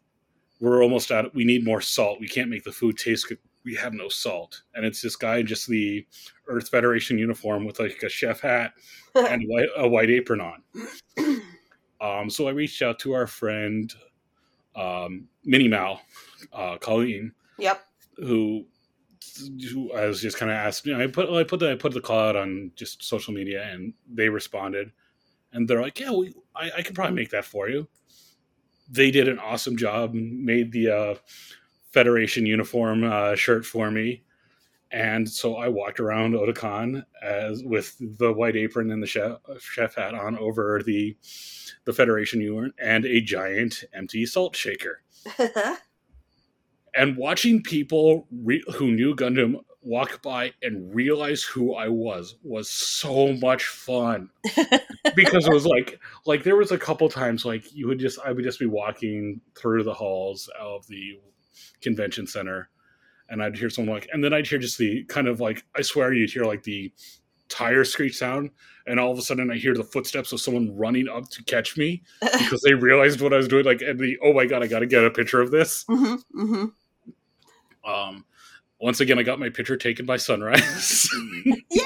we're 0.60 0.82
almost 0.82 1.10
out. 1.10 1.34
We 1.34 1.44
need 1.44 1.64
more 1.64 1.80
salt. 1.80 2.20
We 2.20 2.28
can't 2.28 2.50
make 2.50 2.64
the 2.64 2.72
food 2.72 2.96
taste 2.98 3.28
good. 3.28 3.38
We 3.68 3.74
have 3.74 3.92
no 3.92 4.08
salt, 4.08 4.62
and 4.74 4.86
it's 4.86 5.02
this 5.02 5.14
guy 5.14 5.36
in 5.36 5.46
just 5.46 5.66
the 5.68 6.06
Earth 6.46 6.70
Federation 6.70 7.18
uniform 7.18 7.66
with 7.66 7.78
like 7.78 8.02
a 8.02 8.08
chef 8.08 8.40
hat 8.40 8.72
and 9.14 9.42
white, 9.46 9.68
a 9.76 9.86
white 9.86 10.08
apron 10.08 10.40
on. 10.40 10.62
Um, 12.00 12.30
so 12.30 12.48
I 12.48 12.52
reached 12.52 12.80
out 12.80 12.98
to 13.00 13.12
our 13.12 13.26
friend 13.26 13.92
um, 14.74 15.28
Minnie 15.44 15.68
Mal, 15.68 16.00
uh, 16.54 16.78
Colleen, 16.78 17.32
Yep. 17.58 17.84
who, 18.16 18.64
who 19.70 19.92
I 19.92 20.06
was 20.06 20.22
just 20.22 20.38
kind 20.38 20.50
of 20.50 20.56
asked. 20.56 20.86
You 20.86 20.96
know, 20.96 21.04
I 21.04 21.08
put 21.08 21.28
I 21.28 21.44
put 21.44 21.60
the 21.60 21.72
I 21.72 21.74
put 21.74 21.92
the 21.92 22.00
call 22.00 22.20
out 22.20 22.36
on 22.36 22.70
just 22.74 23.02
social 23.02 23.34
media, 23.34 23.64
and 23.70 23.92
they 24.10 24.30
responded, 24.30 24.92
and 25.52 25.68
they're 25.68 25.82
like, 25.82 26.00
"Yeah, 26.00 26.12
we, 26.12 26.32
I, 26.56 26.70
I 26.78 26.82
can 26.82 26.94
probably 26.94 27.16
make 27.16 27.30
that 27.32 27.44
for 27.44 27.68
you." 27.68 27.86
They 28.90 29.10
did 29.10 29.28
an 29.28 29.38
awesome 29.38 29.76
job, 29.76 30.14
made 30.14 30.72
the 30.72 30.88
uh, 30.88 31.14
Federation 31.90 32.46
uniform 32.46 33.04
uh, 33.04 33.34
shirt 33.34 33.64
for 33.64 33.90
me, 33.90 34.22
and 34.90 35.28
so 35.28 35.56
I 35.56 35.68
walked 35.68 36.00
around 36.00 36.34
Otakon 36.34 37.04
as 37.22 37.62
with 37.62 37.96
the 38.18 38.32
white 38.32 38.56
apron 38.56 38.90
and 38.90 39.02
the 39.02 39.06
chef, 39.06 39.38
chef 39.60 39.94
hat 39.94 40.14
on 40.14 40.38
over 40.38 40.82
the 40.84 41.16
the 41.84 41.92
Federation 41.92 42.40
uniform 42.40 42.72
and 42.78 43.04
a 43.04 43.20
giant 43.20 43.84
empty 43.92 44.26
salt 44.26 44.56
shaker. 44.56 45.02
And 46.94 47.16
watching 47.16 47.62
people 47.62 48.26
re- 48.32 48.64
who 48.74 48.90
knew 48.90 49.14
Gundam 49.14 49.60
walk 49.82 50.20
by 50.20 50.52
and 50.62 50.92
realize 50.92 51.42
who 51.44 51.74
I 51.74 51.88
was 51.88 52.36
was 52.42 52.68
so 52.68 53.32
much 53.34 53.66
fun. 53.66 54.30
Because 55.14 55.46
it 55.46 55.52
was 55.52 55.64
like 55.64 55.98
like 56.26 56.42
there 56.42 56.56
was 56.56 56.70
a 56.70 56.78
couple 56.78 57.08
times 57.08 57.44
like 57.44 57.72
you 57.72 57.86
would 57.88 57.98
just 57.98 58.18
I 58.24 58.32
would 58.32 58.44
just 58.44 58.58
be 58.58 58.66
walking 58.66 59.40
through 59.54 59.84
the 59.84 59.94
halls 59.94 60.50
of 60.60 60.86
the 60.86 61.18
convention 61.80 62.26
center 62.26 62.68
and 63.28 63.42
I'd 63.42 63.56
hear 63.56 63.70
someone 63.70 63.96
like 63.96 64.08
and 64.12 64.22
then 64.22 64.32
I'd 64.32 64.46
hear 64.46 64.58
just 64.58 64.78
the 64.78 65.04
kind 65.04 65.28
of 65.28 65.40
like 65.40 65.64
I 65.76 65.82
swear 65.82 66.12
you'd 66.12 66.30
hear 66.30 66.44
like 66.44 66.62
the 66.62 66.92
tire 67.48 67.84
screech 67.84 68.16
sound 68.16 68.50
and 68.86 69.00
all 69.00 69.10
of 69.10 69.18
a 69.18 69.22
sudden 69.22 69.50
I 69.50 69.56
hear 69.56 69.74
the 69.74 69.84
footsteps 69.84 70.32
of 70.32 70.40
someone 70.40 70.76
running 70.76 71.08
up 71.08 71.28
to 71.30 71.42
catch 71.44 71.76
me 71.76 72.02
because 72.20 72.60
they 72.62 72.74
realized 72.74 73.20
what 73.20 73.32
I 73.32 73.36
was 73.36 73.48
doing 73.48 73.64
like 73.64 73.82
and 73.82 73.98
the 73.98 74.18
oh 74.22 74.32
my 74.32 74.46
god 74.46 74.62
I 74.62 74.66
got 74.66 74.80
to 74.80 74.86
get 74.86 75.04
a 75.04 75.10
picture 75.10 75.40
of 75.40 75.50
this 75.50 75.84
hmm 75.88 76.16
hmm 76.32 76.64
um, 77.84 78.24
once 78.80 79.00
again, 79.00 79.18
I 79.18 79.22
got 79.22 79.40
my 79.40 79.48
picture 79.48 79.76
taken 79.76 80.06
by 80.06 80.18
Sunrise. 80.18 81.08
Yay! 81.70 81.82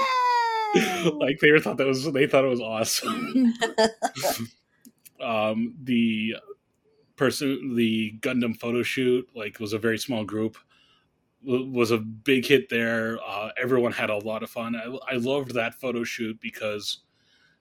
like 1.14 1.38
they 1.40 1.58
thought 1.58 1.76
that 1.76 1.86
was 1.86 2.10
they 2.12 2.26
thought 2.26 2.44
it 2.44 2.48
was 2.48 2.60
awesome. 2.60 3.54
um, 5.20 5.74
the 5.82 6.36
person, 7.22 7.76
the 7.76 8.18
Gundam 8.18 8.58
photo 8.58 8.82
shoot, 8.82 9.28
like 9.32 9.60
was 9.60 9.74
a 9.74 9.78
very 9.78 9.96
small 9.96 10.24
group. 10.24 10.56
Was 11.44 11.92
a 11.92 11.98
big 11.98 12.44
hit 12.44 12.68
there. 12.68 13.18
Uh, 13.24 13.50
everyone 13.60 13.92
had 13.92 14.10
a 14.10 14.16
lot 14.16 14.42
of 14.42 14.50
fun. 14.50 14.74
I, 14.74 15.14
I 15.14 15.16
loved 15.18 15.54
that 15.54 15.74
photo 15.74 16.02
shoot 16.02 16.40
because 16.40 16.98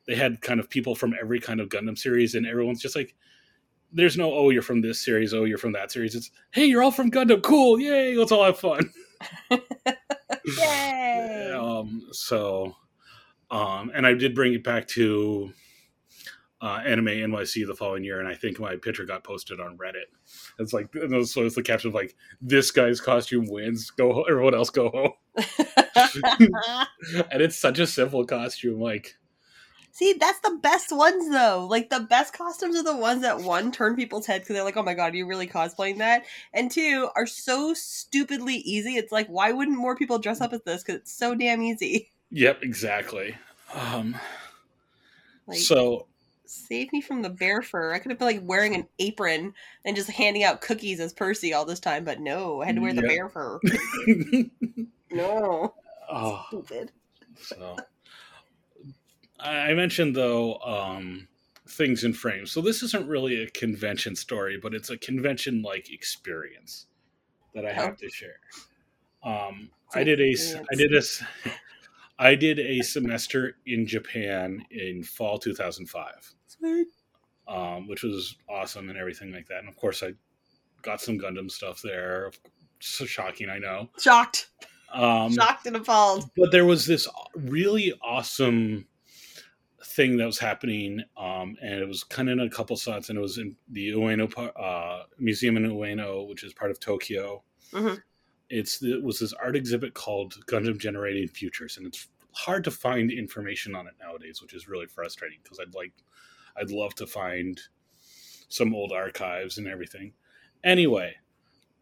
they 0.08 0.16
had 0.16 0.42
kind 0.42 0.60
of 0.60 0.68
people 0.68 0.96
from 0.96 1.14
every 1.20 1.40
kind 1.40 1.60
of 1.60 1.70
Gundam 1.70 1.96
series, 1.96 2.34
and 2.34 2.48
everyone's 2.48 2.82
just 2.82 2.96
like, 2.96 3.14
"There's 3.94 4.18
no 4.18 4.34
oh 4.34 4.50
you're 4.50 4.64
from 4.64 4.82
this 4.82 5.00
series, 5.00 5.32
oh 5.32 5.44
you're 5.44 5.60
from 5.60 5.74
that 5.74 5.92
series." 5.92 6.16
It's 6.16 6.32
hey 6.50 6.66
you're 6.66 6.82
all 6.82 6.90
from 6.90 7.12
Gundam, 7.12 7.44
cool, 7.44 7.80
yay, 7.80 8.16
let's 8.16 8.32
all 8.32 8.44
have 8.44 8.58
fun. 8.58 8.90
Yay! 10.58 11.52
Um, 11.54 12.08
so, 12.12 12.76
um, 13.52 13.92
and 13.94 14.08
I 14.08 14.16
did 14.16 14.34
bring 14.34 14.56
it 14.56 14.64
back 14.64 14.88
to 14.90 15.54
uh, 16.62 16.82
Anime 16.86 17.08
NYC 17.08 17.66
the 17.66 17.76
following 17.76 18.04
year, 18.04 18.20
and 18.20 18.28
I 18.28 18.36
think 18.36 18.60
my 18.60 18.76
picture 18.76 19.04
got 19.06 19.24
posted 19.24 19.60
on 19.60 19.78
Reddit. 19.78 20.06
It's 20.60 20.74
like, 20.74 20.90
and 20.94 21.14
it 21.14 21.18
was- 21.18 21.34
so 21.34 21.44
it's 21.46 21.56
the 21.56 21.64
caption 21.64 21.88
of 21.90 21.96
like, 21.96 22.16
"This 22.42 22.70
guy's 22.72 23.02
costume 23.02 23.46
wins. 23.48 23.90
Go, 23.90 24.14
ho- 24.14 24.24
everyone 24.30 24.54
else 24.54 24.70
go 24.70 24.90
home." 24.90 25.14
and 27.32 27.42
it's 27.42 27.58
such 27.58 27.80
a 27.80 27.88
simple 27.88 28.26
costume. 28.26 28.80
Like, 28.80 29.18
See, 29.94 30.14
that's 30.14 30.40
the 30.40 30.58
best 30.62 30.92
ones 30.96 31.30
though. 31.30 31.68
Like 31.70 31.90
the 31.90 32.00
best 32.00 32.34
costumes 32.34 32.78
are 32.78 32.84
the 32.84 32.96
ones 32.96 33.24
that 33.24 33.42
one 33.42 33.72
turn 33.74 33.96
people's 33.98 34.26
heads 34.26 34.44
because 34.44 34.56
they're 34.56 34.64
like, 34.64 34.78
"Oh 34.78 34.84
my 34.84 34.94
god, 34.94 35.14
are 35.14 35.18
you 35.18 35.26
really 35.26 35.48
cosplaying 35.48 35.98
that?" 35.98 36.24
And 36.54 36.72
two 36.72 37.10
are 37.16 37.28
so 37.28 37.74
stupidly 37.74 38.56
easy. 38.58 38.96
It's 38.96 39.12
like, 39.12 39.28
why 39.28 39.52
wouldn't 39.52 39.78
more 39.78 39.96
people 39.98 40.18
dress 40.18 40.40
up 40.40 40.54
as 40.54 40.62
this? 40.62 40.82
Because 40.84 41.02
it's 41.02 41.14
so 41.14 41.36
damn 41.36 41.62
easy. 41.62 42.10
yep, 42.30 42.60
exactly. 42.64 43.36
Um, 43.74 44.16
Like, 45.48 45.58
so 45.60 46.08
save 46.52 46.92
me 46.92 47.02
from 47.02 47.22
the 47.22 47.30
bear 47.30 47.62
fur. 47.62 47.94
I 47.94 48.00
could 48.00 48.12
have 48.12 48.20
been 48.20 48.28
like 48.28 48.42
wearing 48.44 48.76
an 48.76 48.88
apron 49.00 49.54
and 49.86 49.96
just 49.96 50.10
handing 50.10 50.44
out 50.44 50.62
cookies 50.62 51.00
as 51.00 51.14
Percy 51.14 51.54
all 51.54 51.66
this 51.66 51.80
time, 51.80 52.04
but 52.04 52.20
no, 52.20 52.62
I 52.62 52.66
had 52.66 52.76
to 52.76 52.82
wear 52.82 52.94
the 52.94 53.02
bear 53.02 53.30
fur. 53.30 53.60
No, 55.14 55.74
oh, 56.10 56.46
stupid. 56.48 56.92
So 57.42 57.76
I 59.40 59.74
mentioned 59.74 60.16
though 60.16 60.56
um, 60.60 61.28
things 61.68 62.04
in 62.04 62.14
frames. 62.14 62.52
So 62.52 62.62
this 62.62 62.82
isn't 62.84 63.08
really 63.08 63.44
a 63.44 63.50
convention 63.50 64.16
story, 64.16 64.58
but 64.62 64.74
it's 64.74 64.90
a 64.90 64.98
convention 64.98 65.62
like 65.62 65.92
experience 65.92 66.88
that 67.54 67.66
I 67.66 67.74
have 67.74 67.98
to 67.98 68.10
share. 68.10 68.40
Um, 69.24 69.70
I 69.94 70.04
did 70.04 70.22
a 70.22 70.34
I 70.72 70.76
did 70.76 70.94
a 70.94 71.02
I 72.20 72.36
did 72.36 72.60
a 72.60 72.82
semester 72.82 73.58
in 73.66 73.86
Japan 73.88 74.64
in 74.70 75.04
fall 75.04 75.40
2005, 75.40 76.34
Um, 77.48 77.88
which 77.88 78.04
was 78.04 78.38
awesome 78.48 78.90
and 78.90 78.98
everything 78.98 79.32
like 79.32 79.48
that. 79.48 79.60
And 79.60 79.68
of 79.70 79.76
course, 79.76 80.04
I 80.04 80.14
got 80.82 81.02
some 81.02 81.18
Gundam 81.20 81.50
stuff 81.52 81.82
there. 81.82 82.32
So 82.80 83.06
shocking, 83.06 83.50
I 83.50 83.58
know. 83.58 83.90
Shocked, 84.00 84.50
Um, 84.94 85.34
shocked 85.34 85.66
and 85.68 85.76
appalled. 85.76 86.30
but 86.38 86.52
there 86.52 86.66
was 86.66 86.86
this 86.86 87.08
really 87.36 87.94
awesome 88.02 88.88
thing 89.84 90.18
that 90.18 90.26
was 90.26 90.40
happening 90.40 91.04
um, 91.18 91.56
and 91.62 91.74
it 91.76 91.88
was 91.88 92.04
kind 92.04 92.30
of 92.30 92.34
in 92.34 92.40
a 92.46 92.50
couple 92.50 92.78
spots 92.78 93.10
and 93.10 93.18
it 93.18 93.22
was 93.22 93.38
in 93.38 93.56
the 93.70 93.90
ueno 93.92 94.52
uh, 94.58 95.04
museum 95.20 95.58
in 95.58 95.64
ueno 95.70 96.28
which 96.28 96.44
is 96.44 96.54
part 96.54 96.72
of 96.72 96.80
tokyo 96.80 97.44
Mhm. 97.74 98.02
it's 98.50 98.82
it 98.84 99.02
was 99.04 99.20
this 99.20 99.34
art 99.34 99.56
exhibit 99.56 99.94
called 99.94 100.36
gundam 100.46 100.78
generating 100.78 101.28
futures 101.28 101.78
and 101.78 101.88
it's 101.88 102.08
hard 102.32 102.64
to 102.64 102.72
find 102.72 103.12
information 103.12 103.76
on 103.76 103.86
it 103.88 103.94
nowadays 104.00 104.42
which 104.42 104.54
is 104.54 104.68
really 104.70 104.86
frustrating 104.86 105.40
because 105.44 105.60
i'd 105.60 105.74
like 105.76 105.94
i'd 106.58 106.72
love 106.72 106.94
to 106.96 107.08
find 107.08 107.60
some 108.50 108.76
old 108.76 108.92
archives 108.92 109.58
and 109.58 109.68
everything. 109.68 110.14
Anyway 110.64 111.16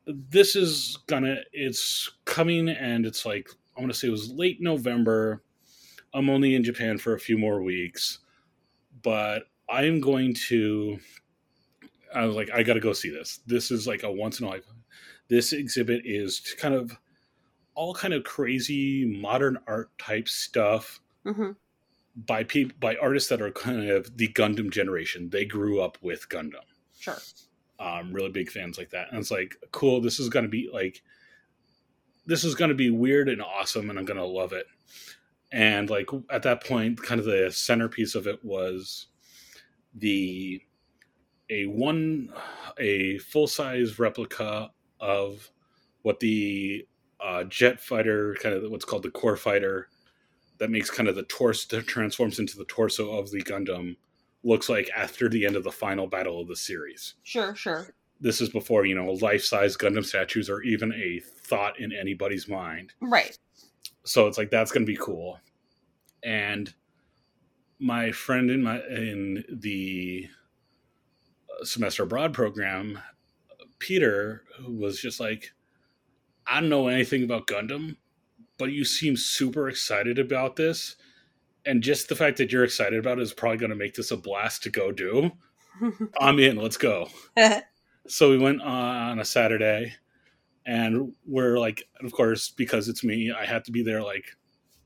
this 0.10 0.56
is 0.56 0.98
gonna 1.08 1.38
it's 1.54 2.10
coming 2.26 2.70
and 2.70 3.06
it's 3.06 3.26
like 3.26 3.50
i 3.78 3.82
want 3.82 3.92
to 3.92 3.98
say 3.98 4.08
it 4.08 4.12
was 4.12 4.32
late 4.32 4.62
november. 4.62 5.44
I'm 6.14 6.30
only 6.30 6.56
in 6.56 6.64
japan 6.64 6.98
for 6.98 7.14
a 7.14 7.20
few 7.20 7.38
more 7.38 7.62
weeks 7.62 8.20
but 9.04 9.44
i'm 9.70 10.02
going 10.02 10.34
to 10.34 11.00
i 12.16 12.26
was 12.26 12.36
like 12.36 12.50
i 12.52 12.64
gotta 12.64 12.80
go 12.80 12.94
see 12.94 13.10
this. 13.10 13.40
This 13.46 13.72
is 13.72 13.88
like 13.88 14.04
a 14.04 14.12
once 14.12 14.40
in 14.40 14.48
a 14.48 14.50
life 14.50 14.64
this 15.28 15.54
exhibit 15.54 16.02
is 16.06 16.56
kind 16.60 16.74
of 16.74 16.98
all 17.76 17.94
kind 17.94 18.14
of 18.14 18.24
crazy 18.24 19.06
modern 19.06 19.58
art 19.68 19.90
type 20.00 20.28
stuff. 20.28 21.00
Hmm 21.26 21.52
by 22.16 22.44
people 22.44 22.76
by 22.80 22.96
artists 23.02 23.30
that 23.30 23.42
are 23.42 23.52
kind 23.52 23.90
of 23.90 24.18
the 24.18 24.28
gundam 24.30 24.70
generation 24.72 25.30
they 25.30 25.46
grew 25.46 25.80
up 25.82 25.98
with 26.02 26.28
gundam 26.30 26.56
Sure. 27.00 27.18
um, 27.80 28.12
really 28.12 28.30
big 28.30 28.52
fans 28.52 28.78
like 28.78 28.90
that. 28.90 29.08
And 29.10 29.20
it's 29.20 29.32
like, 29.32 29.56
cool, 29.72 30.02
this 30.02 30.20
is 30.20 30.28
going 30.28 30.44
to 30.44 30.50
be 30.50 30.70
like, 30.74 31.02
this 32.26 32.44
is 32.44 32.54
going 32.56 32.70
to 32.70 32.76
be 32.76 32.90
weird 32.90 33.30
and 33.30 33.42
awesome, 33.42 33.90
and 33.90 33.98
I'm 33.98 34.04
going 34.06 34.20
to 34.20 34.26
love 34.26 34.52
it. 34.52 34.68
And 35.52 35.90
like 35.90 36.10
at 36.30 36.44
that 36.44 36.64
point, 36.64 37.02
kind 37.02 37.20
of 37.20 37.26
the 37.26 37.50
centerpiece 37.52 38.16
of 38.16 38.28
it 38.28 38.44
was 38.44 39.08
the 39.96 40.62
a 41.50 41.66
one 41.68 42.32
a 42.78 43.18
full 43.20 43.48
size 43.48 43.98
replica 43.98 44.70
of 45.00 45.50
what 46.04 46.20
the 46.20 46.86
uh, 47.20 47.46
jet 47.46 47.80
fighter 47.80 48.36
kind 48.42 48.56
of 48.56 48.70
what's 48.70 48.86
called 48.86 49.04
the 49.04 49.10
core 49.12 49.38
fighter 49.38 49.88
that 50.60 50.70
makes 50.70 50.90
kind 50.90 51.10
of 51.10 51.16
the 51.16 51.24
torso 51.24 51.76
that 51.76 51.88
transforms 51.88 52.40
into 52.40 52.58
the 52.58 52.66
torso 52.66 53.12
of 53.18 53.32
the 53.32 53.42
Gundam 53.44 53.96
looks 54.44 54.70
like 54.70 54.90
after 54.96 55.28
the 55.28 55.46
end 55.46 55.56
of 55.56 55.64
the 55.64 55.72
final 55.72 56.08
battle 56.08 56.40
of 56.42 56.48
the 56.48 56.56
series 56.56 57.16
Sure, 57.24 57.54
sure. 57.56 57.94
this 58.22 58.40
is 58.42 58.50
before 58.50 58.86
you 58.86 58.96
know 58.96 59.12
life-size 59.14 59.76
Gundam 59.78 60.06
statues 60.06 60.50
are 60.50 60.62
even 60.62 60.94
a 60.94 61.20
thought 61.20 61.80
in 61.80 61.92
anybody's 61.92 62.48
mind. 62.48 62.94
Right. 63.02 63.38
So 64.06 64.28
it's 64.28 64.38
like 64.38 64.50
that's 64.52 64.72
going 64.72 64.86
to 64.86 64.92
be 64.92 64.98
cool. 64.98 65.40
And 66.24 66.74
my 67.80 68.12
friend 68.12 68.50
in 68.52 68.62
my 68.64 68.82
in 68.90 69.44
the 69.50 70.28
uh, 71.50 71.64
semester 71.64 72.04
abroad 72.04 72.34
program, 72.34 73.00
Peter, 73.80 74.44
who 74.58 74.74
was 74.74 75.00
just 75.00 75.20
like, 75.20 75.54
I 76.48 76.60
don't 76.60 76.70
know 76.70 76.88
anything 76.88 77.24
about 77.24 77.48
Gundam, 77.48 77.96
but 78.60 78.72
you 78.72 78.86
seem 78.86 79.18
super 79.18 79.68
excited 79.68 80.20
about 80.20 80.56
this. 80.56 80.96
And 81.66 81.82
just 81.82 82.10
the 82.10 82.16
fact 82.16 82.38
that 82.38 82.52
you're 82.52 82.64
excited 82.64 83.00
about 83.00 83.18
it 83.18 83.24
is 83.24 83.34
probably 83.34 83.58
going 83.58 83.72
to 83.72 83.76
make 83.76 83.96
this 83.96 84.12
a 84.12 84.18
blast 84.18 84.62
to 84.64 84.70
go 84.70 84.92
do. 84.92 85.32
I'm 86.20 86.38
in. 86.40 86.58
Let's 86.58 86.78
go. 86.78 87.10
so 88.08 88.30
we 88.30 88.38
went 88.38 88.62
on 88.62 89.20
a 89.20 89.26
Saturday, 89.26 89.94
and 90.66 91.14
we're 91.26 91.58
like, 91.58 91.84
of 92.04 92.12
course, 92.12 92.50
because 92.50 92.88
it's 92.90 93.04
me, 93.04 93.32
I 93.32 93.46
had 93.46 93.66
to 93.66 93.72
be 93.72 93.82
there 93.82 94.04
like 94.04 94.26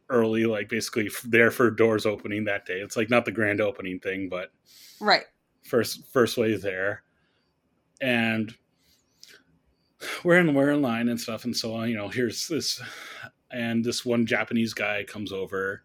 early, 0.09 0.45
like 0.45 0.69
basically 0.69 1.09
there 1.26 1.51
for 1.51 1.71
doors 1.71 2.05
opening 2.05 2.45
that 2.45 2.65
day. 2.65 2.80
It's 2.80 2.95
like 2.95 3.09
not 3.09 3.26
the 3.26 3.32
grand 3.32 3.61
opening 3.61 3.99
thing, 3.99 4.30
but 4.30 4.51
right. 4.99 5.24
First, 5.63 6.05
first 6.11 6.38
way 6.38 6.57
there, 6.57 7.03
and 8.01 8.53
we're 10.24 10.38
in 10.38 10.53
we're 10.53 10.71
in 10.71 10.82
line 10.82 11.09
and 11.09 11.19
stuff, 11.19 11.45
and 11.45 11.55
so 11.55 11.74
on. 11.76 11.89
You 11.89 11.95
know, 11.95 12.09
here's 12.09 12.47
this, 12.47 12.82
and 13.53 13.85
this 13.85 14.03
one 14.03 14.25
Japanese 14.25 14.73
guy 14.73 15.03
comes 15.03 15.31
over 15.31 15.83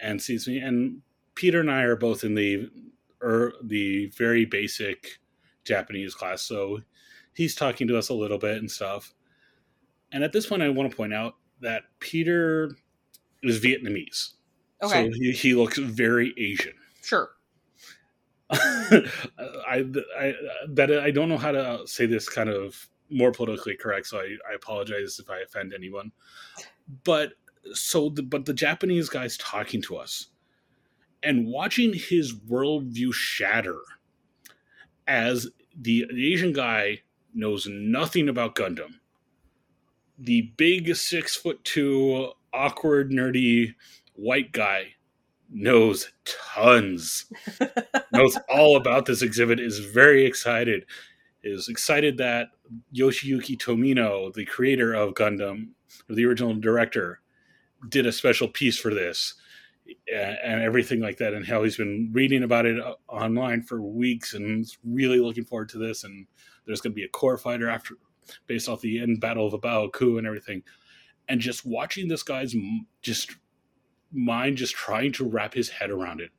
and 0.00 0.20
sees 0.20 0.46
me, 0.46 0.58
and 0.58 1.00
Peter 1.34 1.60
and 1.60 1.70
I 1.70 1.82
are 1.82 1.96
both 1.96 2.24
in 2.24 2.34
the 2.34 2.68
or 3.22 3.30
er, 3.30 3.52
the 3.62 4.06
very 4.08 4.44
basic 4.44 5.18
Japanese 5.64 6.14
class, 6.14 6.42
so 6.42 6.80
he's 7.32 7.54
talking 7.54 7.88
to 7.88 7.96
us 7.96 8.08
a 8.08 8.14
little 8.14 8.38
bit 8.38 8.58
and 8.58 8.70
stuff. 8.70 9.14
And 10.12 10.22
at 10.22 10.32
this 10.32 10.46
point, 10.46 10.62
I 10.62 10.68
want 10.68 10.90
to 10.90 10.96
point 10.96 11.14
out 11.14 11.36
that 11.60 11.84
Peter 12.00 12.76
is 13.42 13.60
Vietnamese. 13.60 14.32
Okay. 14.82 15.10
So 15.10 15.18
he, 15.18 15.32
he 15.32 15.54
looks 15.54 15.78
very 15.78 16.34
Asian. 16.38 16.74
Sure. 17.02 17.30
I, 18.50 19.84
I 20.18 20.34
that 20.68 21.00
I 21.02 21.10
don't 21.10 21.28
know 21.28 21.38
how 21.38 21.50
to 21.50 21.82
say 21.84 22.06
this 22.06 22.28
kind 22.28 22.48
of 22.48 22.88
more 23.10 23.32
politically 23.32 23.76
correct, 23.76 24.06
so 24.06 24.18
I, 24.18 24.36
I 24.50 24.54
apologize 24.54 25.18
if 25.18 25.30
I 25.30 25.40
offend 25.40 25.72
anyone. 25.74 26.12
But 27.04 27.32
so 27.72 28.10
the, 28.10 28.22
but 28.22 28.46
the 28.46 28.54
Japanese 28.54 29.08
guy's 29.08 29.36
talking 29.36 29.82
to 29.82 29.96
us 29.96 30.26
and 31.22 31.46
watching 31.46 31.92
his 31.92 32.34
worldview 32.34 33.12
shatter 33.12 33.80
as 35.06 35.48
the, 35.78 36.06
the 36.12 36.32
Asian 36.32 36.52
guy 36.52 37.02
knows 37.34 37.66
nothing 37.68 38.28
about 38.28 38.54
Gundam. 38.54 38.94
The 40.18 40.52
big 40.56 40.94
six 40.96 41.36
foot 41.36 41.62
two, 41.64 42.32
awkward, 42.52 43.10
nerdy 43.10 43.74
white 44.14 44.52
guy 44.52 44.94
knows 45.50 46.10
tons, 46.24 47.26
knows 48.12 48.38
all 48.48 48.76
about 48.76 49.06
this 49.06 49.22
exhibit, 49.22 49.60
is 49.60 49.78
very 49.78 50.24
excited, 50.24 50.86
is 51.42 51.68
excited 51.68 52.16
that 52.18 52.48
Yoshiyuki 52.94 53.58
Tomino, 53.58 54.32
the 54.32 54.46
creator 54.46 54.94
of 54.94 55.14
Gundam, 55.14 55.68
or 56.08 56.14
the 56.14 56.24
original 56.24 56.54
director, 56.54 57.20
did 57.88 58.06
a 58.06 58.12
special 58.12 58.48
piece 58.48 58.78
for 58.78 58.92
this 58.92 59.34
and 60.12 60.62
everything 60.62 61.00
like 61.00 61.18
that, 61.18 61.32
and 61.32 61.46
how 61.46 61.62
he's 61.62 61.76
been 61.76 62.10
reading 62.12 62.42
about 62.42 62.66
it 62.66 62.80
uh, 62.80 62.94
online 63.08 63.62
for 63.62 63.80
weeks 63.80 64.34
and 64.34 64.66
really 64.84 65.20
looking 65.20 65.44
forward 65.44 65.68
to 65.68 65.78
this. 65.78 66.04
And 66.04 66.26
there's 66.66 66.80
going 66.80 66.92
to 66.92 66.96
be 66.96 67.04
a 67.04 67.08
core 67.08 67.38
fighter 67.38 67.68
after, 67.68 67.94
based 68.46 68.68
off 68.68 68.80
the 68.80 69.00
end 69.00 69.20
battle 69.20 69.46
of 69.46 69.60
Baoa 69.60 69.92
Qu 69.92 70.18
and 70.18 70.26
everything. 70.26 70.62
And 71.28 71.40
just 71.40 71.64
watching 71.64 72.08
this 72.08 72.22
guy's 72.22 72.54
just 73.02 73.36
mind 74.12 74.56
just 74.56 74.74
trying 74.74 75.12
to 75.12 75.28
wrap 75.28 75.54
his 75.54 75.68
head 75.68 75.90
around 75.90 76.20
it, 76.20 76.30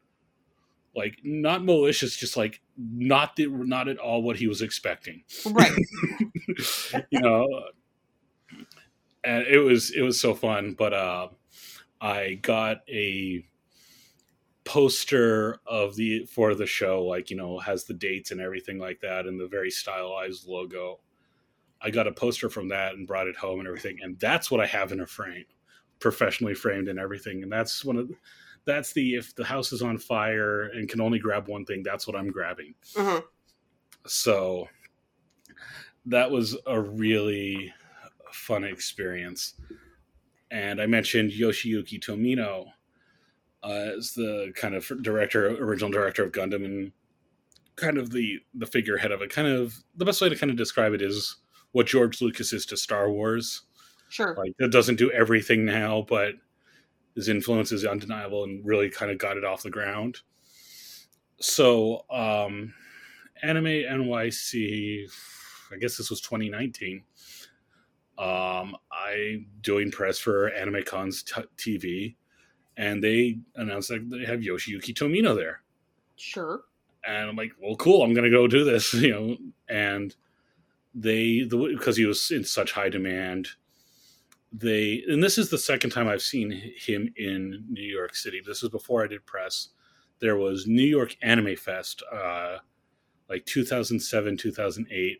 like 0.96 1.18
not 1.24 1.64
malicious, 1.64 2.16
just 2.16 2.38
like 2.38 2.62
not 2.78 3.36
the, 3.36 3.48
not 3.48 3.88
at 3.88 3.98
all 3.98 4.22
what 4.22 4.38
he 4.38 4.48
was 4.48 4.62
expecting. 4.62 5.24
Right. 5.46 5.72
you 7.12 7.20
know, 7.20 7.48
and 9.28 9.46
it 9.48 9.60
was 9.60 9.92
it 9.92 10.02
was 10.02 10.20
so 10.20 10.34
fun, 10.34 10.76
but. 10.78 10.94
uh 10.94 11.28
I 12.00 12.36
got 12.42 12.82
a 12.90 13.44
poster 14.66 15.60
of 15.66 15.96
the 15.96 16.26
for 16.26 16.54
the 16.54 16.66
show 16.66 17.06
like 17.06 17.32
you 17.32 17.38
know 17.38 17.58
has 17.58 17.86
the 17.86 17.94
dates 17.94 18.32
and 18.32 18.42
everything 18.42 18.78
like 18.78 19.00
that 19.00 19.26
and 19.26 19.40
the 19.40 19.48
very 19.48 19.72
stylized 19.72 20.46
logo 20.46 21.00
i 21.82 21.90
got 21.90 22.06
a 22.06 22.12
poster 22.12 22.50
from 22.50 22.68
that 22.68 22.94
and 22.96 23.08
brought 23.08 23.28
it 23.28 23.38
home 23.38 23.60
and 23.60 23.68
everything 23.68 23.98
and 24.02 24.20
that's 24.20 24.52
what 24.52 24.60
i 24.60 24.66
have 24.66 24.92
in 24.92 25.00
a 25.00 25.06
frame 25.06 25.46
professionally 26.02 26.54
framed 26.54 26.90
and 26.90 27.00
everything 27.00 27.44
and 27.44 27.52
that's 27.52 27.86
one 27.86 27.96
of 27.96 28.10
the, 28.10 28.16
that's 28.66 28.92
the 28.92 29.16
if 29.16 29.34
the 29.36 29.46
house 29.46 29.72
is 29.72 29.82
on 29.82 29.98
fire 29.98 30.64
and 30.64 30.90
can 30.90 31.00
only 31.00 31.18
grab 31.18 31.48
one 31.48 31.64
thing 31.64 31.82
that's 31.82 32.06
what 32.06 32.18
i'm 32.18 32.30
grabbing 32.30 32.74
mm-hmm. 32.94 33.26
so 34.06 34.68
that 36.06 36.30
was 36.30 36.58
a 36.66 36.82
really 36.82 37.74
fun 38.34 38.64
experience 38.64 39.54
and 40.52 40.82
I 40.82 40.86
mentioned 40.86 41.32
Yoshiyuki 41.32 42.00
Tomino 42.00 42.68
uh, 43.64 43.92
as 43.98 44.14
the 44.14 44.54
kind 44.56 44.76
of 44.76 44.90
director, 45.02 45.48
original 45.48 45.92
director 45.92 46.24
of 46.24 46.32
Gundam, 46.32 46.66
and 46.66 46.92
kind 47.76 47.98
of 47.98 48.12
the 48.12 48.40
the 48.54 48.66
figurehead 48.66 49.12
of 49.12 49.22
it. 49.22 49.30
Kind 49.30 49.48
of 49.48 49.76
the 49.96 50.06
best 50.06 50.22
way 50.22 50.30
to 50.30 50.36
kind 50.36 50.52
of 50.52 50.58
describe 50.58 50.94
it 50.94 51.02
is 51.02 51.38
what 51.72 51.88
George 51.88 52.22
Lucas 52.22 52.54
is 52.54 52.66
to 52.68 52.78
Star 52.78 53.12
Wars. 53.12 53.64
Sure, 54.10 54.36
like 54.38 54.54
it 54.60 54.72
doesn't 54.72 54.98
do 54.98 55.12
everything 55.12 55.66
now, 55.66 56.06
but 56.08 56.36
his 57.16 57.28
influence 57.28 57.72
is 57.72 57.86
undeniable 57.86 58.44
and 58.44 58.66
really 58.66 58.90
kind 58.90 59.12
of 59.12 59.18
got 59.18 59.38
it 59.38 59.44
off 59.44 59.64
the 59.64 59.70
ground. 59.70 60.20
So, 61.40 62.06
um, 62.10 62.74
Anime 63.44 63.66
NYC, 63.66 65.08
I 65.72 65.78
guess 65.78 65.98
this 65.98 66.10
was 66.10 66.22
2019 66.22 67.04
um, 68.18 68.76
I'm 68.92 69.46
doing 69.62 69.92
press 69.92 70.18
for 70.18 70.50
AnimeCon's 70.52 71.24
t- 71.24 71.44
TV, 71.58 72.16
and 72.76 73.04
they 73.04 73.40
announced 73.56 73.90
that 73.90 74.10
they 74.10 74.26
have 74.26 74.40
Yoshiyuki 74.40 74.94
Tomino 74.94 75.36
there. 75.36 75.62
Sure. 76.16 76.62
And 77.06 77.30
I'm 77.30 77.36
like, 77.36 77.52
well, 77.62 77.76
cool. 77.76 78.04
I'm 78.04 78.14
gonna 78.14 78.32
go 78.32 78.48
do 78.48 78.64
this, 78.64 78.94
you 78.96 79.12
know. 79.12 79.38
And 79.70 80.16
they, 80.96 81.44
the, 81.44 81.76
because 81.78 81.98
he 81.98 82.06
was 82.06 82.32
in 82.32 82.44
such 82.44 82.72
high 82.72 82.90
demand, 82.90 83.50
they, 84.52 85.04
and 85.08 85.24
this 85.24 85.38
is 85.38 85.50
the 85.50 85.58
second 85.58 85.92
time 85.92 86.08
I've 86.08 86.22
seen 86.22 86.52
him 86.52 87.14
in 87.18 87.66
New 87.70 87.88
York 87.88 88.16
City. 88.16 88.42
This 88.44 88.64
was 88.64 88.72
before 88.72 89.04
I 89.04 89.08
did 89.08 89.26
press. 89.28 89.70
There 90.20 90.38
was 90.38 90.66
New 90.66 90.82
York 90.82 91.16
Anime 91.22 91.56
Fest, 91.56 92.02
uh, 92.12 92.58
like 93.30 93.46
2007, 93.46 94.38
2008. 94.38 95.20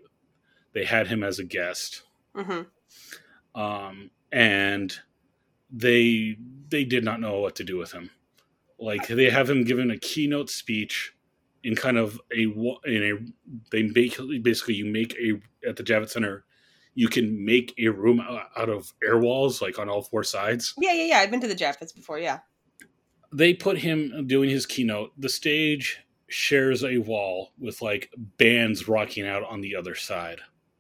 They 0.74 0.84
had 0.84 1.08
him 1.08 1.24
as 1.24 1.38
a 1.38 1.44
guest. 1.44 2.02
Mm-hmm 2.36 2.62
um, 3.56 4.12
and 4.32 4.94
they 5.72 6.38
they 6.70 6.84
did 6.84 7.04
not 7.04 7.20
know 7.20 7.40
what 7.40 7.56
to 7.56 7.64
do 7.64 7.78
with 7.78 7.92
him. 7.92 8.10
Like 8.80 9.08
they 9.08 9.30
have 9.30 9.50
him 9.50 9.64
given 9.64 9.92
a 9.92 9.98
keynote 9.98 10.50
speech 10.50 11.14
in 11.64 11.76
kind 11.76 11.98
of 11.98 12.20
a 12.32 12.44
in 12.86 13.04
a 13.04 13.72
they 13.72 13.84
basically 13.84 14.40
basically 14.40 14.76
you 14.76 14.86
make 14.86 15.16
a 15.16 15.40
at 15.68 15.76
the 15.76 15.84
Javits 15.84 16.12
Center 16.12 16.46
you 16.98 17.08
can 17.08 17.46
make 17.46 17.76
a 17.78 17.90
room 17.90 18.20
out 18.20 18.70
of 18.70 18.92
air 19.04 19.20
walls 19.20 19.62
like 19.62 19.78
on 19.78 19.88
all 19.88 20.02
four 20.02 20.24
sides. 20.24 20.74
Yeah, 20.80 20.94
yeah, 20.94 21.04
yeah. 21.04 21.18
I've 21.20 21.30
been 21.30 21.40
to 21.42 21.48
the 21.48 21.56
Javits 21.56 21.94
before. 21.94 22.18
Yeah. 22.18 22.40
They 23.32 23.54
put 23.54 23.78
him 23.78 24.26
doing 24.26 24.50
his 24.50 24.66
keynote. 24.66 25.12
The 25.16 25.30
stage 25.30 26.00
shares 26.28 26.84
a 26.84 26.98
wall 26.98 27.52
with 27.60 27.84
like 27.84 28.10
bands 28.40 28.88
rocking 28.88 29.28
out 29.28 29.44
on 29.44 29.62
the 29.62 29.76
other 29.76 29.94
side. 29.94 30.40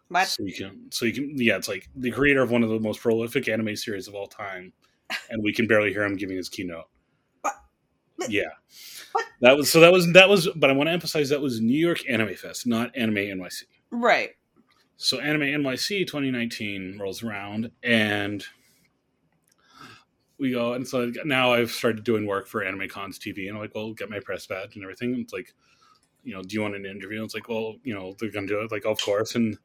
What? 0.10 0.28
So 0.28 0.43
you 0.43 0.53
can, 0.53 0.91
so 0.91 1.05
you 1.05 1.14
can, 1.14 1.34
yeah, 1.36 1.58
it's 1.58 1.68
like 1.68 1.89
the 1.95 2.12
creator 2.12 2.41
of 2.41 2.51
one 2.51 2.64
of 2.64 2.70
the 2.70 2.80
most 2.80 3.01
prolific 3.01 3.47
anime 3.47 3.76
series 3.76 4.08
of 4.08 4.16
all 4.16 4.28
time, 4.28 4.74
and 5.30 5.43
we 5.43 5.53
can 5.53 5.68
barely 5.68 5.91
hear 5.91 6.03
him 6.03 6.16
giving 6.16 6.38
his 6.38 6.49
keynote. 6.49 6.86
What? 7.41 7.55
Yeah. 8.30 8.49
What? 9.12 9.26
That 9.41 9.58
was 9.58 9.72
so. 9.72 9.80
That 9.80 9.91
was 9.91 10.12
that 10.14 10.30
was. 10.30 10.47
But 10.55 10.70
I 10.70 10.74
want 10.74 10.88
to 10.88 10.91
emphasize 10.91 11.30
that 11.30 11.41
was 11.41 11.62
New 11.62 11.78
York 11.78 11.99
Anime 12.10 12.36
Fest, 12.36 12.66
not 12.66 12.95
Anime 12.95 13.16
NYC. 13.16 13.64
Right. 13.91 14.32
So 14.97 15.20
Anime 15.20 15.41
NYC 15.41 16.08
2019 16.08 16.97
rolls 16.99 17.22
around, 17.22 17.70
and 17.84 18.43
we 20.39 20.51
go, 20.51 20.74
and 20.74 20.88
so 20.88 21.12
now 21.26 21.53
I've 21.53 21.72
started 21.72 22.03
doing 22.03 22.26
work 22.26 22.47
for 22.47 22.64
Anime 22.64 22.88
Cons 22.89 23.20
TV, 23.20 23.47
and 23.47 23.55
I'm 23.55 23.62
like, 23.62 23.76
well, 23.76 23.93
get 23.93 24.10
my 24.10 24.20
press 24.20 24.47
badge 24.47 24.76
and 24.76 24.84
everything. 24.84 25.14
And 25.14 25.24
it's 25.24 25.34
like, 25.34 25.53
you 26.24 26.34
know, 26.34 26.41
do 26.41 26.55
you 26.55 26.62
want 26.62 26.76
an 26.76 26.86
interview? 26.86 27.18
And 27.18 27.26
it's 27.26 27.36
like, 27.36 27.47
well, 27.47 27.76
you 27.84 27.93
know, 27.93 28.16
they're 28.20 28.32
gonna 28.32 28.47
do 28.47 28.62
it. 28.62 28.72
Like, 28.72 28.86
of 28.86 28.99
course, 28.99 29.36
and 29.36 29.58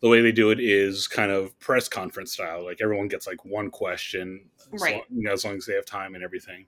the 0.00 0.08
way 0.08 0.20
they 0.20 0.32
do 0.32 0.50
it 0.50 0.60
is 0.60 1.08
kind 1.08 1.30
of 1.30 1.58
press 1.58 1.88
conference 1.88 2.32
style. 2.32 2.64
Like 2.64 2.80
everyone 2.80 3.08
gets 3.08 3.26
like 3.26 3.44
one 3.44 3.70
question, 3.70 4.48
right? 4.72 5.02
So, 5.08 5.14
you 5.14 5.22
know, 5.22 5.32
as 5.32 5.44
long 5.44 5.56
as 5.56 5.66
they 5.66 5.74
have 5.74 5.86
time 5.86 6.14
and 6.14 6.22
everything. 6.22 6.66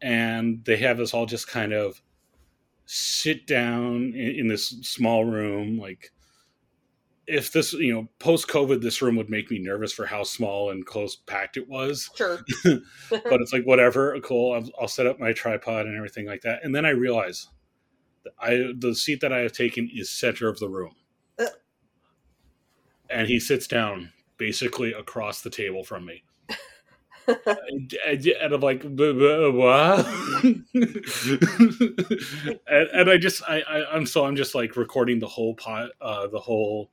And 0.00 0.64
they 0.64 0.76
have 0.78 1.00
us 1.00 1.14
all 1.14 1.26
just 1.26 1.48
kind 1.48 1.72
of 1.72 2.02
sit 2.86 3.46
down 3.46 4.12
in, 4.14 4.40
in 4.40 4.48
this 4.48 4.68
small 4.82 5.24
room, 5.24 5.78
like 5.78 6.12
if 7.26 7.52
this 7.52 7.72
you 7.72 7.92
know 7.92 8.08
post 8.18 8.48
COVID, 8.48 8.82
this 8.82 9.00
room 9.00 9.16
would 9.16 9.30
make 9.30 9.50
me 9.50 9.58
nervous 9.58 9.92
for 9.92 10.06
how 10.06 10.22
small 10.22 10.70
and 10.70 10.84
close 10.84 11.16
packed 11.16 11.56
it 11.56 11.68
was. 11.68 12.10
Sure. 12.14 12.40
but 12.64 13.40
it's 13.40 13.52
like 13.52 13.64
whatever, 13.64 14.18
cool. 14.20 14.52
I'll, 14.52 14.68
I'll 14.80 14.88
set 14.88 15.06
up 15.06 15.18
my 15.18 15.32
tripod 15.32 15.86
and 15.86 15.96
everything 15.96 16.26
like 16.26 16.42
that, 16.42 16.64
and 16.64 16.74
then 16.74 16.84
I 16.84 16.90
realize 16.90 17.48
that 18.24 18.32
I 18.40 18.72
the 18.78 18.94
seat 18.94 19.20
that 19.20 19.32
I 19.32 19.38
have 19.40 19.52
taken 19.52 19.90
is 19.92 20.10
center 20.10 20.48
of 20.48 20.58
the 20.58 20.68
room. 20.68 20.94
And 23.14 23.28
he 23.28 23.40
sits 23.40 23.66
down 23.66 24.12
basically 24.36 24.92
across 24.92 25.42
the 25.42 25.50
table 25.50 25.84
from 25.84 26.04
me. 26.04 26.24
and, 28.06 28.26
and 28.26 28.52
I'm 28.52 28.60
like, 28.60 28.82
"B- 28.82 29.12
b- 29.12 29.50
what? 29.50 30.06
and, 32.66 32.88
and 32.92 33.10
I 33.10 33.16
just, 33.16 33.42
I, 33.48 33.62
I, 33.62 33.94
I'm 33.94 34.04
so 34.04 34.26
I'm 34.26 34.36
just 34.36 34.54
like 34.54 34.76
recording 34.76 35.18
the 35.20 35.28
whole 35.28 35.54
pot, 35.54 35.90
uh, 36.00 36.26
the 36.26 36.40
whole 36.40 36.90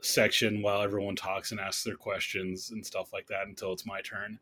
section 0.00 0.62
while 0.62 0.82
everyone 0.82 1.16
talks 1.16 1.50
and 1.50 1.60
asks 1.60 1.84
their 1.84 1.96
questions 1.96 2.70
and 2.70 2.84
stuff 2.84 3.12
like 3.12 3.26
that 3.28 3.46
until 3.46 3.72
it's 3.72 3.86
my 3.86 4.00
turn. 4.02 4.38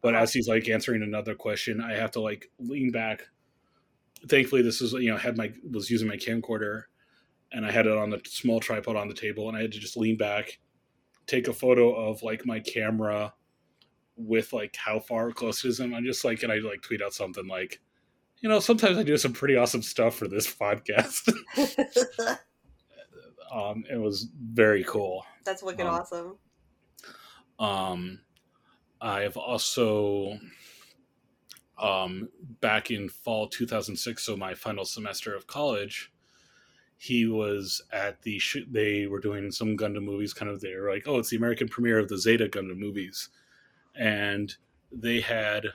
But 0.00 0.14
as 0.14 0.32
he's 0.32 0.48
like 0.48 0.68
answering 0.68 1.02
another 1.02 1.34
question, 1.34 1.80
I 1.80 1.94
have 1.94 2.12
to 2.12 2.20
like 2.20 2.50
lean 2.58 2.90
back. 2.90 3.22
Thankfully, 4.28 4.62
this 4.62 4.80
is 4.80 4.92
you 4.94 5.10
know 5.10 5.16
had 5.16 5.36
my 5.36 5.52
was 5.70 5.90
using 5.90 6.08
my 6.08 6.16
camcorder, 6.16 6.84
and 7.52 7.64
I 7.64 7.70
had 7.70 7.86
it 7.86 7.96
on 7.96 8.10
the 8.10 8.20
small 8.26 8.60
tripod 8.60 8.96
on 8.96 9.08
the 9.08 9.14
table, 9.14 9.48
and 9.48 9.56
I 9.56 9.62
had 9.62 9.72
to 9.72 9.78
just 9.78 9.96
lean 9.96 10.16
back, 10.16 10.58
take 11.26 11.48
a 11.48 11.52
photo 11.52 11.94
of 11.94 12.22
like 12.22 12.46
my 12.46 12.60
camera 12.60 13.34
with 14.16 14.52
like 14.52 14.76
how 14.76 14.98
far 14.98 15.30
close 15.32 15.64
it 15.64 15.68
is, 15.68 15.80
and 15.80 15.94
I'm 15.94 16.04
just 16.04 16.24
like, 16.24 16.42
and 16.42 16.52
I 16.52 16.56
like 16.56 16.82
tweet 16.82 17.02
out 17.02 17.14
something 17.14 17.46
like, 17.46 17.80
you 18.40 18.48
know, 18.48 18.60
sometimes 18.60 18.98
I 18.98 19.02
do 19.02 19.16
some 19.16 19.32
pretty 19.32 19.56
awesome 19.56 19.82
stuff 19.82 20.14
for 20.14 20.28
this 20.28 20.52
podcast. 20.60 21.32
um, 23.52 23.84
it 23.90 24.00
was 24.00 24.28
very 24.52 24.84
cool. 24.84 25.24
That's 25.44 25.62
wicked 25.62 25.86
Um, 25.86 25.94
awesome. 25.94 26.36
Um, 27.58 28.20
I've 29.00 29.36
also, 29.36 30.38
um, 31.80 32.28
back 32.60 32.90
in 32.90 33.08
fall 33.08 33.48
2006, 33.48 34.22
so 34.22 34.36
my 34.36 34.54
final 34.54 34.84
semester 34.84 35.34
of 35.34 35.46
college, 35.46 36.12
he 37.00 37.26
was 37.26 37.80
at 37.92 38.20
the, 38.22 38.38
sh- 38.38 38.66
they 38.70 39.06
were 39.06 39.20
doing 39.20 39.50
some 39.52 39.76
Gundam 39.76 40.02
movies, 40.02 40.34
kind 40.34 40.50
of, 40.50 40.60
they 40.60 40.74
were 40.74 40.90
like, 40.90 41.04
oh, 41.06 41.18
it's 41.18 41.30
the 41.30 41.36
American 41.36 41.68
premiere 41.68 41.98
of 42.00 42.08
the 42.08 42.18
Zeta 42.18 42.48
Gundam 42.48 42.78
movies. 42.78 43.28
And 43.94 44.54
they 44.90 45.20
had, 45.20 45.66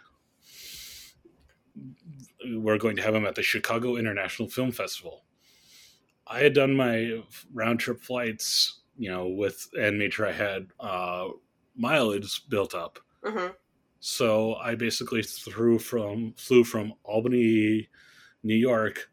we're 2.45 2.77
going 2.77 2.97
to 2.97 3.01
have 3.01 3.15
him 3.15 3.25
at 3.25 3.35
the 3.35 3.41
Chicago 3.43 3.95
International 3.95 4.49
Film 4.49 4.71
Festival. 4.71 5.23
I 6.27 6.39
had 6.39 6.53
done 6.53 6.75
my 6.75 7.21
round 7.53 7.79
trip 7.79 8.01
flights, 8.01 8.81
you 8.97 9.09
know, 9.09 9.27
with, 9.27 9.69
and 9.79 9.97
made 9.97 10.13
sure 10.13 10.27
I 10.27 10.33
had, 10.33 10.67
uh, 10.79 11.29
mileage 11.75 12.47
built 12.49 12.75
up. 12.75 12.99
hmm 13.23 13.47
So 13.99 14.55
I 14.55 14.75
basically 14.75 15.23
threw 15.23 15.79
from 15.79 16.33
flew 16.37 16.63
from 16.63 16.93
Albany, 17.03 17.87
New 18.43 18.55
York, 18.55 19.09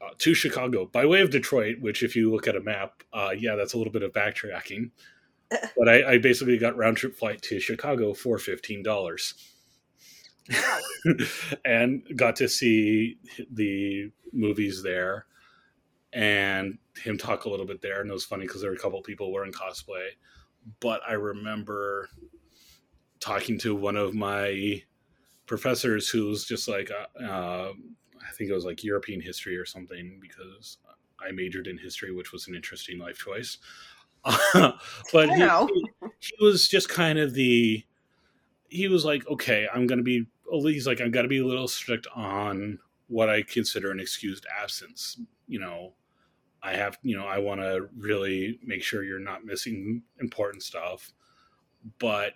uh, 0.00 0.10
to 0.18 0.34
Chicago 0.34 0.86
by 0.86 1.06
way 1.06 1.20
of 1.20 1.30
Detroit. 1.30 1.80
Which, 1.80 2.02
if 2.02 2.16
you 2.16 2.30
look 2.30 2.46
at 2.46 2.56
a 2.56 2.60
map, 2.60 3.02
uh, 3.12 3.30
yeah, 3.36 3.54
that's 3.54 3.74
a 3.74 3.78
little 3.78 3.92
bit 3.92 4.02
of 4.02 4.12
backtracking. 4.12 4.90
but 5.76 5.88
I, 5.88 6.12
I 6.12 6.18
basically 6.18 6.58
got 6.58 6.76
round 6.76 6.96
trip 6.96 7.16
flight 7.16 7.40
to 7.42 7.60
Chicago 7.60 8.14
for 8.14 8.38
fifteen 8.38 8.82
dollars, 8.82 9.34
and 11.64 12.02
got 12.16 12.36
to 12.36 12.48
see 12.48 13.18
the 13.50 14.10
movies 14.32 14.82
there, 14.82 15.26
and 16.12 16.78
him 16.96 17.16
talk 17.16 17.44
a 17.44 17.50
little 17.50 17.66
bit 17.66 17.80
there. 17.80 18.00
And 18.00 18.10
it 18.10 18.12
was 18.12 18.24
funny 18.24 18.46
because 18.46 18.60
there 18.60 18.70
were 18.70 18.76
a 18.76 18.80
couple 18.80 19.00
people 19.02 19.32
wearing 19.32 19.52
cosplay. 19.52 20.08
But 20.80 21.00
I 21.08 21.14
remember 21.14 22.10
talking 23.20 23.58
to 23.58 23.74
one 23.74 23.96
of 23.96 24.14
my 24.14 24.82
professors 25.46 26.08
who 26.08 26.26
was 26.26 26.44
just 26.44 26.68
like, 26.68 26.90
uh, 26.90 27.24
uh, 27.24 27.72
I 28.28 28.32
think 28.32 28.50
it 28.50 28.54
was 28.54 28.64
like 28.64 28.84
European 28.84 29.20
history 29.20 29.56
or 29.56 29.64
something 29.64 30.18
because 30.20 30.78
I 31.20 31.32
majored 31.32 31.66
in 31.66 31.78
history, 31.78 32.12
which 32.12 32.32
was 32.32 32.46
an 32.46 32.54
interesting 32.54 32.98
life 32.98 33.18
choice. 33.18 33.58
but 35.12 35.30
he, 35.30 35.40
he, 35.40 36.08
he 36.18 36.44
was 36.44 36.68
just 36.68 36.88
kind 36.88 37.18
of 37.18 37.34
the, 37.34 37.84
he 38.68 38.88
was 38.88 39.04
like, 39.04 39.26
okay, 39.28 39.66
I'm 39.72 39.86
going 39.86 39.98
to 39.98 40.04
be, 40.04 40.26
he's 40.50 40.86
like, 40.86 41.00
I've 41.00 41.12
got 41.12 41.22
to 41.22 41.28
be 41.28 41.38
a 41.38 41.46
little 41.46 41.68
strict 41.68 42.06
on 42.14 42.78
what 43.08 43.30
I 43.30 43.42
consider 43.42 43.90
an 43.90 44.00
excused 44.00 44.46
absence. 44.62 45.18
You 45.46 45.60
know, 45.60 45.94
I 46.62 46.74
have, 46.74 46.98
you 47.02 47.16
know, 47.16 47.26
I 47.26 47.38
want 47.38 47.60
to 47.60 47.88
really 47.96 48.58
make 48.62 48.82
sure 48.82 49.02
you're 49.02 49.18
not 49.18 49.44
missing 49.44 50.02
important 50.20 50.62
stuff. 50.62 51.12
But 51.98 52.34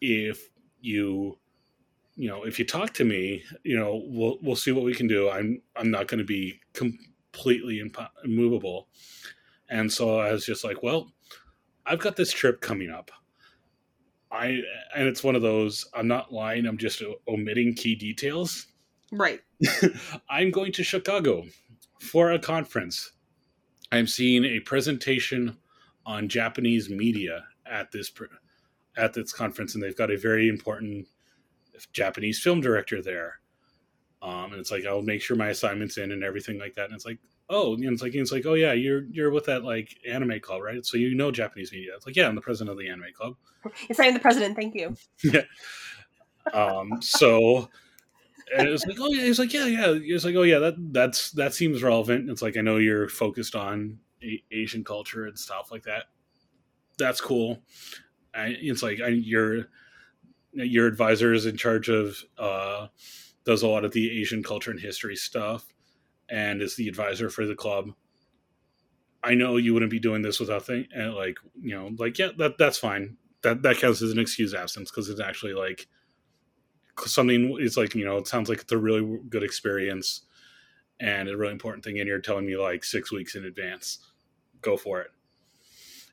if 0.00 0.48
you, 0.80 1.38
you 2.16 2.28
know, 2.28 2.44
if 2.44 2.58
you 2.58 2.64
talk 2.64 2.94
to 2.94 3.04
me, 3.04 3.44
you 3.62 3.78
know, 3.78 4.02
we'll 4.06 4.38
we'll 4.42 4.56
see 4.56 4.72
what 4.72 4.84
we 4.84 4.94
can 4.94 5.06
do. 5.06 5.28
I'm 5.28 5.60
I'm 5.76 5.90
not 5.90 6.08
going 6.08 6.18
to 6.18 6.24
be 6.24 6.60
completely 6.72 7.82
impo- 7.84 8.08
immovable. 8.24 8.88
And 9.68 9.92
so 9.92 10.18
I 10.18 10.32
was 10.32 10.46
just 10.46 10.64
like, 10.64 10.82
well, 10.82 11.12
I've 11.84 11.98
got 11.98 12.16
this 12.16 12.32
trip 12.32 12.60
coming 12.60 12.90
up. 12.90 13.10
I 14.30 14.60
and 14.94 15.06
it's 15.06 15.22
one 15.22 15.36
of 15.36 15.42
those. 15.42 15.86
I'm 15.94 16.08
not 16.08 16.32
lying. 16.32 16.66
I'm 16.66 16.78
just 16.78 17.02
omitting 17.28 17.74
key 17.74 17.94
details. 17.94 18.66
Right. 19.12 19.40
I'm 20.30 20.50
going 20.50 20.72
to 20.72 20.84
Chicago 20.84 21.44
for 22.00 22.32
a 22.32 22.38
conference. 22.38 23.12
I'm 23.92 24.06
seeing 24.06 24.44
a 24.44 24.60
presentation 24.60 25.58
on 26.04 26.28
Japanese 26.28 26.88
media 26.88 27.44
at 27.66 27.92
this 27.92 28.10
at 28.96 29.12
this 29.12 29.32
conference, 29.32 29.74
and 29.74 29.82
they've 29.82 29.96
got 29.96 30.10
a 30.10 30.16
very 30.16 30.48
important 30.48 31.06
Japanese 31.92 32.40
film 32.40 32.60
director 32.60 33.02
there. 33.02 33.40
Um, 34.22 34.52
and 34.52 34.54
it's 34.54 34.70
like 34.70 34.86
I'll 34.86 35.02
make 35.02 35.22
sure 35.22 35.36
my 35.36 35.48
assignments 35.48 35.98
in 35.98 36.12
and 36.12 36.24
everything 36.24 36.58
like 36.58 36.74
that. 36.74 36.86
And 36.86 36.94
it's 36.94 37.06
like, 37.06 37.18
oh, 37.48 37.74
and 37.74 37.84
it's 37.84 38.02
like 38.02 38.14
it's 38.14 38.32
like, 38.32 38.46
oh 38.46 38.54
yeah, 38.54 38.72
you're 38.72 39.04
you're 39.04 39.30
with 39.30 39.46
that 39.46 39.64
like 39.64 39.96
anime 40.08 40.40
club, 40.40 40.62
right? 40.62 40.84
So 40.84 40.96
you 40.96 41.14
know 41.14 41.30
Japanese 41.30 41.72
media. 41.72 41.92
It's 41.94 42.06
like, 42.06 42.16
yeah, 42.16 42.28
I'm 42.28 42.34
the 42.34 42.40
president 42.40 42.72
of 42.72 42.78
the 42.78 42.88
anime 42.88 43.12
club. 43.14 43.36
It's 43.88 43.98
not 43.98 44.06
even 44.06 44.14
the 44.14 44.20
president. 44.20 44.56
Thank 44.56 44.74
you. 44.74 44.96
Um, 46.54 47.02
so 47.02 47.68
and 48.54 48.68
it 48.68 48.70
was 48.70 48.86
like, 48.86 48.98
oh 49.00 49.08
yeah, 49.08 49.24
he's 49.24 49.38
like, 49.38 49.52
yeah, 49.52 49.66
yeah. 49.66 49.86
It's 49.88 50.24
like, 50.24 50.36
oh 50.36 50.42
yeah, 50.42 50.58
that 50.58 50.74
that's 50.92 51.32
that 51.32 51.54
seems 51.54 51.82
relevant. 51.82 52.30
It's 52.30 52.42
like 52.42 52.56
I 52.56 52.60
know 52.60 52.76
you're 52.76 53.08
focused 53.08 53.56
on 53.56 53.98
a- 54.22 54.42
Asian 54.52 54.84
culture 54.84 55.26
and 55.26 55.38
stuff 55.38 55.70
like 55.72 55.82
that. 55.84 56.04
That's 56.98 57.20
cool. 57.20 57.62
I, 58.34 58.56
it's 58.60 58.82
like 58.82 59.00
I, 59.00 59.08
your 59.08 59.66
your 60.56 60.86
advisor 60.86 61.32
is 61.32 61.46
in 61.46 61.56
charge 61.56 61.88
of 61.88 62.22
uh, 62.38 62.88
does 63.44 63.62
a 63.62 63.68
lot 63.68 63.84
of 63.84 63.92
the 63.92 64.20
Asian 64.20 64.42
culture 64.42 64.70
and 64.70 64.80
history 64.80 65.16
stuff, 65.16 65.64
and 66.28 66.62
is 66.62 66.76
the 66.76 66.88
advisor 66.88 67.30
for 67.30 67.46
the 67.46 67.54
club. 67.54 67.90
I 69.22 69.34
know 69.34 69.56
you 69.56 69.74
wouldn't 69.74 69.90
be 69.90 69.98
doing 69.98 70.22
this 70.22 70.40
without 70.40 70.64
thing, 70.64 70.86
and 70.94 71.14
like 71.14 71.38
you 71.60 71.74
know, 71.74 71.90
like 71.98 72.18
yeah, 72.18 72.30
that 72.38 72.58
that's 72.58 72.78
fine. 72.78 73.16
That 73.42 73.62
that 73.62 73.78
counts 73.78 74.02
as 74.02 74.12
an 74.12 74.18
excuse 74.18 74.54
absence 74.54 74.90
because 74.90 75.08
it's 75.08 75.20
actually 75.20 75.54
like 75.54 75.86
something 77.04 77.56
it's 77.60 77.76
like 77.76 77.94
you 77.94 78.04
know 78.04 78.16
it 78.16 78.26
sounds 78.26 78.48
like 78.48 78.60
it's 78.60 78.72
a 78.72 78.78
really 78.78 79.18
good 79.28 79.42
experience 79.42 80.22
and 80.98 81.28
a 81.28 81.36
really 81.36 81.52
important 81.52 81.84
thing 81.84 81.98
and 81.98 82.08
you're 82.08 82.20
telling 82.20 82.46
me 82.46 82.56
like 82.56 82.82
six 82.82 83.12
weeks 83.12 83.34
in 83.34 83.44
advance 83.44 83.98
go 84.62 84.76
for 84.76 85.00
it 85.00 85.10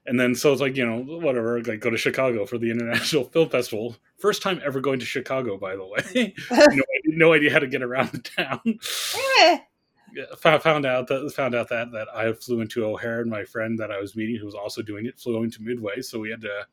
and 0.06 0.20
then 0.20 0.36
so 0.36 0.52
it's 0.52 0.62
like 0.62 0.76
you 0.76 0.86
know 0.86 1.00
whatever 1.20 1.62
like 1.64 1.80
go 1.80 1.90
to 1.90 1.98
chicago 1.98 2.46
for 2.46 2.58
the 2.58 2.72
international 2.76 3.26
film 3.26 3.50
festival. 3.50 3.96
First 4.18 4.42
time 4.42 4.62
ever 4.66 4.80
going 4.80 5.00
to 5.00 5.06
chicago 5.06 5.58
by 5.58 5.76
the 5.76 5.86
way. 5.86 6.34
No, 6.52 6.84
no 7.06 7.34
idea 7.34 7.52
how 7.52 7.60
to 7.60 7.68
get 7.68 7.84
around 7.84 8.12
the 8.12 8.20
town. 8.20 9.60
Yeah, 10.16 10.26
fou- 10.38 10.60
found 10.60 10.86
out 10.86 11.08
that 11.08 11.34
found 11.36 11.56
out 11.56 11.70
that 11.70 11.92
that 11.92 12.08
I 12.16 12.34
flew 12.34 12.62
into 12.62 12.86
O'Hare 12.86 13.22
and 13.22 13.32
my 13.32 13.44
friend 13.46 13.80
that 13.80 13.90
I 13.90 14.00
was 14.00 14.16
meeting 14.16 14.36
who 14.36 14.46
was 14.46 14.54
also 14.54 14.84
doing 14.84 15.08
it 15.08 15.20
flew 15.20 15.42
into 15.42 15.64
Midway. 15.64 16.02
So 16.02 16.20
we 16.20 16.30
had 16.30 16.42
to 16.42 16.68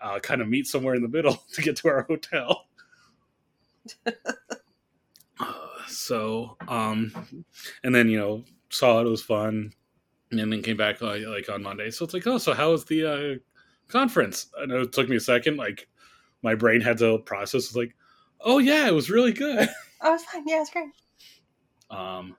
uh, 0.00 0.20
kind 0.20 0.40
of 0.40 0.46
meet 0.46 0.68
somewhere 0.68 0.94
in 0.94 1.02
the 1.02 1.08
middle 1.08 1.34
to 1.54 1.62
get 1.62 1.74
to 1.78 1.88
our 1.88 2.02
hotel. 2.02 2.66
Uh, 5.40 5.52
so 5.88 6.56
um 6.68 7.12
and 7.82 7.94
then 7.94 8.08
you 8.08 8.18
know 8.18 8.44
saw 8.70 9.00
it, 9.00 9.06
it 9.06 9.10
was 9.10 9.22
fun 9.22 9.72
and 10.30 10.40
then 10.52 10.62
came 10.62 10.76
back 10.76 11.00
like, 11.00 11.22
like 11.26 11.48
on 11.48 11.62
monday 11.62 11.90
so 11.90 12.04
it's 12.04 12.14
like 12.14 12.26
oh 12.26 12.38
so 12.38 12.52
how 12.52 12.70
was 12.72 12.84
the 12.86 13.04
uh 13.04 13.34
conference 13.88 14.48
i 14.60 14.66
know 14.66 14.80
it 14.82 14.92
took 14.92 15.08
me 15.08 15.16
a 15.16 15.20
second 15.20 15.56
like 15.56 15.88
my 16.42 16.54
brain 16.54 16.80
had 16.80 16.98
to 16.98 17.18
process 17.20 17.66
it's 17.66 17.76
like 17.76 17.94
oh 18.40 18.58
yeah 18.58 18.86
it 18.88 18.94
was 18.94 19.10
really 19.10 19.32
good 19.32 19.68
Oh, 20.02 20.12
it's 20.14 20.24
fine. 20.24 20.42
Yeah, 20.46 20.60
it's 20.60 20.70
great. 20.70 20.90
um 21.90 22.36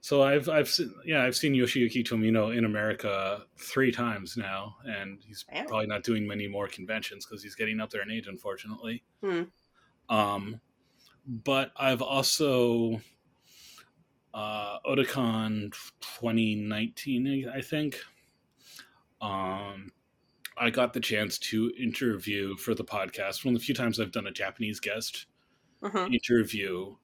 so 0.00 0.22
i've 0.22 0.48
i've 0.48 0.68
seen 0.68 0.92
yeah 1.04 1.22
i've 1.24 1.34
seen 1.34 1.52
yoshiyuki 1.52 2.06
tomino 2.06 2.56
in 2.56 2.64
america 2.64 3.42
three 3.58 3.90
times 3.90 4.36
now 4.36 4.76
and 4.84 5.18
he's 5.26 5.44
probably 5.66 5.86
not 5.86 6.04
doing 6.04 6.26
many 6.26 6.46
more 6.46 6.68
conventions 6.68 7.26
because 7.26 7.42
he's 7.42 7.56
getting 7.56 7.80
up 7.80 7.90
there 7.90 8.02
in 8.02 8.10
age 8.10 8.28
unfortunately 8.28 9.02
Hmm. 9.22 9.42
um 10.08 10.60
but 11.28 11.72
I've 11.76 12.02
also 12.02 13.00
uh, 14.36 14.78
Otakon 14.86 15.72
2019, 16.00 17.48
I 17.52 17.60
think. 17.62 17.98
um, 19.22 19.90
I 20.58 20.70
got 20.70 20.92
the 20.92 21.00
chance 21.00 21.38
to 21.38 21.72
interview 21.78 22.54
for 22.56 22.74
the 22.74 22.84
podcast. 22.84 23.44
One 23.44 23.54
of 23.54 23.60
the 23.60 23.64
few 23.64 23.74
times 23.74 23.98
I've 23.98 24.12
done 24.12 24.26
a 24.26 24.30
Japanese 24.32 24.78
guest 24.80 25.26
Mhm. 25.82 26.14
interview 26.14 26.96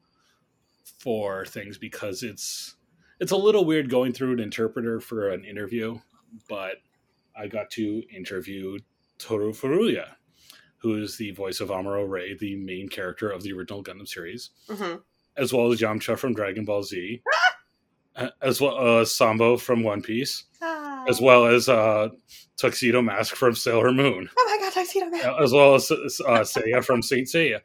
for 0.99 1.45
things 1.47 1.79
because 1.79 2.23
it's 2.23 2.77
it's 3.21 3.33
a 3.33 3.37
little 3.37 3.65
weird 3.65 3.89
going 3.89 4.13
through 4.13 4.33
an 4.33 4.41
interpreter 4.41 5.01
for 5.01 5.31
an 5.31 5.45
interview, 5.45 5.99
but 6.49 6.83
I 7.37 7.47
got 7.47 7.71
to 7.73 8.03
interview 8.15 8.79
Toru 9.19 9.53
Furuya, 9.53 10.17
who 10.79 10.97
is 11.01 11.17
the 11.17 11.31
voice 11.31 11.61
of 11.61 11.69
Amuro 11.69 12.09
Ray, 12.09 12.35
the 12.35 12.57
main 12.57 12.89
character 12.89 13.31
of 13.31 13.43
the 13.43 13.53
original 13.53 13.83
Gundam 13.85 14.09
series, 14.09 14.51
Mhm. 14.69 15.03
As 15.37 15.53
well 15.53 15.73
as 15.73 15.81
Yamcha 15.81 16.19
from 16.19 16.35
Dragon 16.35 16.65
Ball 16.65 16.83
Z, 16.83 17.23
uh, 18.17 18.29
as 18.43 18.61
well 18.61 19.01
as 19.01 19.15
Sabo 19.15 19.57
from 19.57 19.83
One 19.83 20.03
Piece, 20.03 20.45
Ah. 20.61 21.05
as 21.09 21.21
well 21.21 21.47
as 21.47 21.69
uh, 21.69 22.09
Tuxedo 22.59 23.01
Mask 23.03 23.35
from 23.35 23.55
Sailor 23.55 23.93
Moon, 23.93 24.29
Oh 24.37 24.45
my 24.61 24.65
god, 24.65 24.73
Tuxedo 24.75 25.07
Man. 25.07 25.35
as 25.43 25.53
well 25.53 25.75
as 25.75 25.91
uh, 25.91 25.95
Seiya 26.41 26.85
from 26.85 27.03
Saint 27.03 27.27
Seiya. 27.29 27.61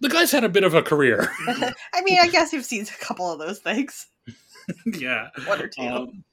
The 0.00 0.08
guy's 0.08 0.30
had 0.32 0.44
a 0.44 0.48
bit 0.48 0.64
of 0.64 0.74
a 0.74 0.82
career. 0.82 1.30
I 1.94 2.02
mean, 2.04 2.18
I 2.20 2.28
guess 2.28 2.52
you've 2.52 2.64
seen 2.64 2.82
a 2.82 3.04
couple 3.04 3.30
of 3.32 3.38
those 3.38 3.58
things. 3.60 4.06
yeah. 4.86 5.28
One 5.46 5.60
or 5.62 5.68
two. 5.68 5.82
Um, 5.82 6.24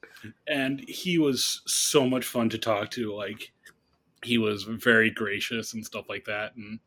and 0.48 0.80
he 0.88 1.18
was 1.18 1.62
so 1.68 2.08
much 2.08 2.26
fun 2.26 2.50
to 2.50 2.58
talk 2.58 2.90
to. 2.92 3.14
Like 3.16 3.52
he 4.24 4.38
was 4.38 4.64
very 4.64 5.10
gracious 5.12 5.74
and 5.74 5.86
stuff 5.86 6.06
like 6.10 6.26
that, 6.26 6.56
and 6.56 6.80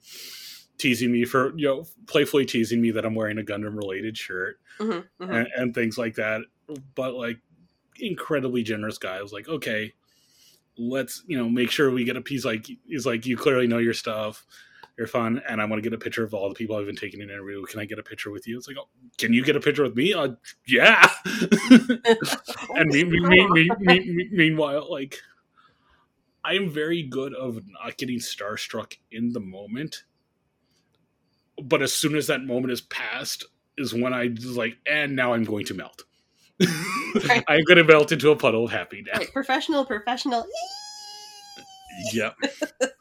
teasing 0.82 1.12
me 1.12 1.24
for 1.24 1.56
you 1.56 1.66
know 1.66 1.84
playfully 2.06 2.44
teasing 2.44 2.80
me 2.82 2.90
that 2.90 3.04
I'm 3.04 3.14
wearing 3.14 3.38
a 3.38 3.42
Gundam 3.42 3.76
related 3.76 4.18
shirt 4.18 4.58
Mhm, 4.78 5.04
mhm. 5.20 5.34
and, 5.34 5.48
and 5.56 5.74
things 5.74 5.96
like 5.96 6.16
that. 6.16 6.42
But 6.94 7.14
like 7.14 7.38
incredibly 8.00 8.62
generous 8.62 8.98
guy. 8.98 9.16
I 9.16 9.22
was 9.22 9.32
like, 9.32 9.48
okay, 9.48 9.92
let's 10.76 11.22
you 11.26 11.38
know 11.38 11.48
make 11.48 11.70
sure 11.70 11.90
we 11.90 12.04
get 12.04 12.16
a 12.16 12.20
piece. 12.20 12.44
Like 12.44 12.66
he's 12.86 13.06
like, 13.06 13.24
you 13.26 13.36
clearly 13.36 13.66
know 13.66 13.78
your 13.78 13.94
stuff. 13.94 14.44
You're 14.98 15.06
fun, 15.06 15.40
and 15.48 15.58
I 15.60 15.64
want 15.64 15.82
to 15.82 15.88
get 15.88 15.94
a 15.96 15.98
picture 15.98 16.22
of 16.22 16.34
all 16.34 16.50
the 16.50 16.54
people 16.54 16.76
I've 16.76 16.84
been 16.84 16.94
taking 16.94 17.22
an 17.22 17.30
interview. 17.30 17.64
Can 17.64 17.80
I 17.80 17.86
get 17.86 17.98
a 17.98 18.02
picture 18.02 18.30
with 18.30 18.46
you? 18.46 18.58
It's 18.58 18.68
like, 18.68 18.76
oh, 18.78 18.88
can 19.16 19.32
you 19.32 19.42
get 19.42 19.56
a 19.56 19.60
picture 19.60 19.82
with 19.82 19.96
me? 19.96 20.12
Uh, 20.12 20.34
yeah. 20.66 21.08
and 22.76 22.90
me, 22.90 23.02
me, 23.04 23.70
me- 23.80 24.28
meanwhile, 24.30 24.90
like 24.90 25.18
I'm 26.44 26.68
very 26.68 27.04
good 27.04 27.34
of 27.34 27.62
not 27.68 27.96
getting 27.96 28.18
starstruck 28.18 28.96
in 29.10 29.32
the 29.32 29.40
moment, 29.40 30.04
but 31.60 31.82
as 31.82 31.92
soon 31.92 32.16
as 32.16 32.26
that 32.28 32.44
moment 32.44 32.72
is 32.72 32.80
past, 32.80 33.44
is 33.78 33.94
when 33.94 34.12
I 34.12 34.28
just 34.28 34.56
like, 34.56 34.76
and 34.86 35.16
now 35.16 35.32
I'm 35.32 35.44
going 35.44 35.64
to 35.66 35.74
melt. 35.74 36.04
Right. 37.26 37.44
I'm 37.48 37.64
going 37.64 37.78
to 37.78 37.84
melt 37.84 38.12
into 38.12 38.30
a 38.30 38.36
puddle 38.36 38.64
of 38.64 38.70
happy 38.70 39.02
now. 39.06 39.18
Right, 39.18 39.32
professional, 39.32 39.84
professional. 39.84 40.44
Yep. 42.12 42.36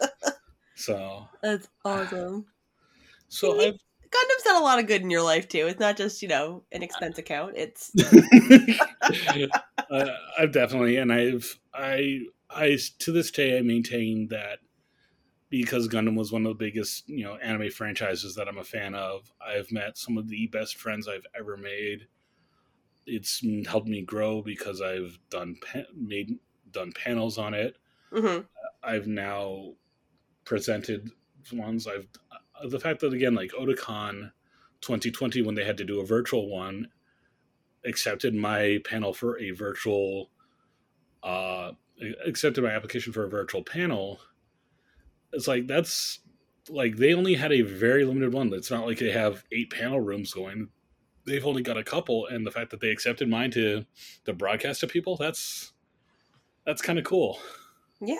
so, 0.76 1.28
That's 1.42 1.68
awesome. 1.86 2.46
so 3.30 3.60
I've 3.60 3.80
Gundam's 4.12 4.44
done 4.44 4.62
a 4.62 4.66
lot 4.66 4.80
of 4.80 4.88
good 4.88 5.02
in 5.02 5.10
your 5.10 5.22
life 5.22 5.48
too. 5.48 5.68
It's 5.68 5.80
not 5.80 5.96
just 5.96 6.22
you 6.22 6.28
know 6.28 6.64
an 6.74 6.84
expense 6.84 7.18
account. 7.18 7.54
It's 7.56 7.92
uh, 9.90 10.06
I've 10.38 10.52
definitely, 10.52 10.98
and 10.98 11.14
I've, 11.14 11.58
I, 11.74 12.20
I, 12.50 12.78
to 13.00 13.12
this 13.14 13.32
day, 13.32 13.58
I 13.58 13.62
maintain 13.62 14.28
that 14.28 14.60
because 15.52 15.90
Gundam 15.90 16.16
was 16.16 16.32
one 16.32 16.46
of 16.46 16.50
the 16.50 16.56
biggest, 16.66 17.08
you 17.10 17.26
know, 17.26 17.36
anime 17.36 17.70
franchises 17.70 18.34
that 18.36 18.48
I'm 18.48 18.58
a 18.58 18.64
fan 18.64 18.96
of. 18.96 19.32
I've 19.46 19.70
met 19.72 19.98
some 19.98 20.18
of 20.18 20.30
the 20.30 20.48
best 20.48 20.78
friends 20.78 21.08
I've 21.10 21.26
ever 21.38 21.58
made. 21.58 22.08
It's 23.06 23.46
helped 23.68 23.90
me 23.90 24.02
grow 24.02 24.42
because 24.42 24.82
I've 24.82 25.20
done 25.30 25.58
pa- 25.62 25.92
made 25.94 26.40
done 26.72 26.94
panels 26.94 27.38
on 27.38 27.54
it. 27.54 27.76
mhm. 28.12 28.46
I've 28.82 29.08
now 29.08 29.74
presented 30.46 31.12
ones. 31.52 31.86
I've 31.86 32.08
uh, 32.32 32.68
the 32.70 32.80
fact 32.80 33.02
that 33.02 33.14
again, 33.14 33.36
like 33.36 33.52
Otakon 33.52 34.32
2020, 34.80 35.42
when 35.42 35.56
they 35.56 35.66
had 35.66 35.78
to 35.78 35.84
do 35.84 36.00
a 36.00 36.06
virtual 36.06 36.48
one, 36.50 36.88
accepted 37.84 38.34
my 38.34 38.80
panel 38.86 39.14
for 39.14 39.38
a 39.40 39.52
virtual, 39.52 40.30
uh, 41.24 41.72
accepted 42.26 42.64
my 42.64 42.72
application 42.72 43.12
for 43.12 43.26
a 43.26 43.30
virtual 43.30 43.64
panel. 43.64 44.22
It's 45.34 45.48
like 45.48 45.68
that's 45.68 46.20
like 46.70 46.98
they 46.98 47.14
only 47.14 47.36
had 47.36 47.52
a 47.52 47.62
very 47.62 48.06
limited 48.06 48.34
one. 48.34 48.54
It's 48.54 48.72
not 48.72 48.86
like 48.86 49.00
they 49.00 49.12
have 49.12 49.44
eight 49.52 49.72
panel 49.72 50.00
rooms 50.00 50.34
going. 50.34 50.70
They've 51.26 51.46
only 51.46 51.62
got 51.62 51.78
a 51.78 51.84
couple, 51.84 52.26
and 52.28 52.46
the 52.46 52.52
fact 52.52 52.72
that 52.72 52.80
they 52.80 52.90
accepted 52.90 53.30
mine 53.30 53.52
to 53.52 53.86
to 54.26 54.34
broadcast 54.34 54.82
to 54.82 54.88
people, 54.88 55.18
that's 55.18 55.74
that's 56.66 56.82
kind 56.82 57.00
of 57.00 57.06
cool 57.06 57.40
yeah. 58.02 58.16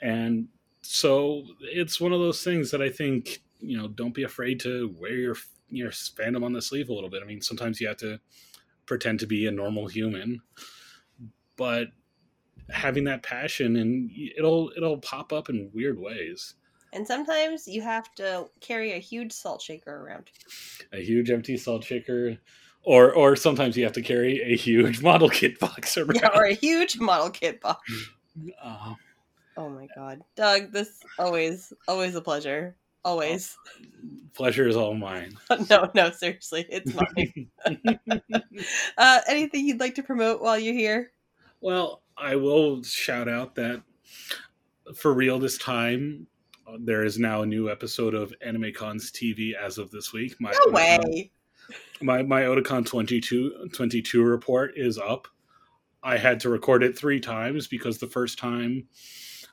and 0.00 0.48
so 0.82 1.44
it's 1.60 2.00
one 2.00 2.12
of 2.12 2.20
those 2.20 2.44
things 2.44 2.70
that 2.70 2.82
I 2.82 2.90
think 2.90 3.42
you 3.58 3.76
know 3.76 3.88
don't 3.88 4.14
be 4.14 4.22
afraid 4.22 4.60
to 4.60 4.94
wear 4.98 5.14
your 5.14 5.36
your 5.70 5.90
fandom 5.90 6.44
on 6.44 6.52
the 6.52 6.62
sleeve 6.62 6.88
a 6.88 6.94
little 6.94 7.10
bit. 7.10 7.22
I 7.22 7.26
mean, 7.26 7.42
sometimes 7.42 7.80
you 7.80 7.88
have 7.88 7.96
to 7.98 8.20
pretend 8.86 9.20
to 9.20 9.26
be 9.26 9.46
a 9.46 9.50
normal 9.50 9.86
human, 9.86 10.40
but 11.56 11.88
having 12.70 13.04
that 13.04 13.22
passion 13.22 13.76
and 13.76 14.10
it'll 14.36 14.70
it'll 14.76 14.98
pop 14.98 15.32
up 15.32 15.48
in 15.48 15.70
weird 15.74 15.98
ways. 15.98 16.54
And 16.92 17.06
sometimes 17.06 17.68
you 17.68 17.82
have 17.82 18.14
to 18.14 18.48
carry 18.60 18.92
a 18.92 18.98
huge 18.98 19.32
salt 19.32 19.60
shaker 19.60 19.94
around. 19.94 20.30
A 20.92 21.02
huge 21.02 21.30
empty 21.30 21.56
salt 21.56 21.84
shaker. 21.84 22.38
Or, 22.84 23.12
or 23.12 23.36
sometimes 23.36 23.76
you 23.76 23.84
have 23.84 23.92
to 23.94 24.02
carry 24.02 24.40
a 24.40 24.56
huge 24.56 25.02
model 25.02 25.28
kit 25.28 25.58
box 25.58 25.98
around. 25.98 26.14
Yeah, 26.14 26.30
or 26.34 26.44
a 26.44 26.54
huge 26.54 26.98
model 26.98 27.28
kit 27.28 27.60
box. 27.60 27.82
Uh, 28.62 28.94
Oh 29.58 29.68
my 29.68 29.88
god. 29.96 30.22
Doug, 30.36 30.70
this 30.72 31.00
always 31.18 31.72
always 31.88 32.14
a 32.14 32.20
pleasure. 32.20 32.76
Always. 33.04 33.56
pleasure 34.34 34.68
is 34.68 34.76
all 34.76 34.94
mine. 34.94 35.36
no, 35.70 35.90
no, 35.96 36.10
seriously. 36.12 36.64
It's 36.68 36.94
mine. 36.94 37.50
uh 38.96 39.20
anything 39.26 39.66
you'd 39.66 39.80
like 39.80 39.96
to 39.96 40.02
promote 40.04 40.40
while 40.40 40.56
you're 40.56 40.74
here? 40.74 41.10
Well, 41.60 42.02
I 42.20 42.36
will 42.36 42.82
shout 42.82 43.28
out 43.28 43.54
that 43.56 43.82
for 44.94 45.12
real 45.12 45.38
this 45.38 45.58
time, 45.58 46.26
uh, 46.66 46.76
there 46.80 47.04
is 47.04 47.18
now 47.18 47.42
a 47.42 47.46
new 47.46 47.70
episode 47.70 48.14
of 48.14 48.34
Anime 48.44 48.72
Cons 48.76 49.10
TV 49.10 49.54
as 49.54 49.78
of 49.78 49.90
this 49.90 50.12
week. 50.12 50.36
My 50.40 50.52
No 50.66 50.72
way. 50.72 51.30
My 52.00 52.22
my 52.22 52.42
Otakon 52.42 52.86
22, 52.86 53.68
22 53.72 54.22
report 54.22 54.72
is 54.76 54.98
up. 54.98 55.28
I 56.02 56.16
had 56.16 56.40
to 56.40 56.48
record 56.48 56.82
it 56.82 56.96
three 56.96 57.20
times 57.20 57.66
because 57.66 57.98
the 57.98 58.06
first 58.06 58.38
time 58.38 58.88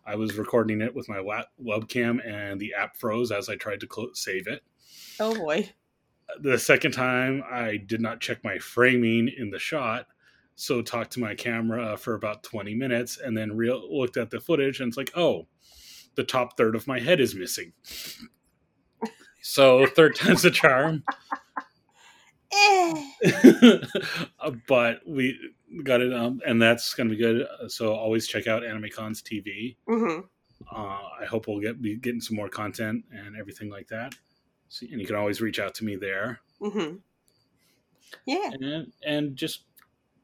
I 0.06 0.16
was 0.16 0.38
recording 0.38 0.82
it 0.82 0.94
with 0.94 1.10
my 1.10 1.22
webcam 1.62 2.26
and 2.26 2.60
the 2.60 2.74
app 2.76 2.98
froze 2.98 3.32
as 3.32 3.50
I 3.50 3.56
tried 3.56 3.80
to 3.82 3.88
clo- 3.88 4.14
save 4.14 4.48
it. 4.48 4.64
Oh 5.20 5.36
boy. 5.36 5.70
The 6.40 6.58
second 6.58 6.92
time 6.92 7.44
I 7.50 7.78
did 7.78 8.02
not 8.02 8.22
check 8.22 8.44
my 8.44 8.58
framing 8.60 9.30
in 9.36 9.50
the 9.50 9.60
shot, 9.60 10.08
so 10.56 10.82
talked 10.82 11.12
to 11.14 11.20
my 11.20 11.36
camera 11.36 11.98
for 11.98 12.14
about 12.16 12.44
20 12.44 12.76
minutes 12.76 13.18
and 13.18 13.38
then 13.38 13.56
real 13.56 13.82
looked 13.98 14.18
at 14.18 14.30
the 14.30 14.40
footage 14.40 14.80
and 14.80 14.88
it's 14.88 14.98
like, 14.98 15.12
oh, 15.16 15.48
the 16.16 16.24
top 16.24 16.56
third 16.58 16.76
of 16.76 16.88
my 16.88 17.00
head 17.00 17.20
is 17.20 17.36
missing. 17.36 17.74
So 19.42 19.86
third 19.86 20.16
time's 20.18 20.42
the 20.44 20.52
charm. 20.52 21.04
Eh. 22.54 23.04
Uh, 24.40 24.52
but 24.68 25.02
we 25.06 25.38
got 25.84 26.00
it 26.02 26.14
um, 26.14 26.40
and 26.46 26.62
that's 26.62 26.94
gonna 26.94 27.10
be 27.10 27.16
good 27.18 27.42
Uh, 27.62 27.68
so 27.68 27.94
always 27.94 28.28
check 28.28 28.48
out 28.48 28.62
animecons 28.64 29.22
tv 29.22 29.76
hmm 29.88 30.20
uh, 30.72 31.02
i 31.20 31.26
hope 31.26 31.48
we'll 31.48 31.60
get 31.60 31.82
be 31.82 31.98
getting 31.98 32.22
some 32.22 32.38
more 32.38 32.48
content 32.48 33.04
and 33.12 33.36
everything 33.36 33.70
like 33.70 33.88
that 33.88 34.16
so, 34.70 34.86
and 34.90 35.02
you 35.02 35.08
can 35.08 35.16
always 35.16 35.42
reach 35.42 35.60
out 35.60 35.74
to 35.76 35.84
me 35.84 35.96
there 35.96 36.40
hmm 36.62 36.96
Yeah. 38.26 38.52
and 38.54 38.94
and 39.06 39.36
just 39.36 39.64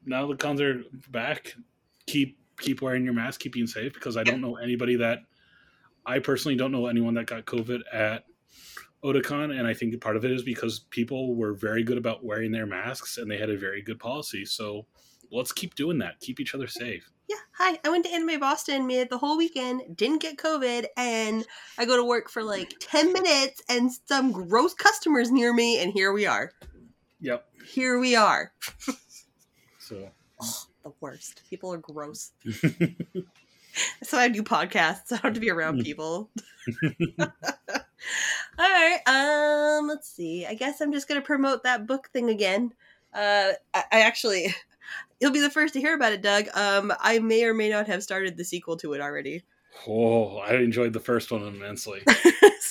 now 0.04 0.26
the 0.26 0.36
cons 0.36 0.60
are 0.60 0.82
back 1.10 1.54
keep 2.06 2.38
keep 2.58 2.82
wearing 2.82 3.04
your 3.04 3.14
mask 3.14 3.40
keep 3.40 3.52
being 3.52 3.66
safe 3.66 3.92
because 3.94 4.16
i 4.16 4.22
don't 4.22 4.40
know 4.40 4.56
anybody 4.56 4.96
that 4.96 5.20
i 6.06 6.18
personally 6.18 6.56
don't 6.56 6.72
know 6.72 6.86
anyone 6.86 7.14
that 7.14 7.26
got 7.26 7.44
covid 7.44 7.80
at 7.92 8.24
Otakon, 9.04 9.58
and 9.58 9.66
I 9.66 9.74
think 9.74 10.00
part 10.00 10.16
of 10.16 10.24
it 10.24 10.30
is 10.30 10.42
because 10.42 10.78
people 10.90 11.34
were 11.34 11.54
very 11.54 11.82
good 11.82 11.98
about 11.98 12.24
wearing 12.24 12.52
their 12.52 12.66
masks 12.66 13.18
and 13.18 13.30
they 13.30 13.36
had 13.36 13.50
a 13.50 13.56
very 13.56 13.82
good 13.82 13.98
policy. 13.98 14.44
So 14.44 14.86
let's 15.32 15.50
keep 15.50 15.74
doing 15.74 15.98
that. 15.98 16.20
Keep 16.20 16.38
each 16.38 16.54
other 16.54 16.68
safe. 16.68 17.10
Yeah. 17.28 17.36
Hi. 17.54 17.78
I 17.84 17.88
went 17.88 18.04
to 18.04 18.12
Anime 18.12 18.38
Boston, 18.38 18.86
made 18.86 19.00
it 19.00 19.10
the 19.10 19.18
whole 19.18 19.36
weekend, 19.36 19.96
didn't 19.96 20.22
get 20.22 20.36
COVID, 20.36 20.86
and 20.96 21.44
I 21.78 21.84
go 21.84 21.96
to 21.96 22.04
work 22.04 22.30
for 22.30 22.44
like 22.44 22.74
10 22.80 23.12
minutes 23.12 23.60
and 23.68 23.90
some 24.06 24.30
gross 24.30 24.74
customers 24.74 25.32
near 25.32 25.52
me, 25.52 25.82
and 25.82 25.92
here 25.92 26.12
we 26.12 26.26
are. 26.26 26.52
Yep. 27.20 27.44
Here 27.66 27.98
we 27.98 28.14
are. 28.14 28.52
So 30.40 30.68
The 30.82 30.92
worst. 31.00 31.42
People 31.48 31.72
are 31.72 31.78
gross. 31.78 32.32
So 34.02 34.18
I 34.18 34.28
do 34.28 34.42
podcasts. 34.42 35.12
I 35.12 35.16
don't 35.16 35.22
have 35.22 35.34
to 35.34 35.40
be 35.40 35.50
around 35.50 35.82
people. 35.82 36.28
All 37.18 37.28
right. 38.58 38.98
Um. 39.06 39.88
Let's 39.88 40.10
see. 40.10 40.44
I 40.46 40.54
guess 40.54 40.80
I'm 40.80 40.92
just 40.92 41.08
gonna 41.08 41.22
promote 41.22 41.62
that 41.62 41.86
book 41.86 42.10
thing 42.12 42.28
again. 42.28 42.72
Uh. 43.14 43.52
I, 43.72 43.84
I 43.92 44.00
actually, 44.00 44.54
you'll 45.20 45.32
be 45.32 45.40
the 45.40 45.50
first 45.50 45.72
to 45.74 45.80
hear 45.80 45.94
about 45.94 46.12
it, 46.12 46.20
Doug. 46.22 46.48
Um, 46.54 46.92
I 47.00 47.18
may 47.20 47.44
or 47.44 47.54
may 47.54 47.70
not 47.70 47.86
have 47.86 48.02
started 48.02 48.36
the 48.36 48.44
sequel 48.44 48.76
to 48.78 48.92
it 48.92 49.00
already. 49.00 49.42
Oh, 49.88 50.36
I 50.36 50.56
enjoyed 50.56 50.92
the 50.92 51.00
first 51.00 51.32
one 51.32 51.42
immensely. 51.42 52.02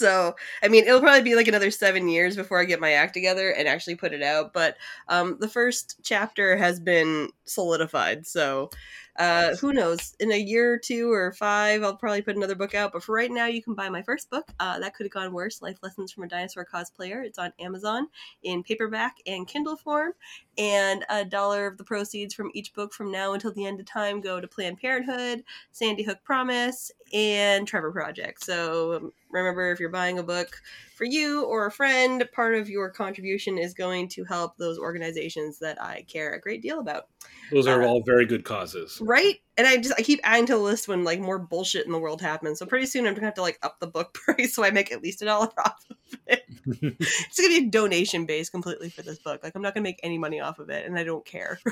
So, 0.01 0.35
I 0.63 0.67
mean, 0.67 0.83
it'll 0.85 0.99
probably 0.99 1.21
be 1.21 1.35
like 1.35 1.47
another 1.47 1.71
seven 1.71 2.09
years 2.09 2.35
before 2.35 2.59
I 2.59 2.65
get 2.65 2.79
my 2.79 2.93
act 2.93 3.13
together 3.13 3.51
and 3.51 3.67
actually 3.67 3.95
put 3.95 4.13
it 4.13 4.23
out. 4.23 4.51
But 4.51 4.77
um, 5.07 5.37
the 5.39 5.47
first 5.47 5.99
chapter 6.03 6.57
has 6.57 6.79
been 6.79 7.29
solidified. 7.45 8.25
So, 8.25 8.71
uh, 9.17 9.55
who 9.57 9.73
knows? 9.73 10.15
In 10.19 10.31
a 10.31 10.39
year 10.39 10.73
or 10.73 10.77
two 10.77 11.11
or 11.11 11.33
five, 11.33 11.83
I'll 11.83 11.95
probably 11.95 12.21
put 12.21 12.37
another 12.37 12.55
book 12.55 12.73
out. 12.73 12.93
But 12.93 13.03
for 13.03 13.13
right 13.13 13.29
now, 13.29 13.45
you 13.45 13.61
can 13.61 13.75
buy 13.75 13.89
my 13.89 14.01
first 14.01 14.29
book. 14.29 14.49
Uh, 14.59 14.79
that 14.79 14.95
could 14.95 15.05
have 15.05 15.11
gone 15.11 15.33
worse. 15.33 15.61
Life 15.61 15.77
Lessons 15.83 16.11
from 16.11 16.23
a 16.23 16.27
Dinosaur 16.27 16.65
Cosplayer. 16.65 17.23
It's 17.23 17.37
on 17.37 17.53
Amazon 17.59 18.07
in 18.43 18.63
paperback 18.63 19.17
and 19.27 19.47
Kindle 19.47 19.75
form. 19.75 20.13
And 20.57 21.05
a 21.09 21.25
dollar 21.25 21.67
of 21.67 21.77
the 21.77 21.83
proceeds 21.83 22.33
from 22.33 22.51
each 22.53 22.73
book 22.73 22.93
from 22.93 23.11
now 23.11 23.33
until 23.33 23.53
the 23.53 23.65
end 23.65 23.79
of 23.79 23.85
time 23.85 24.21
go 24.21 24.39
to 24.39 24.47
Planned 24.47 24.79
Parenthood, 24.79 25.43
Sandy 25.71 26.03
Hook 26.03 26.19
Promise, 26.23 26.91
and 27.13 27.67
Trevor 27.67 27.91
Project. 27.91 28.43
So 28.43 28.95
um, 28.95 29.13
remember, 29.29 29.71
if 29.71 29.79
you're 29.79 29.89
buying 29.89 30.19
a 30.19 30.23
book 30.23 30.61
for 30.95 31.05
you 31.05 31.43
or 31.45 31.65
a 31.65 31.71
friend, 31.71 32.27
part 32.33 32.55
of 32.55 32.69
your 32.69 32.89
contribution 32.89 33.57
is 33.57 33.73
going 33.73 34.07
to 34.09 34.23
help 34.23 34.57
those 34.57 34.77
organizations 34.77 35.59
that 35.59 35.81
I 35.81 36.05
care 36.07 36.33
a 36.33 36.39
great 36.39 36.61
deal 36.61 36.79
about. 36.79 37.07
Those 37.51 37.67
are 37.67 37.83
uh, 37.83 37.87
all 37.87 38.03
very 38.05 38.25
good 38.25 38.45
causes. 38.45 38.99
Right? 39.01 39.35
And 39.57 39.67
I 39.67 39.77
just 39.77 39.93
I 39.97 40.03
keep 40.03 40.19
adding 40.23 40.45
to 40.47 40.53
the 40.53 40.59
list 40.59 40.87
when 40.87 41.03
like 41.03 41.19
more 41.19 41.39
bullshit 41.39 41.85
in 41.85 41.91
the 41.91 41.99
world 41.99 42.21
happens. 42.21 42.59
So 42.59 42.65
pretty 42.65 42.85
soon 42.85 43.05
I'm 43.05 43.13
gonna 43.13 43.25
have 43.25 43.35
to 43.35 43.41
like 43.41 43.59
up 43.63 43.79
the 43.79 43.87
book 43.87 44.13
price 44.25 44.55
so 44.55 44.63
I 44.63 44.71
make 44.71 44.91
at 44.91 45.03
least 45.03 45.21
a 45.21 45.25
dollar 45.25 45.49
off 45.65 45.85
of 45.89 45.97
it. 46.27 46.43
it's 46.81 47.39
gonna 47.39 47.49
be 47.49 47.67
a 47.67 47.69
donation 47.69 48.25
based 48.25 48.51
completely 48.51 48.89
for 48.89 49.01
this 49.01 49.19
book. 49.19 49.43
Like 49.43 49.53
I'm 49.55 49.61
not 49.61 49.73
gonna 49.73 49.83
make 49.83 49.99
any 50.03 50.17
money 50.17 50.39
off 50.39 50.59
of 50.59 50.69
it 50.69 50.85
and 50.85 50.97
I 50.97 51.03
don't 51.03 51.25
care. 51.25 51.59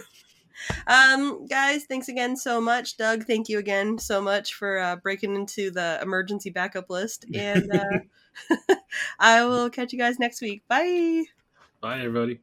um 0.87 1.45
guys 1.47 1.85
thanks 1.85 2.09
again 2.09 2.35
so 2.35 2.59
much. 2.61 2.97
Doug 2.97 3.25
thank 3.25 3.49
you 3.49 3.59
again 3.59 3.97
so 3.97 4.21
much 4.21 4.53
for 4.53 4.79
uh, 4.79 4.95
breaking 4.97 5.35
into 5.35 5.71
the 5.71 5.99
emergency 6.01 6.49
backup 6.49 6.89
list 6.89 7.25
and 7.33 7.71
uh, 7.71 8.75
i 9.19 9.43
will 9.45 9.69
catch 9.69 9.93
you 9.93 9.99
guys 9.99 10.19
next 10.19 10.41
week. 10.41 10.63
Bye. 10.67 11.23
Bye 11.81 11.99
everybody 11.99 12.39